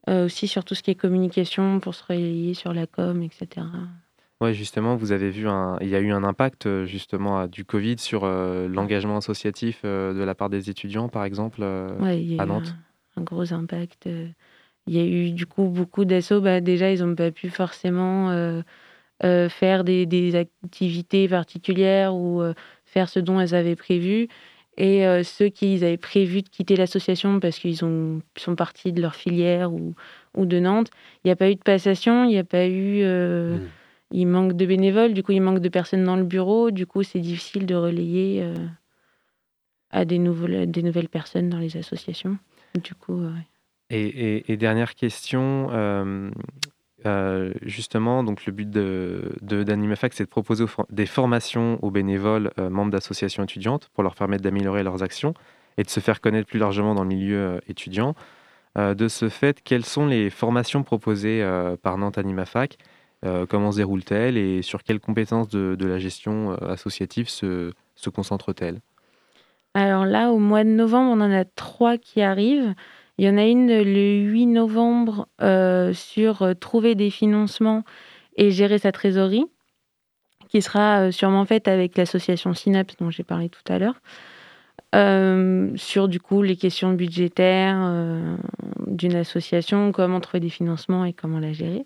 aussi 0.09 0.49
sur 0.49 0.65
tout 0.65 0.75
ce 0.75 0.83
qui 0.83 0.91
est 0.93 0.95
communication 0.97 1.81
pour 1.81 1.95
se 1.95 2.05
relayer 2.05 2.55
sur 2.55 2.75
la 2.75 2.87
com, 2.87 3.23
etc. 3.23 3.67
Ouais, 4.41 4.55
justement, 4.55 4.97
vous 4.97 5.13
avez 5.13 5.29
vu, 5.31 5.47
un, 5.49 5.77
il 5.83 5.89
y 5.89 5.95
a 5.95 6.01
eu 6.01 6.13
un 6.13 6.25
impact 6.25 6.65
euh, 6.67 6.87
justement 6.87 7.47
du 7.47 7.67
Covid 7.67 7.99
sur 7.99 8.25
euh, 8.25 8.69
l'engagement 8.69 9.19
associatif 9.19 9.83
euh, 9.85 10.15
de 10.15 10.23
la 10.23 10.35
part 10.35 10.49
des 10.49 10.71
étudiants, 10.71 11.09
par 11.11 11.25
exemple, 11.25 11.61
euh, 11.63 11.95
Ouais, 12.01 12.19
il 12.23 12.29
y 12.35 12.39
a 12.39 12.43
à 12.43 12.47
eu 12.47 12.49
Nantes? 12.49 12.75
un, 13.17 13.21
un 13.21 13.25
gros 13.25 13.53
impact. 13.53 14.07
euh. 14.07 14.29
Il 14.87 14.97
y 14.97 15.01
a 15.01 15.05
eu 15.05 15.31
du 15.33 15.45
coup 15.45 15.65
beaucoup 15.69 16.07
d'assauts. 16.07 16.41
Bah, 16.41 16.61
déjà, 16.63 16.91
ils 16.91 17.05
n'ont 17.05 17.15
pas 17.15 17.31
pu 17.31 17.51
forcément 17.51 18.31
euh, 18.31 18.63
euh, 19.25 19.51
faire 19.51 19.85
des, 19.85 20.07
des 20.07 20.35
activités 20.37 21.29
particulières 21.29 22.15
ou 22.15 22.41
euh, 22.41 22.55
faire 22.87 23.11
ce 23.11 23.21
dont 23.21 23.39
elles 23.41 23.55
avaient 23.55 23.77
prévu. 23.77 24.29
Et 24.79 25.07
euh, 25.07 25.23
ceux 25.23 25.51
qui 25.51 25.77
avaient 25.85 25.99
prévu 25.99 26.41
de 26.41 26.49
quitter 26.49 26.77
l'association 26.77 27.41
parce 27.41 27.59
qu'ils 27.59 27.85
ont- 27.85 28.23
sont 28.39 28.57
partis 28.57 28.93
de 28.95 29.03
leur 29.03 29.15
filière 29.15 29.71
ou, 29.75 29.95
ou 30.35 30.47
de 30.47 30.59
Nantes, 30.61 30.91
il 31.25 31.29
n'y 31.29 31.33
a 31.33 31.37
pas 31.37 31.51
eu 31.51 31.57
de 31.57 31.63
passation, 31.63 32.25
il 32.25 32.29
n'y 32.29 32.39
a 32.39 32.45
pas 32.45 32.67
eu. 32.67 33.03
euh, 33.03 33.59
Mm. 33.59 33.69
Il 34.13 34.27
manque 34.27 34.55
de 34.55 34.67
bénévoles, 34.67 35.15
du 35.15 35.23
coup, 35.23 35.33
il 35.33 35.41
manque 35.41 35.61
de 35.61 35.69
personnes 35.69 36.05
dans 36.05 36.17
le 36.17 36.25
bureau. 36.25 36.71
Du 36.71 36.87
coup, 36.87 37.03
c'est 37.03 37.21
difficile 37.21 37.65
de 37.67 37.75
relayer 37.77 38.43
euh, 38.43 38.55
à 39.91 40.05
des, 40.05 40.19
nouvelles 40.19 40.71
des 40.71 40.83
nouvelles 40.83 41.09
personnes 41.09 41.49
dans 41.49 41.59
les 41.59 41.77
associations. 41.77 42.37
Du 42.83 42.95
coup, 42.95 43.21
euh. 43.21 43.33
Et, 43.91 44.53
et- 44.53 44.57
dernière 44.57 44.95
question, 44.95 45.69
euh, 45.73 47.53
justement, 47.63 48.23
donc 48.23 48.47
le 48.47 48.53
but 48.53 48.71
de, 48.71 49.33
c'est 50.13 50.25
de 50.25 50.29
proposer 50.29 50.65
des 50.91 51.07
formations 51.07 51.83
aux 51.83 51.91
bénévoles 51.91 52.53
membres 52.57 52.93
d'associations 52.93 53.43
étudiantes 53.43 53.91
pour 53.93 54.05
leur 54.05 54.15
permettre 54.15 54.45
d'améliorer 54.45 54.85
leurs 54.85 55.03
actions 55.03 55.35
et 55.77 55.83
de 55.83 55.91
se 55.91 55.99
faire 55.99 56.21
connaître 56.21 56.49
plus 56.49 56.61
largement 56.61 56.95
dans 56.95 57.03
le 57.03 57.09
milieu 57.09 57.61
étudiant. 57.69 58.15
De 58.77 59.09
ce 59.09 59.29
fait, 59.29 59.61
quelles 59.61 59.85
sont 59.85 60.07
les 60.07 60.31
formations 60.31 60.85
proposées 60.85 61.45
par 61.83 61.99
Nantes 61.99 62.19
AnimaFac 62.19 62.79
Euh, 63.27 63.45
Comment 63.47 63.71
se 63.73 63.77
déroulent-elles 63.77 64.39
et 64.39 64.63
sur 64.63 64.83
quelles 64.83 65.01
compétences 65.01 65.49
de, 65.49 65.77
la 65.85 65.99
gestion 65.99 66.53
euh, 66.53 66.73
associative 66.73 67.29
se, 67.29 67.73
concentrent-elles 68.15 68.81
Alors 69.75 70.07
là, 70.07 70.31
au 70.31 70.39
mois 70.39 70.65
de 70.65 70.71
novembre, 70.71 71.11
on 71.13 71.21
en 71.21 71.31
a 71.31 71.45
trois 71.45 71.99
qui 71.99 72.23
arrivent. 72.23 72.75
Il 73.19 73.27
y 73.27 73.29
en 73.29 73.37
a 73.37 73.45
une 73.45 73.69
le 73.69 74.21
8 74.23 74.47
novembre 74.47 75.29
euh, 75.43 75.93
sur 75.93 76.55
trouver 76.59 76.95
des 76.95 77.11
financements 77.11 77.85
et 78.37 78.51
gérer 78.51 78.79
sa 78.79 78.93
trésorerie, 78.93 79.45
qui 80.49 80.63
sera 80.63 81.13
sûrement 81.13 81.45
faite 81.45 81.69
avec 81.69 81.99
l'association 81.99 82.55
Synapse 82.55 82.97
dont 82.99 83.11
j'ai 83.11 83.25
parlé 83.25 83.51
tout 83.51 83.61
à 83.71 83.79
l'heure. 83.79 84.01
Sur 85.77 86.09
du 86.09 86.19
coup 86.19 86.41
les 86.43 86.57
questions 86.57 86.95
budgétaires 86.95 88.39
d'une 88.87 89.15
association, 89.15 89.93
comment 89.93 90.21
trouver 90.21 90.41
des 90.41 90.49
financements 90.49 91.05
et 91.05 91.13
comment 91.13 91.39
la 91.39 91.53
gérer. 91.53 91.85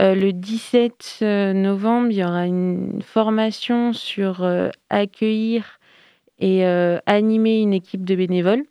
Euh, 0.00 0.14
le 0.14 0.32
17 0.32 1.18
novembre, 1.54 2.08
il 2.10 2.18
y 2.18 2.24
aura 2.24 2.46
une 2.46 3.02
formation 3.02 3.92
sur 3.92 4.42
euh, 4.44 4.70
accueillir 4.90 5.78
et 6.38 6.64
euh, 6.66 6.98
animer 7.06 7.60
une 7.60 7.74
équipe 7.74 8.04
de 8.04 8.14
bénévoles. 8.14 8.64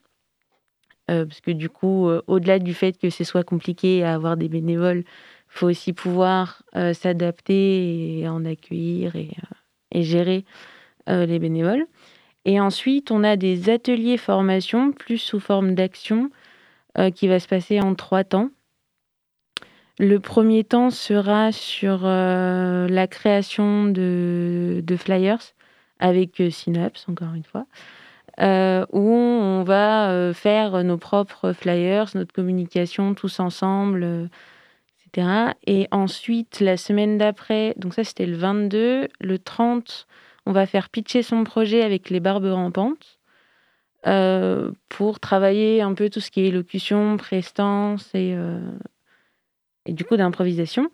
Euh, 1.09 1.25
parce 1.25 1.41
que 1.41 1.51
du 1.51 1.69
coup, 1.69 2.07
euh, 2.07 2.21
au-delà 2.27 2.59
du 2.59 2.73
fait 2.73 2.97
que 2.97 3.09
ce 3.09 3.23
soit 3.23 3.43
compliqué 3.43 4.03
à 4.03 4.13
avoir 4.13 4.35
des 4.35 4.49
bénévoles, 4.49 4.99
il 4.99 5.03
faut 5.47 5.67
aussi 5.67 5.93
pouvoir 5.93 6.63
euh, 6.75 6.93
s'adapter 6.93 8.19
et 8.19 8.27
en 8.27 8.43
accueillir 8.43 9.15
et, 9.15 9.29
euh, 9.43 9.55
et 9.91 10.03
gérer 10.03 10.43
euh, 11.09 11.25
les 11.25 11.39
bénévoles. 11.39 11.85
Et 12.45 12.59
ensuite, 12.59 13.11
on 13.11 13.23
a 13.23 13.37
des 13.37 13.69
ateliers 13.69 14.17
formation, 14.17 14.91
plus 14.91 15.17
sous 15.17 15.39
forme 15.39 15.75
d'action, 15.75 16.29
euh, 16.97 17.11
qui 17.11 17.27
va 17.27 17.39
se 17.39 17.47
passer 17.47 17.81
en 17.81 17.95
trois 17.95 18.23
temps. 18.23 18.49
Le 19.99 20.19
premier 20.19 20.63
temps 20.63 20.91
sera 20.91 21.51
sur 21.51 22.01
euh, 22.03 22.87
la 22.87 23.07
création 23.07 23.85
de, 23.85 24.83
flyers 24.95 25.41
avec 25.97 26.39
euh, 26.39 26.51
Synapse, 26.51 27.05
encore 27.09 27.33
une 27.33 27.43
fois, 27.43 27.65
euh, 28.39 28.85
où 28.91 29.11
on 29.11 29.63
va 29.63 30.31
faire 30.35 30.83
nos 30.83 30.97
propres 30.97 31.51
flyers, 31.51 32.11
notre 32.13 32.31
communication 32.31 33.15
tous 33.15 33.39
ensemble, 33.39 34.29
etc. 35.07 35.55
Et 35.65 35.87
ensuite, 35.89 36.59
la 36.59 36.77
semaine 36.77 37.17
d'après, 37.17 37.73
donc 37.77 37.95
ça 37.95 38.03
c'était 38.03 38.27
le 38.27 38.37
22, 38.37 39.07
le 39.19 39.39
30, 39.39 40.05
on 40.45 40.51
va 40.51 40.67
faire 40.67 40.89
pitcher 40.89 41.23
son 41.23 41.43
projet 41.43 41.81
avec 41.81 42.11
les 42.11 42.19
barbes 42.19 42.45
rampantes 42.45 43.17
pour 44.89 45.19
travailler 45.19 45.81
un 45.81 45.95
peu 45.95 46.11
tout 46.11 46.19
ce 46.19 46.29
qui 46.29 46.41
est 46.41 46.47
élocution, 46.49 47.17
prestance 47.17 48.13
et, 48.13 48.37
et 49.87 49.93
du 49.93 50.03
coup 50.05 50.15
d'improvisation. 50.17 50.89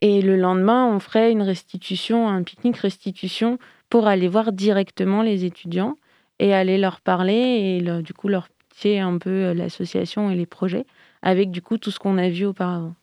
Et 0.00 0.20
le 0.20 0.36
lendemain, 0.36 0.86
on 0.86 1.00
ferait 1.00 1.32
une 1.32 1.40
restitution, 1.42 2.28
un 2.28 2.42
pique-nique 2.42 2.76
restitution 2.76 3.58
pour 3.88 4.06
aller 4.06 4.28
voir 4.28 4.52
directement 4.52 5.22
les 5.22 5.44
étudiants 5.46 5.96
et 6.38 6.52
aller 6.52 6.76
leur 6.78 7.00
parler 7.00 7.32
et 7.78 7.80
leur- 7.80 8.02
du 8.02 8.12
coup 8.12 8.28
leur 8.28 8.48
pitcher 8.50 8.98
un 9.00 9.16
peu 9.18 9.30
euh, 9.30 9.54
l'association 9.54 10.30
et 10.30 10.34
les 10.34 10.46
projets 10.46 10.84
avec 11.22 11.50
du 11.50 11.62
coup 11.62 11.78
tout 11.78 11.90
ce 11.90 11.98
qu'on 11.98 12.18
a 12.18 12.28
vu 12.28 12.44
auparavant. 12.44 12.94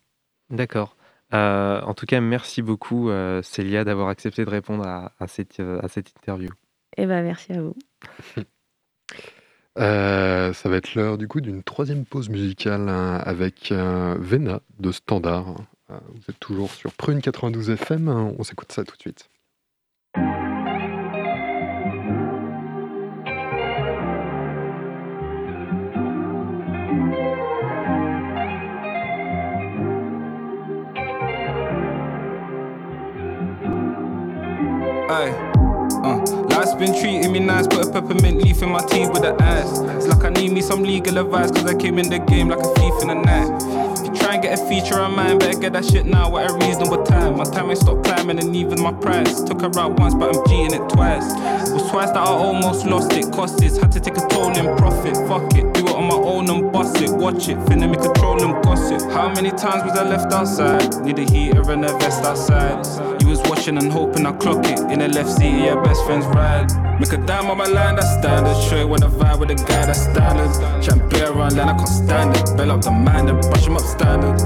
D'accord. 0.51 0.95
Euh, 1.33 1.81
en 1.81 1.93
tout 1.93 2.05
cas, 2.05 2.19
merci 2.19 2.61
beaucoup, 2.61 3.09
euh, 3.09 3.41
Célia, 3.41 3.83
d'avoir 3.85 4.09
accepté 4.09 4.43
de 4.43 4.49
répondre 4.49 4.85
à, 4.85 5.13
à 5.17 5.27
cette, 5.27 5.61
euh, 5.61 5.79
à 5.81 5.87
cette 5.87 6.09
interview. 6.09 6.49
Et 6.97 7.05
ben 7.05 7.23
merci 7.23 7.53
à 7.53 7.61
vous. 7.61 7.75
Euh, 9.79 10.51
ça 10.53 10.67
va 10.67 10.75
être 10.77 10.95
l'heure 10.95 11.17
du 11.17 11.27
coup 11.29 11.39
d'une 11.39 11.63
troisième 11.63 12.05
pause 12.05 12.29
musicale 12.29 12.89
hein, 12.89 13.21
avec 13.23 13.71
euh, 13.71 14.17
Vena 14.19 14.61
de 14.79 14.91
Standard. 14.91 15.55
Euh, 15.89 15.97
vous 16.09 16.21
êtes 16.29 16.39
toujours 16.39 16.71
sur 16.71 16.91
Prune 16.93 17.21
92 17.21 17.69
FM, 17.69 18.09
hein, 18.09 18.33
on 18.37 18.43
s'écoute 18.43 18.71
ça 18.71 18.83
tout 18.83 18.95
de 18.97 19.01
suite. 19.01 19.29
Been 36.81 36.99
treating 36.99 37.31
me 37.31 37.37
nice, 37.37 37.67
put 37.67 37.85
a 37.85 37.91
peppermint 37.91 38.41
leaf 38.41 38.63
in 38.63 38.69
my 38.69 38.83
tea 38.87 39.05
with 39.07 39.21
the 39.21 39.35
ice. 39.39 39.79
It's 39.97 40.07
like 40.07 40.23
I 40.23 40.29
need 40.29 40.51
me 40.51 40.61
some 40.61 40.81
legal 40.81 41.19
advice, 41.19 41.51
cause 41.51 41.65
I 41.65 41.75
came 41.75 41.99
in 41.99 42.09
the 42.09 42.17
game 42.17 42.49
like 42.49 42.57
a 42.57 42.73
thief 42.73 42.93
in 43.03 43.09
the 43.09 43.13
night. 43.13 43.99
If 43.99 44.07
you 44.07 44.15
try 44.15 44.33
and 44.33 44.41
get 44.41 44.59
a 44.59 44.65
feature 44.67 44.95
on 44.95 45.15
mine, 45.15 45.37
better 45.37 45.59
get 45.59 45.73
that 45.73 45.85
shit 45.85 46.07
now 46.07 46.35
at 46.37 46.49
a 46.49 46.53
reasonable 46.55 47.03
time. 47.03 47.37
My 47.37 47.43
time 47.43 47.69
ain't 47.69 47.77
stopped 47.77 48.03
climbing, 48.03 48.39
and 48.39 48.55
even 48.55 48.81
my 48.81 48.93
price. 48.93 49.43
Took 49.43 49.61
her 49.61 49.69
out 49.77 49.99
once, 49.99 50.15
but 50.15 50.35
I'm 50.35 50.43
cheating 50.47 50.73
it 50.81 50.89
twice. 50.89 51.31
It 51.69 51.73
was 51.73 51.87
twice 51.91 52.09
that 52.09 52.17
I 52.17 52.31
almost 52.31 52.87
lost 52.87 53.13
it, 53.13 53.31
cost 53.31 53.61
it. 53.61 53.77
Had 53.77 53.91
to 53.91 53.99
take 53.99 54.17
a 54.17 54.27
toll 54.29 54.49
in 54.49 54.65
profit, 54.77 55.15
fuck 55.27 55.53
it. 55.53 55.71
Do 55.75 55.85
it 55.85 55.95
on 55.95 56.05
my 56.05 56.15
own 56.15 56.49
and 56.49 56.71
bust 56.73 56.99
it, 56.99 57.11
watch 57.11 57.47
it. 57.47 57.57
Finna 57.69 57.91
me 57.91 57.97
control 57.97 58.41
and 58.41 58.63
gossip. 58.63 59.01
How 59.11 59.29
many 59.29 59.51
times 59.51 59.83
was 59.83 59.95
I 59.99 60.09
left 60.09 60.33
outside? 60.33 61.05
Need 61.05 61.19
a 61.19 61.29
heater 61.29 61.61
and 61.71 61.85
a 61.85 61.95
vest 61.99 62.23
outside. 62.23 63.21
You 63.21 63.29
and 63.67 63.91
hoping 63.91 64.25
I 64.25 64.31
clock 64.33 64.65
it. 64.65 64.79
In 64.91 64.99
the 64.99 65.07
left 65.07 65.29
seat, 65.29 65.65
yeah, 65.65 65.75
best 65.83 66.03
friend's 66.05 66.25
ride. 66.27 66.69
Make 66.99 67.13
a 67.13 67.17
dime 67.17 67.49
on 67.49 67.57
my 67.57 67.65
line, 67.65 67.95
that's 67.95 68.11
standard. 68.13 68.57
You 68.71 68.87
when 68.87 69.03
I 69.03 69.07
vibe 69.07 69.39
with 69.39 69.51
a 69.51 69.55
guy, 69.55 69.85
that's 69.85 70.01
standard. 70.01 70.51
Champion 70.83 71.23
around 71.25 71.55
line, 71.55 71.69
I 71.69 71.77
can't 71.77 71.87
stand 71.87 72.35
it. 72.37 72.57
Bell 72.57 72.71
up 72.71 72.81
the 72.81 72.91
mind 72.91 73.29
and 73.29 73.39
brush 73.41 73.67
him 73.67 73.75
up 73.75 73.81
standard. 73.81 74.41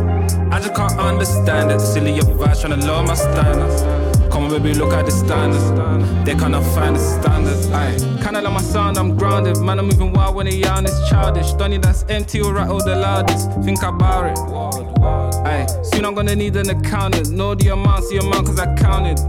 I 0.52 0.60
just 0.60 0.76
can't 0.76 1.00
understand 1.00 1.72
it. 1.72 1.80
Silly 1.80 2.18
advice, 2.20 2.62
trying 2.62 2.80
to 2.80 2.86
lower 2.86 3.04
my 3.04 3.14
standards. 3.14 3.82
Come 4.32 4.46
on, 4.46 4.50
baby, 4.50 4.74
look 4.74 4.94
at 4.94 5.06
the 5.06 5.12
standards. 5.12 5.66
They 6.26 6.36
cannot 6.36 6.64
find 6.76 6.96
the 6.96 7.00
standards. 7.00 7.68
Kinda 8.24 8.42
like 8.42 8.54
my 8.54 8.62
sound, 8.62 8.98
I'm 8.98 9.16
grounded. 9.16 9.58
Man, 9.62 9.80
I'm 9.80 9.88
moving 9.88 10.12
wild 10.12 10.36
when 10.36 10.48
they 10.48 10.56
yarn, 10.56 10.86
it's 10.86 11.10
childish. 11.10 11.54
Donny 11.54 11.78
that's 11.78 12.04
empty 12.10 12.42
or 12.42 12.54
rattle 12.54 12.80
the 12.80 12.96
loudest. 12.96 13.52
Think 13.64 13.82
about 13.82 14.26
it. 14.32 14.85
Aye. 15.68 15.82
Soon 15.84 16.06
I'm 16.06 16.14
gonna 16.16 16.36
need 16.36 16.56
an 16.56 16.70
accountant. 16.70 17.32
Know 17.32 17.56
the 17.56 17.70
amount, 17.70 18.10
the 18.10 18.18
amount, 18.18 18.48
cause 18.48 18.60
I 18.60 18.74
counted. 18.76 19.20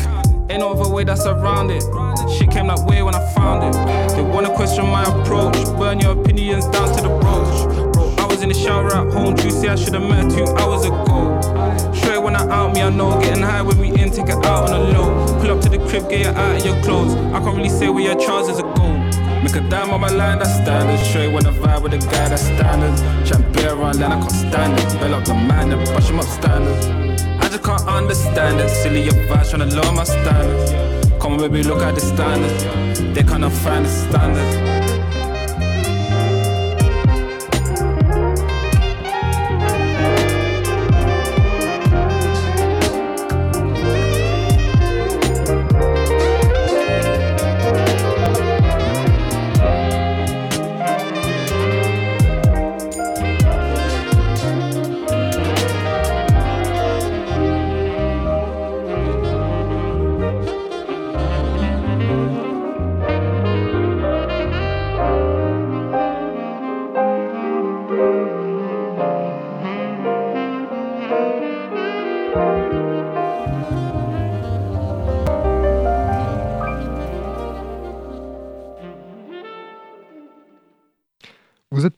Ain't 0.51 0.61
no 0.61 0.73
other 0.73 0.89
way 0.89 1.05
that's 1.05 1.27
around 1.27 1.71
it. 1.71 1.83
Shit 2.31 2.51
came 2.51 2.69
that 2.69 2.85
way 2.87 3.03
when 3.03 3.15
I 3.15 3.33
found 3.35 3.75
it. 3.75 4.15
They 4.15 4.23
wanna 4.23 4.55
question 4.55 4.87
my 4.87 5.03
approach. 5.03 5.57
Burn 5.79 6.01
your 6.01 6.13
opinions 6.13 6.67
down 6.67 6.95
to 6.95 7.03
the 7.03 7.09
broach. 7.09 7.93
Bro, 7.95 8.15
I 8.19 8.27
was 8.27 8.43
in 8.43 8.49
the 8.49 8.55
shower 8.55 8.87
at 8.89 9.13
home. 9.13 9.37
Say 9.37 9.69
I 9.69 9.75
should've 9.75 10.03
met 10.03 10.31
two 10.31 10.45
hours 10.57 10.85
ago. 10.85 11.41
Straight 11.95 12.23
when 12.23 12.37
I 12.37 12.47
out 12.49 12.75
me, 12.75 12.83
I 12.83 12.91
know. 12.91 13.19
Getting 13.21 13.43
high 13.43 13.63
when 13.63 13.79
we 13.79 13.89
in, 13.89 14.11
take 14.11 14.29
it 14.29 14.45
out 14.45 14.71
on 14.71 14.93
the 14.93 14.99
low. 14.99 15.41
Pull 15.41 15.51
up 15.51 15.61
to 15.63 15.69
the 15.69 15.79
crib, 15.89 16.09
get 16.11 16.21
you 16.21 16.29
out 16.29 16.57
of 16.57 16.65
your 16.65 16.81
clothes. 16.83 17.15
I 17.35 17.41
can't 17.41 17.57
really 17.57 17.71
say 17.71 17.89
where 17.89 18.05
your 18.05 18.21
trousers 18.21 18.61
are. 18.61 18.76
Make 19.47 19.63
a 19.63 19.69
dime 19.69 19.91
on 19.91 20.01
my 20.01 20.09
line, 20.09 20.41
that's 20.41 20.55
standard. 20.55 20.99
Straight 21.07 21.33
when 21.33 21.47
I 21.47 21.53
vibe 21.53 21.83
with 21.85 21.95
a 21.95 21.99
guy, 21.99 22.29
that's 22.29 22.43
standard. 22.43 22.99
Champion 23.25 23.79
around 23.79 24.01
line, 24.01 24.11
I 24.11 24.19
can't 24.19 24.33
stand 24.33 24.77
it. 24.77 25.01
Bell 25.01 25.15
up 25.15 25.25
the 25.25 25.35
man 25.35 25.71
and 25.71 25.85
brush 25.87 26.11
him 26.11 26.19
up 26.19 26.25
standard. 26.25 27.21
I 27.41 27.49
just 27.49 27.63
can't 27.63 27.83
understand 27.83 28.59
it. 28.59 28.69
Silly 28.69 29.07
advice, 29.07 29.51
trying 29.51 29.71
to 29.71 29.77
lower 29.77 29.93
my 29.93 30.03
standards. 30.03 30.73
Come 31.23 31.35
on, 31.35 31.39
baby, 31.39 31.63
look 31.63 31.81
at 31.81 31.95
the 31.95 32.01
standards. 32.01 32.99
They 33.15 33.23
cannot 33.23 33.53
find 33.53 33.85
the 33.85 33.89
standards. 33.89 34.86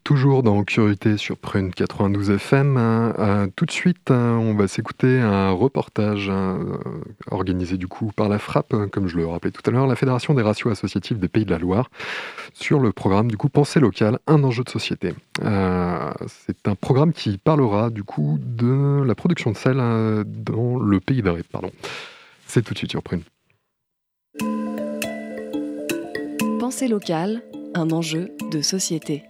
Toujours 0.04 0.42
dans 0.42 0.64
Curiosité 0.64 1.16
sur 1.16 1.36
Prune 1.36 1.72
92 1.72 2.30
FM. 2.30 2.76
Euh, 2.76 3.12
euh, 3.18 3.46
tout 3.54 3.64
de 3.64 3.70
suite, 3.70 4.10
euh, 4.10 4.34
on 4.34 4.54
va 4.54 4.68
s'écouter 4.68 5.20
un 5.20 5.50
reportage 5.50 6.30
organisé 7.30 7.76
du 7.76 7.86
coup 7.86 8.10
par 8.14 8.28
la 8.28 8.38
FRAP, 8.38 8.74
comme 8.90 9.06
je 9.08 9.16
le 9.16 9.26
rappelais 9.26 9.50
tout 9.50 9.62
à 9.66 9.70
l'heure, 9.70 9.86
la 9.86 9.96
Fédération 9.96 10.34
des 10.34 10.42
ratios 10.42 10.72
associatifs 10.72 11.18
des 11.18 11.28
Pays 11.28 11.44
de 11.44 11.50
la 11.50 11.58
Loire, 11.58 11.90
sur 12.54 12.80
le 12.80 12.92
programme 12.92 13.30
du 13.30 13.36
coup 13.36 13.48
Pensée 13.48 13.80
locale, 13.80 14.18
un 14.26 14.42
enjeu 14.44 14.64
de 14.64 14.70
société. 14.70 15.14
C'est 15.38 16.66
un 16.66 16.74
programme 16.74 17.12
qui 17.12 17.38
parlera 17.38 17.90
du 17.90 18.04
coup 18.04 18.38
de 18.40 19.02
la 19.04 19.14
production 19.14 19.52
de 19.52 19.56
sel 19.56 19.76
dans 20.26 20.78
le 20.78 21.00
Pays 21.00 21.22
d'Arrêt. 21.22 21.44
Pardon. 21.50 21.70
C'est 22.46 22.62
tout 22.62 22.74
de 22.74 22.78
suite 22.78 22.90
sur 22.90 23.02
Prune. 23.02 23.22
Pensée 26.58 26.88
locale, 26.88 27.42
un 27.74 27.90
enjeu 27.90 28.30
de 28.50 28.60
société. 28.60 29.22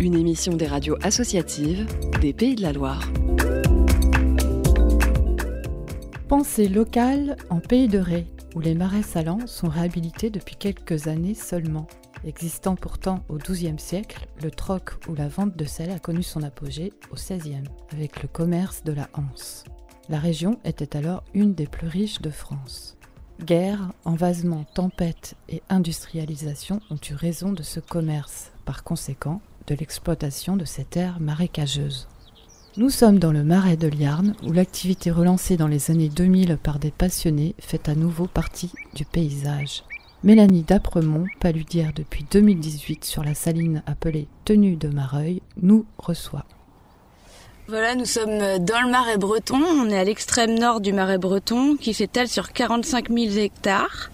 Une 0.00 0.14
émission 0.14 0.54
des 0.56 0.66
radios 0.66 0.96
associatives 1.02 1.86
des 2.20 2.32
Pays 2.32 2.54
de 2.54 2.62
la 2.62 2.72
Loire. 2.72 3.10
Pensée 6.28 6.68
locale 6.68 7.36
en 7.50 7.60
Pays 7.60 7.88
de 7.88 7.98
Ré, 7.98 8.26
où 8.54 8.60
les 8.60 8.74
marais 8.74 9.02
salants 9.02 9.46
sont 9.46 9.68
réhabilités 9.68 10.30
depuis 10.30 10.56
quelques 10.56 11.06
années 11.08 11.34
seulement. 11.34 11.86
Existant 12.24 12.76
pourtant 12.76 13.24
au 13.28 13.36
XIIe 13.36 13.78
siècle, 13.78 14.26
le 14.42 14.50
troc 14.50 14.90
ou 15.08 15.14
la 15.14 15.28
vente 15.28 15.56
de 15.56 15.64
sel 15.64 15.90
a 15.90 15.98
connu 15.98 16.22
son 16.22 16.42
apogée 16.42 16.92
au 17.10 17.14
XVIe, 17.14 17.64
avec 17.92 18.22
le 18.22 18.28
commerce 18.28 18.84
de 18.84 18.92
la 18.92 19.08
Hanse. 19.14 19.64
La 20.08 20.18
région 20.18 20.58
était 20.64 20.96
alors 20.96 21.24
une 21.34 21.54
des 21.54 21.66
plus 21.66 21.88
riches 21.88 22.20
de 22.20 22.30
France. 22.30 22.96
Guerre, 23.44 23.92
envasement, 24.04 24.64
tempête 24.74 25.34
et 25.48 25.62
industrialisation 25.70 26.80
ont 26.90 26.98
eu 27.10 27.14
raison 27.14 27.52
de 27.52 27.62
ce 27.62 27.80
commerce, 27.80 28.52
par 28.64 28.84
conséquent 28.84 29.40
de 29.66 29.74
l'exploitation 29.74 30.56
de 30.56 30.64
ces 30.64 30.84
terres 30.84 31.20
marécageuses. 31.20 32.06
Nous 32.76 32.90
sommes 32.90 33.18
dans 33.18 33.32
le 33.32 33.42
marais 33.42 33.76
de 33.76 33.88
Liarn, 33.88 34.34
où 34.42 34.52
l'activité 34.52 35.10
relancée 35.10 35.56
dans 35.56 35.68
les 35.68 35.90
années 35.90 36.08
2000 36.08 36.58
par 36.62 36.78
des 36.78 36.90
passionnés 36.90 37.54
fait 37.58 37.88
à 37.88 37.94
nouveau 37.94 38.26
partie 38.26 38.72
du 38.94 39.04
paysage. 39.04 39.84
Mélanie 40.22 40.62
Dapremont, 40.62 41.26
paludière 41.40 41.92
depuis 41.94 42.26
2018 42.30 43.04
sur 43.04 43.24
la 43.24 43.34
saline 43.34 43.82
appelée 43.86 44.28
Tenue 44.44 44.76
de 44.76 44.88
Mareuil, 44.88 45.40
nous 45.60 45.86
reçoit. 45.98 46.44
Voilà, 47.70 47.94
nous 47.94 48.04
sommes 48.04 48.58
dans 48.58 48.80
le 48.80 48.90
marais 48.90 49.16
breton. 49.16 49.62
On 49.62 49.88
est 49.90 49.96
à 49.96 50.02
l'extrême 50.02 50.58
nord 50.58 50.80
du 50.80 50.92
marais 50.92 51.18
breton 51.18 51.76
qui 51.76 51.94
s'étale 51.94 52.26
sur 52.26 52.52
45 52.52 53.10
000 53.10 53.36
hectares. 53.36 54.10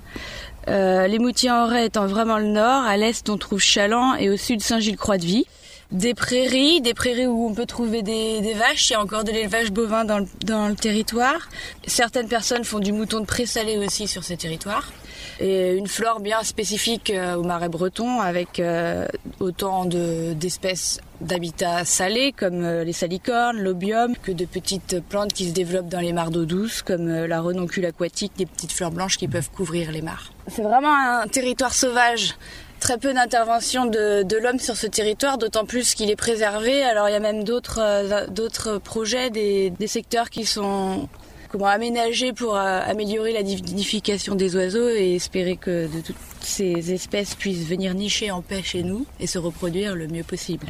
Euh, 0.68 1.06
les 1.06 1.18
Moutiers-en-Ray 1.18 1.86
étant 1.86 2.06
vraiment 2.06 2.36
le 2.36 2.48
nord, 2.48 2.82
à 2.82 2.98
l'est 2.98 3.30
on 3.30 3.38
trouve 3.38 3.58
Chaland 3.58 4.14
et 4.16 4.28
au 4.28 4.36
sud 4.36 4.60
Saint-Gilles-Croix-de-Vie. 4.60 5.46
des 5.90 6.12
prairies, 6.12 6.82
des 6.82 6.92
prairies 6.92 7.26
où 7.26 7.46
on 7.46 7.54
peut 7.54 7.64
trouver 7.64 8.02
des, 8.02 8.52
vaches. 8.52 8.90
Il 8.90 8.92
y 8.92 8.96
a 8.96 9.00
encore 9.00 9.24
de 9.24 9.30
l'élevage 9.30 9.72
bovin 9.72 10.04
dans 10.04 10.18
le, 10.18 10.26
dans 10.44 10.68
le 10.68 10.74
territoire. 10.74 11.48
Certaines 11.86 12.28
personnes 12.28 12.64
font 12.64 12.78
du 12.78 12.92
mouton 12.92 13.20
de 13.20 13.24
présalé 13.24 13.78
aussi 13.78 14.06
sur 14.06 14.22
ces 14.22 14.36
territoires. 14.36 14.92
Et 15.38 15.74
une 15.74 15.86
flore 15.86 16.20
bien 16.20 16.42
spécifique 16.42 17.10
euh, 17.10 17.34
au 17.36 17.42
marais 17.42 17.68
breton 17.68 18.20
avec 18.20 18.58
euh, 18.58 19.06
autant 19.38 19.84
de- 19.84 20.32
d'espèces 20.32 21.00
d'habitats 21.20 21.84
salés 21.84 22.32
comme 22.32 22.64
euh, 22.64 22.84
les 22.84 22.94
salicornes, 22.94 23.58
l'obium, 23.58 24.14
que 24.16 24.32
de 24.32 24.46
petites 24.46 25.00
plantes 25.00 25.34
qui 25.34 25.48
se 25.48 25.52
développent 25.52 25.88
dans 25.88 26.00
les 26.00 26.14
mares 26.14 26.30
d'eau 26.30 26.46
douce 26.46 26.80
comme 26.80 27.08
la 27.08 27.40
renoncule 27.40 27.84
aquatique, 27.84 28.32
des 28.38 28.46
petites 28.46 28.72
fleurs 28.72 28.90
blanches 28.90 29.18
qui 29.18 29.28
peuvent 29.28 29.50
couvrir 29.50 29.92
les 29.92 30.00
mares. 30.00 30.32
C'est 30.48 30.62
vraiment 30.62 30.94
un 30.94 31.26
territoire 31.26 31.74
sauvage. 31.74 32.36
Très 32.80 32.98
peu 32.98 33.12
d'intervention 33.12 33.86
de, 33.86 34.36
l'homme 34.42 34.58
sur 34.58 34.76
ce 34.76 34.86
territoire, 34.86 35.38
d'autant 35.38 35.64
plus 35.64 35.94
qu'il 35.94 36.10
est 36.10 36.16
préservé. 36.16 36.82
Alors 36.82 37.08
il 37.08 37.12
y 37.12 37.16
a 37.16 37.20
même 37.20 37.42
d'autres 37.42 38.28
d'autres 38.28 38.78
projets, 38.78 39.30
des 39.30 39.86
secteurs 39.86 40.28
qui 40.28 40.44
sont 40.44 41.08
comment 41.48 41.66
aménagés 41.66 42.32
pour 42.32 42.56
euh, 42.56 42.80
améliorer 42.84 43.32
la 43.32 43.42
nidification 43.42 44.34
des 44.34 44.56
oiseaux 44.56 44.88
et 44.88 45.14
espérer 45.14 45.56
que 45.56 45.86
de 45.86 46.00
toutes 46.00 46.16
ces 46.40 46.92
espèces 46.92 47.34
puissent 47.34 47.66
venir 47.66 47.94
nicher 47.94 48.30
en 48.30 48.42
paix 48.42 48.62
chez 48.62 48.82
nous 48.82 49.06
et 49.20 49.26
se 49.26 49.38
reproduire 49.38 49.94
le 49.94 50.08
mieux 50.08 50.24
possible. 50.24 50.66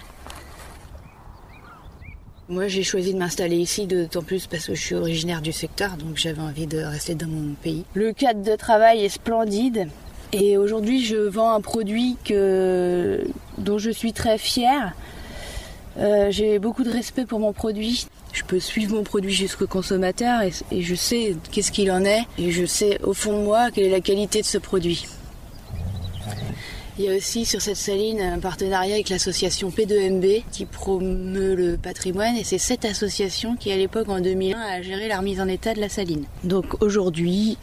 Moi, 2.49 2.69
j'ai 2.69 2.85
choisi 2.85 3.13
de 3.13 3.19
m'installer 3.19 3.57
ici, 3.57 3.87
d'autant 3.87 4.23
plus 4.23 4.47
parce 4.47 4.67
que 4.67 4.75
je 4.75 4.81
suis 4.81 4.95
originaire 4.95 5.43
du 5.43 5.53
secteur, 5.53 5.97
donc 5.97 6.17
j'avais 6.17 6.41
envie 6.41 6.69
de 6.69 6.79
rester 6.79 7.17
dans 7.17 7.27
mon 7.27 7.55
pays. 7.55 7.85
Le 7.95 8.13
cadre 8.13 8.43
de 8.43 8.55
travail 8.55 9.05
est 9.05 9.09
splendide. 9.09 9.89
Et 10.33 10.57
aujourd'hui, 10.57 11.05
je 11.05 11.17
vends 11.17 11.53
un 11.53 11.61
produit 11.61 12.17
dont 12.29 13.79
je 13.79 13.91
suis 13.91 14.13
très 14.13 14.39
fière. 14.39 14.95
Euh, 15.99 16.31
j'ai 16.31 16.59
beaucoup 16.59 16.85
de 16.85 16.91
respect 16.91 17.25
pour 17.25 17.41
mon 17.41 17.53
produit. 17.53 18.07
Je 18.37 18.45
peux 18.45 18.61
suivre 18.61 18.95
mon 18.95 19.03
produit 19.03 19.33
jusqu'au 19.33 19.67
consommateur 19.67 20.43
et, 20.43 20.83
je 20.83 20.95
sais 20.95 21.35
qu'est-ce 21.51 21.73
qu'il 21.73 21.91
en 21.91 22.05
est. 22.05 22.21
Et 22.37 22.51
je 22.51 22.67
sais 22.67 23.01
au 23.03 23.15
fond 23.15 23.39
de 23.39 23.43
moi 23.43 23.71
quelle 23.71 23.85
est 23.85 23.91
la 23.91 24.03
qualité 24.03 24.43
de 24.43 24.47
ce 24.47 24.59
produit. 24.59 25.07
Il 26.99 27.07
y 27.07 27.09
a 27.09 27.17
aussi 27.17 27.47
sur 27.47 27.63
cette 27.63 27.79
saline 27.79 28.21
un 28.21 28.39
partenariat 28.39 28.95
avec 28.95 29.09
l'association 29.09 29.71
P2MB 29.71 30.45
qui 30.53 30.67
promeut 30.67 31.55
le 31.55 31.79
patrimoine 31.79 32.37
et 32.37 32.45
c'est 32.45 32.59
cette 32.59 32.85
association 32.85 33.57
qui 33.57 33.73
à 33.73 33.77
l'époque 33.77 34.11
en 34.11 34.21
2001 34.21 34.59
a 34.59 34.83
géré 34.83 35.09
la 35.09 35.19
remise 35.19 35.41
en 35.41 35.49
état 35.49 35.73
de 35.73 35.81
la 35.81 35.89
saline. 35.89 36.27
Donc 36.45 36.83
aujourd'hui, 36.83 37.57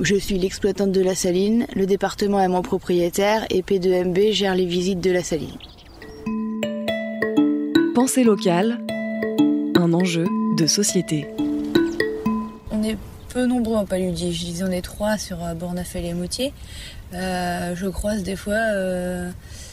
je 0.00 0.16
suis 0.16 0.38
l'exploitante 0.38 0.90
de 0.90 1.02
la 1.02 1.14
saline, 1.14 1.68
le 1.76 1.86
département 1.86 2.40
est 2.40 2.48
mon 2.48 2.62
propriétaire 2.62 3.46
et 3.50 3.62
P2MB 3.62 4.32
gère 4.32 4.56
les 4.56 4.66
visites 4.66 5.00
de 5.00 5.12
la 5.12 5.22
saline. 5.22 5.56
Pensée 7.94 8.24
locale, 8.24 8.78
un 9.86 9.92
enjeu 9.92 10.26
de 10.56 10.66
société. 10.66 11.28
On 12.72 12.82
est 12.82 12.98
peu 13.28 13.46
nombreux 13.46 13.76
en 13.76 13.86
paludie, 13.86 14.32
je 14.32 14.44
disais 14.44 14.64
on 14.64 14.72
est 14.72 14.82
trois 14.82 15.16
sur 15.16 15.44
euh, 15.44 15.54
Bornafel 15.54 16.04
et 16.04 16.12
Moutier. 16.12 16.52
Euh, 17.14 17.76
je 17.76 17.86
croise 17.86 18.24
des 18.24 18.34
fois, 18.34 18.54
euh, 18.54 19.30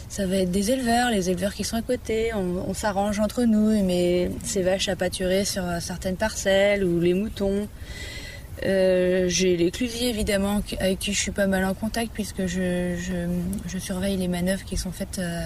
ça 0.09 0.27
va 0.27 0.35
être 0.35 0.51
des 0.51 0.69
éleveurs, 0.69 1.09
les 1.09 1.31
éleveurs 1.31 1.55
qui 1.55 1.63
sont 1.63 1.77
à 1.77 1.81
côté, 1.81 2.31
on, 2.35 2.63
on 2.69 2.73
s'arrange 2.75 3.19
entre 3.19 3.43
nous, 3.45 3.83
mais 3.83 4.29
ces 4.43 4.61
vaches 4.61 4.87
à 4.87 4.95
pâturer 4.95 5.45
sur 5.45 5.65
euh, 5.65 5.79
certaines 5.79 6.17
parcelles 6.17 6.83
ou 6.83 6.99
les 6.99 7.15
moutons. 7.15 7.67
Euh, 8.65 9.25
J'ai 9.27 9.57
les 9.57 9.71
clusiers 9.71 10.09
évidemment 10.09 10.61
avec 10.79 10.99
qui 10.99 11.13
je 11.13 11.19
suis 11.19 11.31
pas 11.31 11.47
mal 11.47 11.65
en 11.65 11.73
contact 11.73 12.11
puisque 12.13 12.45
je, 12.45 12.95
surveille 13.79 14.17
les 14.17 14.27
manœuvres 14.27 14.63
qui 14.63 14.77
sont 14.77 14.91
faites 14.91 15.19
euh, 15.19 15.41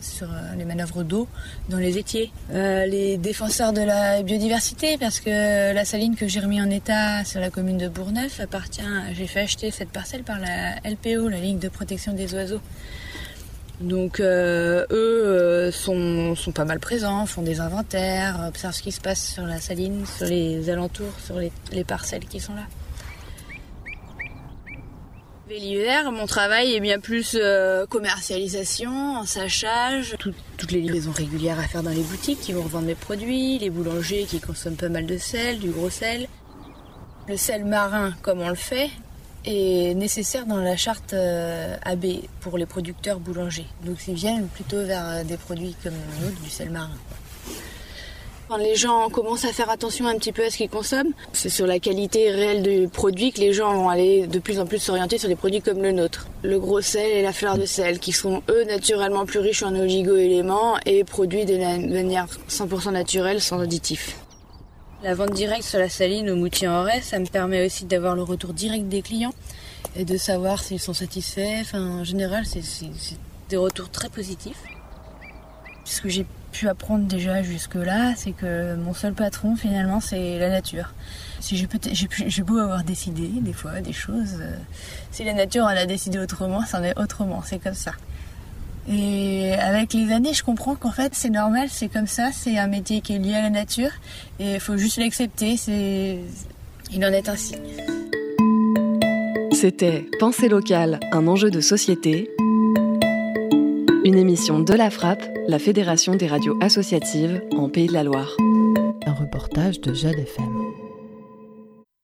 sur 0.00 0.30
euh, 0.30 0.54
les 0.56 0.64
manœuvres 0.64 1.02
d'eau 1.02 1.28
dans 1.68 1.78
les 1.78 1.98
étiers. 1.98 2.32
Les 2.50 3.18
défenseurs 3.18 3.72
de 3.72 3.82
la 3.82 4.22
biodiversité 4.22 4.96
parce 4.98 5.20
que 5.20 5.72
la 5.72 5.84
saline 5.84 6.16
que 6.16 6.26
j'ai 6.26 6.40
remis 6.40 6.60
en 6.60 6.70
état 6.70 7.24
sur 7.24 7.40
la 7.40 7.50
commune 7.50 7.78
de 7.78 7.88
Bourgneuf 7.88 8.40
appartient, 8.40 8.82
j'ai 9.12 9.26
fait 9.26 9.40
acheter 9.40 9.70
cette 9.70 9.90
parcelle 9.90 10.22
par 10.22 10.38
la 10.38 10.76
LPO, 10.88 11.28
la 11.28 11.40
Ligue 11.40 11.58
de 11.58 11.68
protection 11.68 12.12
des 12.12 12.34
oiseaux. 12.34 12.60
Donc 13.80 14.20
euh, 14.20 14.86
eux 14.90 15.26
euh, 15.26 15.72
sont, 15.72 16.34
pas 16.54 16.64
mal 16.64 16.78
présents, 16.78 17.26
font 17.26 17.42
des 17.42 17.60
inventaires, 17.60 18.44
observent 18.48 18.74
ce 18.74 18.82
qui 18.82 18.92
se 18.92 19.00
passe 19.00 19.32
sur 19.34 19.44
la 19.44 19.60
saline, 19.60 20.06
sur 20.06 20.26
les 20.26 20.70
alentours, 20.70 21.12
sur 21.24 21.38
les, 21.38 21.50
les 21.72 21.84
parcelles 21.84 22.24
qui 22.26 22.40
sont 22.40 22.54
là. 22.54 22.62
L'hiver, 25.50 26.10
mon 26.10 26.26
travail 26.26 26.74
est 26.74 26.80
bien 26.80 26.98
plus 26.98 27.36
euh, 27.40 27.86
commercialisation, 27.86 28.90
ensachage, 29.18 30.16
tout- 30.18 30.32
toutes 30.56 30.72
les 30.72 30.80
livraisons 30.80 31.12
régulières 31.12 31.60
à 31.60 31.64
faire 31.68 31.82
dans 31.84 31.90
les 31.90 32.02
boutiques 32.02 32.40
qui 32.40 32.52
vont 32.52 32.62
revendre 32.62 32.86
mes 32.86 32.96
produits, 32.96 33.58
les 33.58 33.70
boulangers 33.70 34.24
qui 34.24 34.40
consomment 34.40 34.74
pas 34.76 34.88
mal 34.88 35.06
de 35.06 35.16
sel, 35.18 35.58
du 35.60 35.70
gros 35.70 35.90
sel. 35.90 36.26
Le 37.28 37.36
sel 37.36 37.64
marin, 37.64 38.12
comme 38.22 38.40
on 38.40 38.48
le 38.48 38.54
fait, 38.56 38.90
est 39.44 39.94
nécessaire 39.94 40.46
dans 40.46 40.58
la 40.58 40.76
charte 40.76 41.12
euh, 41.12 41.76
AB 41.82 42.06
pour 42.40 42.58
les 42.58 42.66
producteurs 42.66 43.20
boulangers. 43.20 43.66
Donc 43.84 43.96
ils 44.08 44.14
viennent 44.14 44.48
plutôt 44.48 44.84
vers 44.84 45.06
euh, 45.08 45.24
des 45.24 45.36
produits 45.36 45.74
comme 45.82 45.94
le 45.94 46.26
nôtre, 46.26 46.40
du 46.40 46.50
sel 46.50 46.70
marin. 46.70 46.90
Quand 48.48 48.58
les 48.58 48.76
gens 48.76 49.08
commencent 49.08 49.46
à 49.46 49.52
faire 49.52 49.70
attention 49.70 50.06
un 50.06 50.18
petit 50.18 50.30
peu 50.30 50.44
à 50.44 50.50
ce 50.50 50.58
qu'ils 50.58 50.68
consomment, 50.68 51.12
c'est 51.32 51.48
sur 51.48 51.66
la 51.66 51.78
qualité 51.78 52.30
réelle 52.30 52.62
du 52.62 52.88
produit 52.88 53.32
que 53.32 53.40
les 53.40 53.54
gens 53.54 53.72
vont 53.72 53.88
aller 53.88 54.26
de 54.26 54.38
plus 54.38 54.60
en 54.60 54.66
plus 54.66 54.78
s'orienter 54.78 55.16
sur 55.16 55.30
des 55.30 55.34
produits 55.34 55.62
comme 55.62 55.82
le 55.82 55.92
nôtre. 55.92 56.26
Le 56.42 56.58
gros 56.58 56.82
sel 56.82 57.10
et 57.10 57.22
la 57.22 57.32
fleur 57.32 57.56
de 57.56 57.64
sel, 57.64 57.98
qui 57.98 58.12
sont 58.12 58.42
eux 58.50 58.64
naturellement 58.64 59.24
plus 59.24 59.40
riches 59.40 59.62
en 59.62 59.74
oligo-éléments 59.74 60.76
et 60.84 61.04
produits 61.04 61.46
de 61.46 61.56
manière 61.56 62.26
100% 62.50 62.92
naturelle 62.92 63.40
sans 63.40 63.60
additifs. 63.60 64.14
La 65.04 65.12
vente 65.12 65.34
directe 65.34 65.64
sur 65.64 65.78
la 65.78 65.90
saline 65.90 66.30
au 66.30 66.36
moutier 66.36 66.66
en 66.66 66.82
Ré, 66.82 67.02
ça 67.02 67.18
me 67.18 67.26
permet 67.26 67.66
aussi 67.66 67.84
d'avoir 67.84 68.16
le 68.16 68.22
retour 68.22 68.54
direct 68.54 68.88
des 68.88 69.02
clients 69.02 69.34
et 69.96 70.06
de 70.06 70.16
savoir 70.16 70.62
s'ils 70.62 70.80
sont 70.80 70.94
satisfaits. 70.94 71.74
En 71.74 72.04
général, 72.04 72.46
c'est 72.46 72.62
des 73.50 73.58
retours 73.58 73.90
très 73.90 74.08
positifs. 74.08 74.62
Ce 75.84 76.00
que 76.00 76.08
j'ai 76.08 76.24
pu 76.52 76.68
apprendre 76.68 77.04
déjà 77.04 77.42
jusque-là, 77.42 78.14
c'est 78.16 78.32
que 78.32 78.76
mon 78.76 78.94
seul 78.94 79.12
patron, 79.12 79.56
finalement, 79.56 80.00
c'est 80.00 80.38
la 80.38 80.48
nature. 80.48 80.94
Si 81.38 81.54
j'ai 81.58 82.42
beau 82.42 82.56
avoir 82.56 82.82
décidé, 82.82 83.28
des 83.28 83.52
fois, 83.52 83.82
des 83.82 83.92
choses, 83.92 84.38
euh, 84.40 84.56
si 85.10 85.22
la 85.22 85.34
nature 85.34 85.64
en 85.64 85.68
a 85.68 85.84
décidé 85.84 86.18
autrement, 86.18 86.64
c'en 86.64 86.82
est 86.82 86.98
autrement, 86.98 87.42
c'est 87.44 87.58
comme 87.58 87.74
ça. 87.74 87.92
Et 88.88 89.52
avec 89.54 89.94
les 89.94 90.12
années, 90.12 90.34
je 90.34 90.42
comprends 90.42 90.74
qu'en 90.74 90.90
fait, 90.90 91.14
c'est 91.14 91.30
normal, 91.30 91.68
c'est 91.70 91.88
comme 91.88 92.06
ça, 92.06 92.30
c'est 92.32 92.58
un 92.58 92.66
métier 92.66 93.00
qui 93.00 93.14
est 93.14 93.18
lié 93.18 93.34
à 93.34 93.42
la 93.42 93.50
nature, 93.50 93.90
et 94.38 94.54
il 94.54 94.60
faut 94.60 94.76
juste 94.76 94.98
l'accepter, 94.98 95.56
c'est... 95.56 96.18
Il 96.92 97.04
en 97.04 97.08
est 97.08 97.28
ainsi. 97.28 97.54
C'était 99.52 100.06
Pensée 100.20 100.48
locale, 100.48 101.00
un 101.12 101.26
enjeu 101.26 101.50
de 101.50 101.60
société. 101.60 102.30
Une 104.04 104.18
émission 104.18 104.60
de 104.60 104.74
la 104.74 104.90
Frappe, 104.90 105.24
la 105.48 105.58
Fédération 105.58 106.14
des 106.14 106.26
radios 106.26 106.58
associatives 106.60 107.42
en 107.56 107.70
Pays 107.70 107.86
de 107.86 107.94
la 107.94 108.04
Loire. 108.04 108.36
Un 109.06 109.12
reportage 109.12 109.80
de 109.80 109.94
Jade 109.94 110.18
FM. 110.18 110.63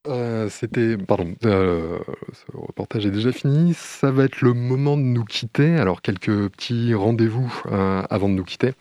Euh, 0.07 0.49
C'était. 0.49 0.97
Pardon, 0.97 1.35
euh, 1.45 1.99
ce 2.33 2.57
reportage 2.57 3.05
est 3.05 3.11
déjà 3.11 3.31
fini. 3.31 3.73
Ça 3.75 4.11
va 4.11 4.23
être 4.23 4.41
le 4.41 4.53
moment 4.53 4.97
de 4.97 5.03
nous 5.03 5.25
quitter. 5.25 5.75
Alors, 5.77 6.01
quelques 6.01 6.49
petits 6.49 6.93
rendez-vous 6.95 7.53
euh, 7.71 8.01
avant 8.09 8.27
de 8.27 8.33
nous 8.33 8.43
quitter. 8.43 8.73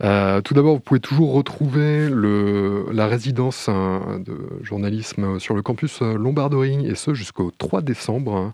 Tout 0.00 0.54
d'abord, 0.54 0.74
vous 0.74 0.80
pouvez 0.80 1.00
toujours 1.00 1.32
retrouver 1.32 2.08
la 2.10 3.06
résidence 3.06 3.68
de 3.68 4.38
journalisme 4.62 5.38
sur 5.38 5.54
le 5.54 5.62
campus 5.62 6.00
Lombarderie, 6.00 6.86
et 6.86 6.94
ce 6.94 7.14
jusqu'au 7.14 7.50
3 7.56 7.82
décembre. 7.82 8.52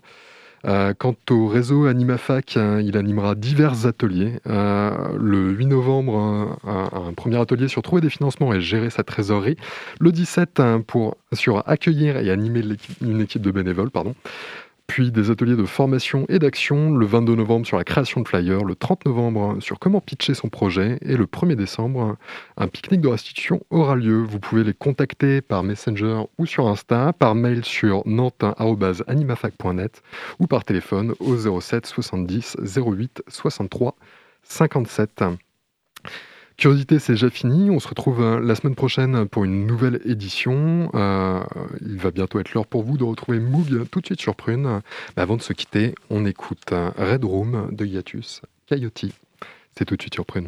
Euh, 0.65 0.93
quant 0.97 1.15
au 1.29 1.47
réseau 1.47 1.87
AnimaFac, 1.87 2.55
euh, 2.55 2.81
il 2.83 2.95
animera 2.95 3.35
divers 3.35 3.85
ateliers. 3.85 4.39
Euh, 4.47 4.91
le 5.19 5.51
8 5.51 5.65
novembre, 5.65 6.57
un, 6.63 7.13
premier 7.13 7.37
atelier 7.37 7.67
sur 7.67 7.81
trouver 7.81 8.01
des 8.01 8.09
financements 8.09 8.53
et 8.53 8.61
gérer 8.61 8.89
sa 8.89 9.03
trésorerie. 9.03 9.57
Le 9.99 10.11
17, 10.11 10.59
un 10.59 10.81
pour, 10.81 11.17
sur 11.33 11.67
accueillir 11.67 12.17
et 12.17 12.31
animer 12.31 12.63
une 13.01 13.21
équipe 13.21 13.41
de 13.41 13.51
bénévoles. 13.51 13.91
Pardon. 13.91 14.15
Puis 14.93 15.11
des 15.11 15.31
ateliers 15.31 15.55
de 15.55 15.65
formation 15.65 16.27
et 16.29 16.37
d'action 16.37 16.93
le 16.93 17.07
22 17.07 17.33
novembre 17.33 17.65
sur 17.65 17.77
la 17.77 17.83
création 17.83 18.21
de 18.21 18.27
flyers, 18.27 18.63
le 18.63 18.75
30 18.75 19.07
novembre 19.07 19.57
sur 19.59 19.79
comment 19.79 20.01
pitcher 20.01 20.35
son 20.35 20.49
projet 20.49 20.99
et 21.01 21.17
le 21.17 21.25
1er 21.25 21.55
décembre, 21.55 22.15
un 22.57 22.67
pique-nique 22.67 23.01
de 23.01 23.07
restitution 23.07 23.59
aura 23.71 23.95
lieu. 23.95 24.21
Vous 24.21 24.37
pouvez 24.37 24.63
les 24.63 24.75
contacter 24.75 25.41
par 25.41 25.63
Messenger 25.63 26.25
ou 26.37 26.45
sur 26.45 26.67
Insta, 26.67 27.11
par 27.11 27.33
mail 27.33 27.65
sur 27.65 28.03
nantin.animafac.net 28.05 30.03
ou 30.37 30.45
par 30.45 30.63
téléphone 30.63 31.15
au 31.19 31.59
07 31.59 31.87
70 31.87 32.57
08 32.77 33.23
63 33.27 33.95
57. 34.43 35.23
Curiosité, 36.57 36.99
c'est 36.99 37.13
déjà 37.13 37.29
fini. 37.29 37.69
On 37.71 37.79
se 37.79 37.87
retrouve 37.87 38.21
euh, 38.21 38.39
la 38.39 38.55
semaine 38.55 38.75
prochaine 38.75 39.27
pour 39.27 39.43
une 39.43 39.65
nouvelle 39.65 39.99
édition. 40.05 40.89
Euh, 40.93 41.43
il 41.81 41.97
va 41.97 42.11
bientôt 42.11 42.39
être 42.39 42.53
l'heure 42.53 42.67
pour 42.67 42.83
vous 42.83 42.97
de 42.97 43.03
retrouver 43.03 43.39
Moog 43.39 43.87
tout 43.89 44.01
de 44.01 44.05
suite 44.05 44.21
sur 44.21 44.35
Prune. 44.35 44.81
Avant 45.15 45.35
de 45.35 45.41
se 45.41 45.53
quitter, 45.53 45.95
on 46.09 46.25
écoute 46.25 46.71
euh, 46.71 46.91
Red 46.97 47.23
Room 47.25 47.69
de 47.71 47.85
Hiatus 47.85 48.41
Coyote. 48.69 49.05
C'est 49.75 49.85
tout 49.85 49.95
de 49.95 50.01
suite 50.01 50.13
sur 50.13 50.25
Prune. 50.25 50.47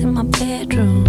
in 0.00 0.14
my 0.14 0.22
bedroom. 0.22 1.04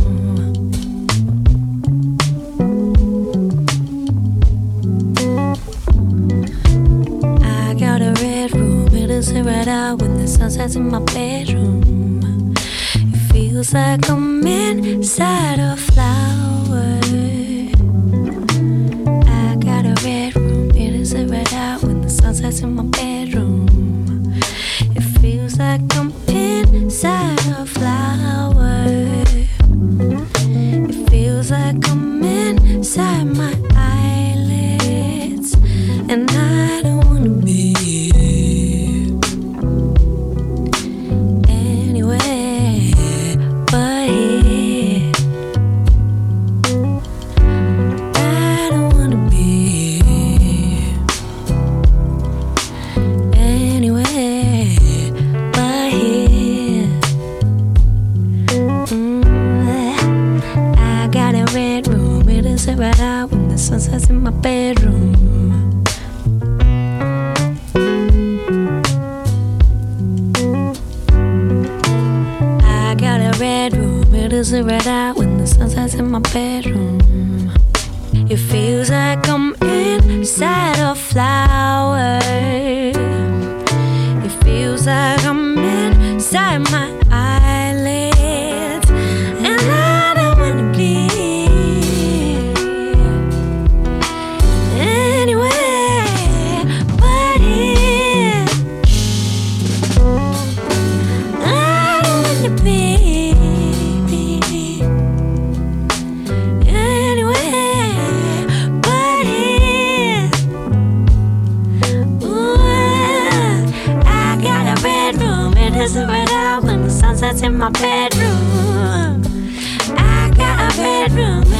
I 7.41 7.73
got 7.79 8.01
a 8.01 8.13
red 8.21 8.53
room, 8.53 8.87
it 8.93 9.09
isn't 9.09 9.45
red 9.45 9.67
out 9.67 10.01
when 10.01 10.17
the 10.17 10.27
sun 10.27 10.51
sets 10.51 10.75
in 10.75 10.89
my 10.89 10.99
bedroom. 10.99 12.53
It 12.95 13.31
feels 13.31 13.73
like 13.73 14.09
I'm 14.09 14.45
inside 14.45 15.59
a 15.59 15.75
flower. 15.77 16.99
I 19.27 19.55
got 19.55 19.85
a 19.85 19.95
red 20.03 20.35
room, 20.35 20.69
it 20.71 20.93
isn't 20.93 21.29
red 21.29 21.53
out 21.53 21.81
when 21.83 22.01
the 22.01 22.09
sun 22.09 22.35
sets 22.35 22.59
in 22.59 22.75
my 22.75 22.83
bedroom. 22.83 23.04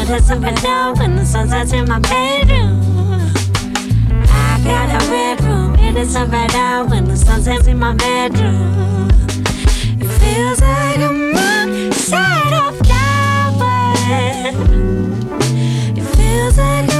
it 0.05 0.11
as 0.11 0.29
a 0.29 0.39
window 0.39 0.93
when 0.99 1.15
the 1.15 1.25
sun 1.25 1.49
sets 1.49 1.73
in 1.73 1.87
my 1.87 1.99
bedroom. 1.99 2.81
I 4.29 4.61
got 4.63 5.01
a 5.01 5.11
red 5.11 5.41
room, 5.41 5.75
it 5.75 5.95
is 5.95 6.15
a 6.15 6.25
red 6.25 6.51
eye 6.53 6.83
when 6.83 7.05
the 7.05 7.17
sun 7.17 7.41
sets 7.41 7.67
in 7.67 7.79
my 7.79 7.93
bedroom. 7.93 9.09
It 9.99 10.07
feels 10.19 10.61
like 10.61 10.99
I'm 10.99 11.35
outside 11.35 12.53
of 12.53 12.77
flowers. 12.85 14.55
It 15.97 16.03
feels 16.15 16.57
like 16.57 16.94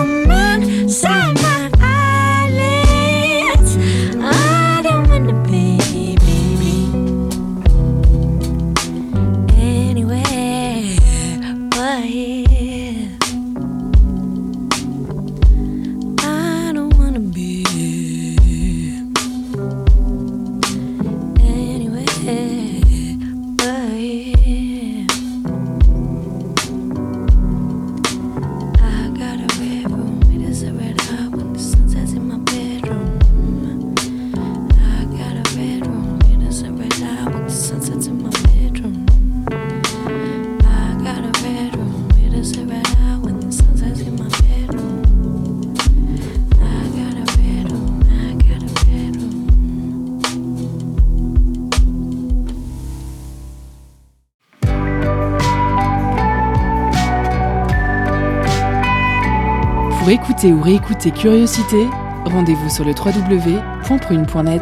ou 60.54 60.62
réécouter 60.62 61.12
Curiosité, 61.12 61.88
rendez-vous 62.26 62.70
sur 62.70 62.86
le 62.86 62.92
www.prune.net. 62.92 64.62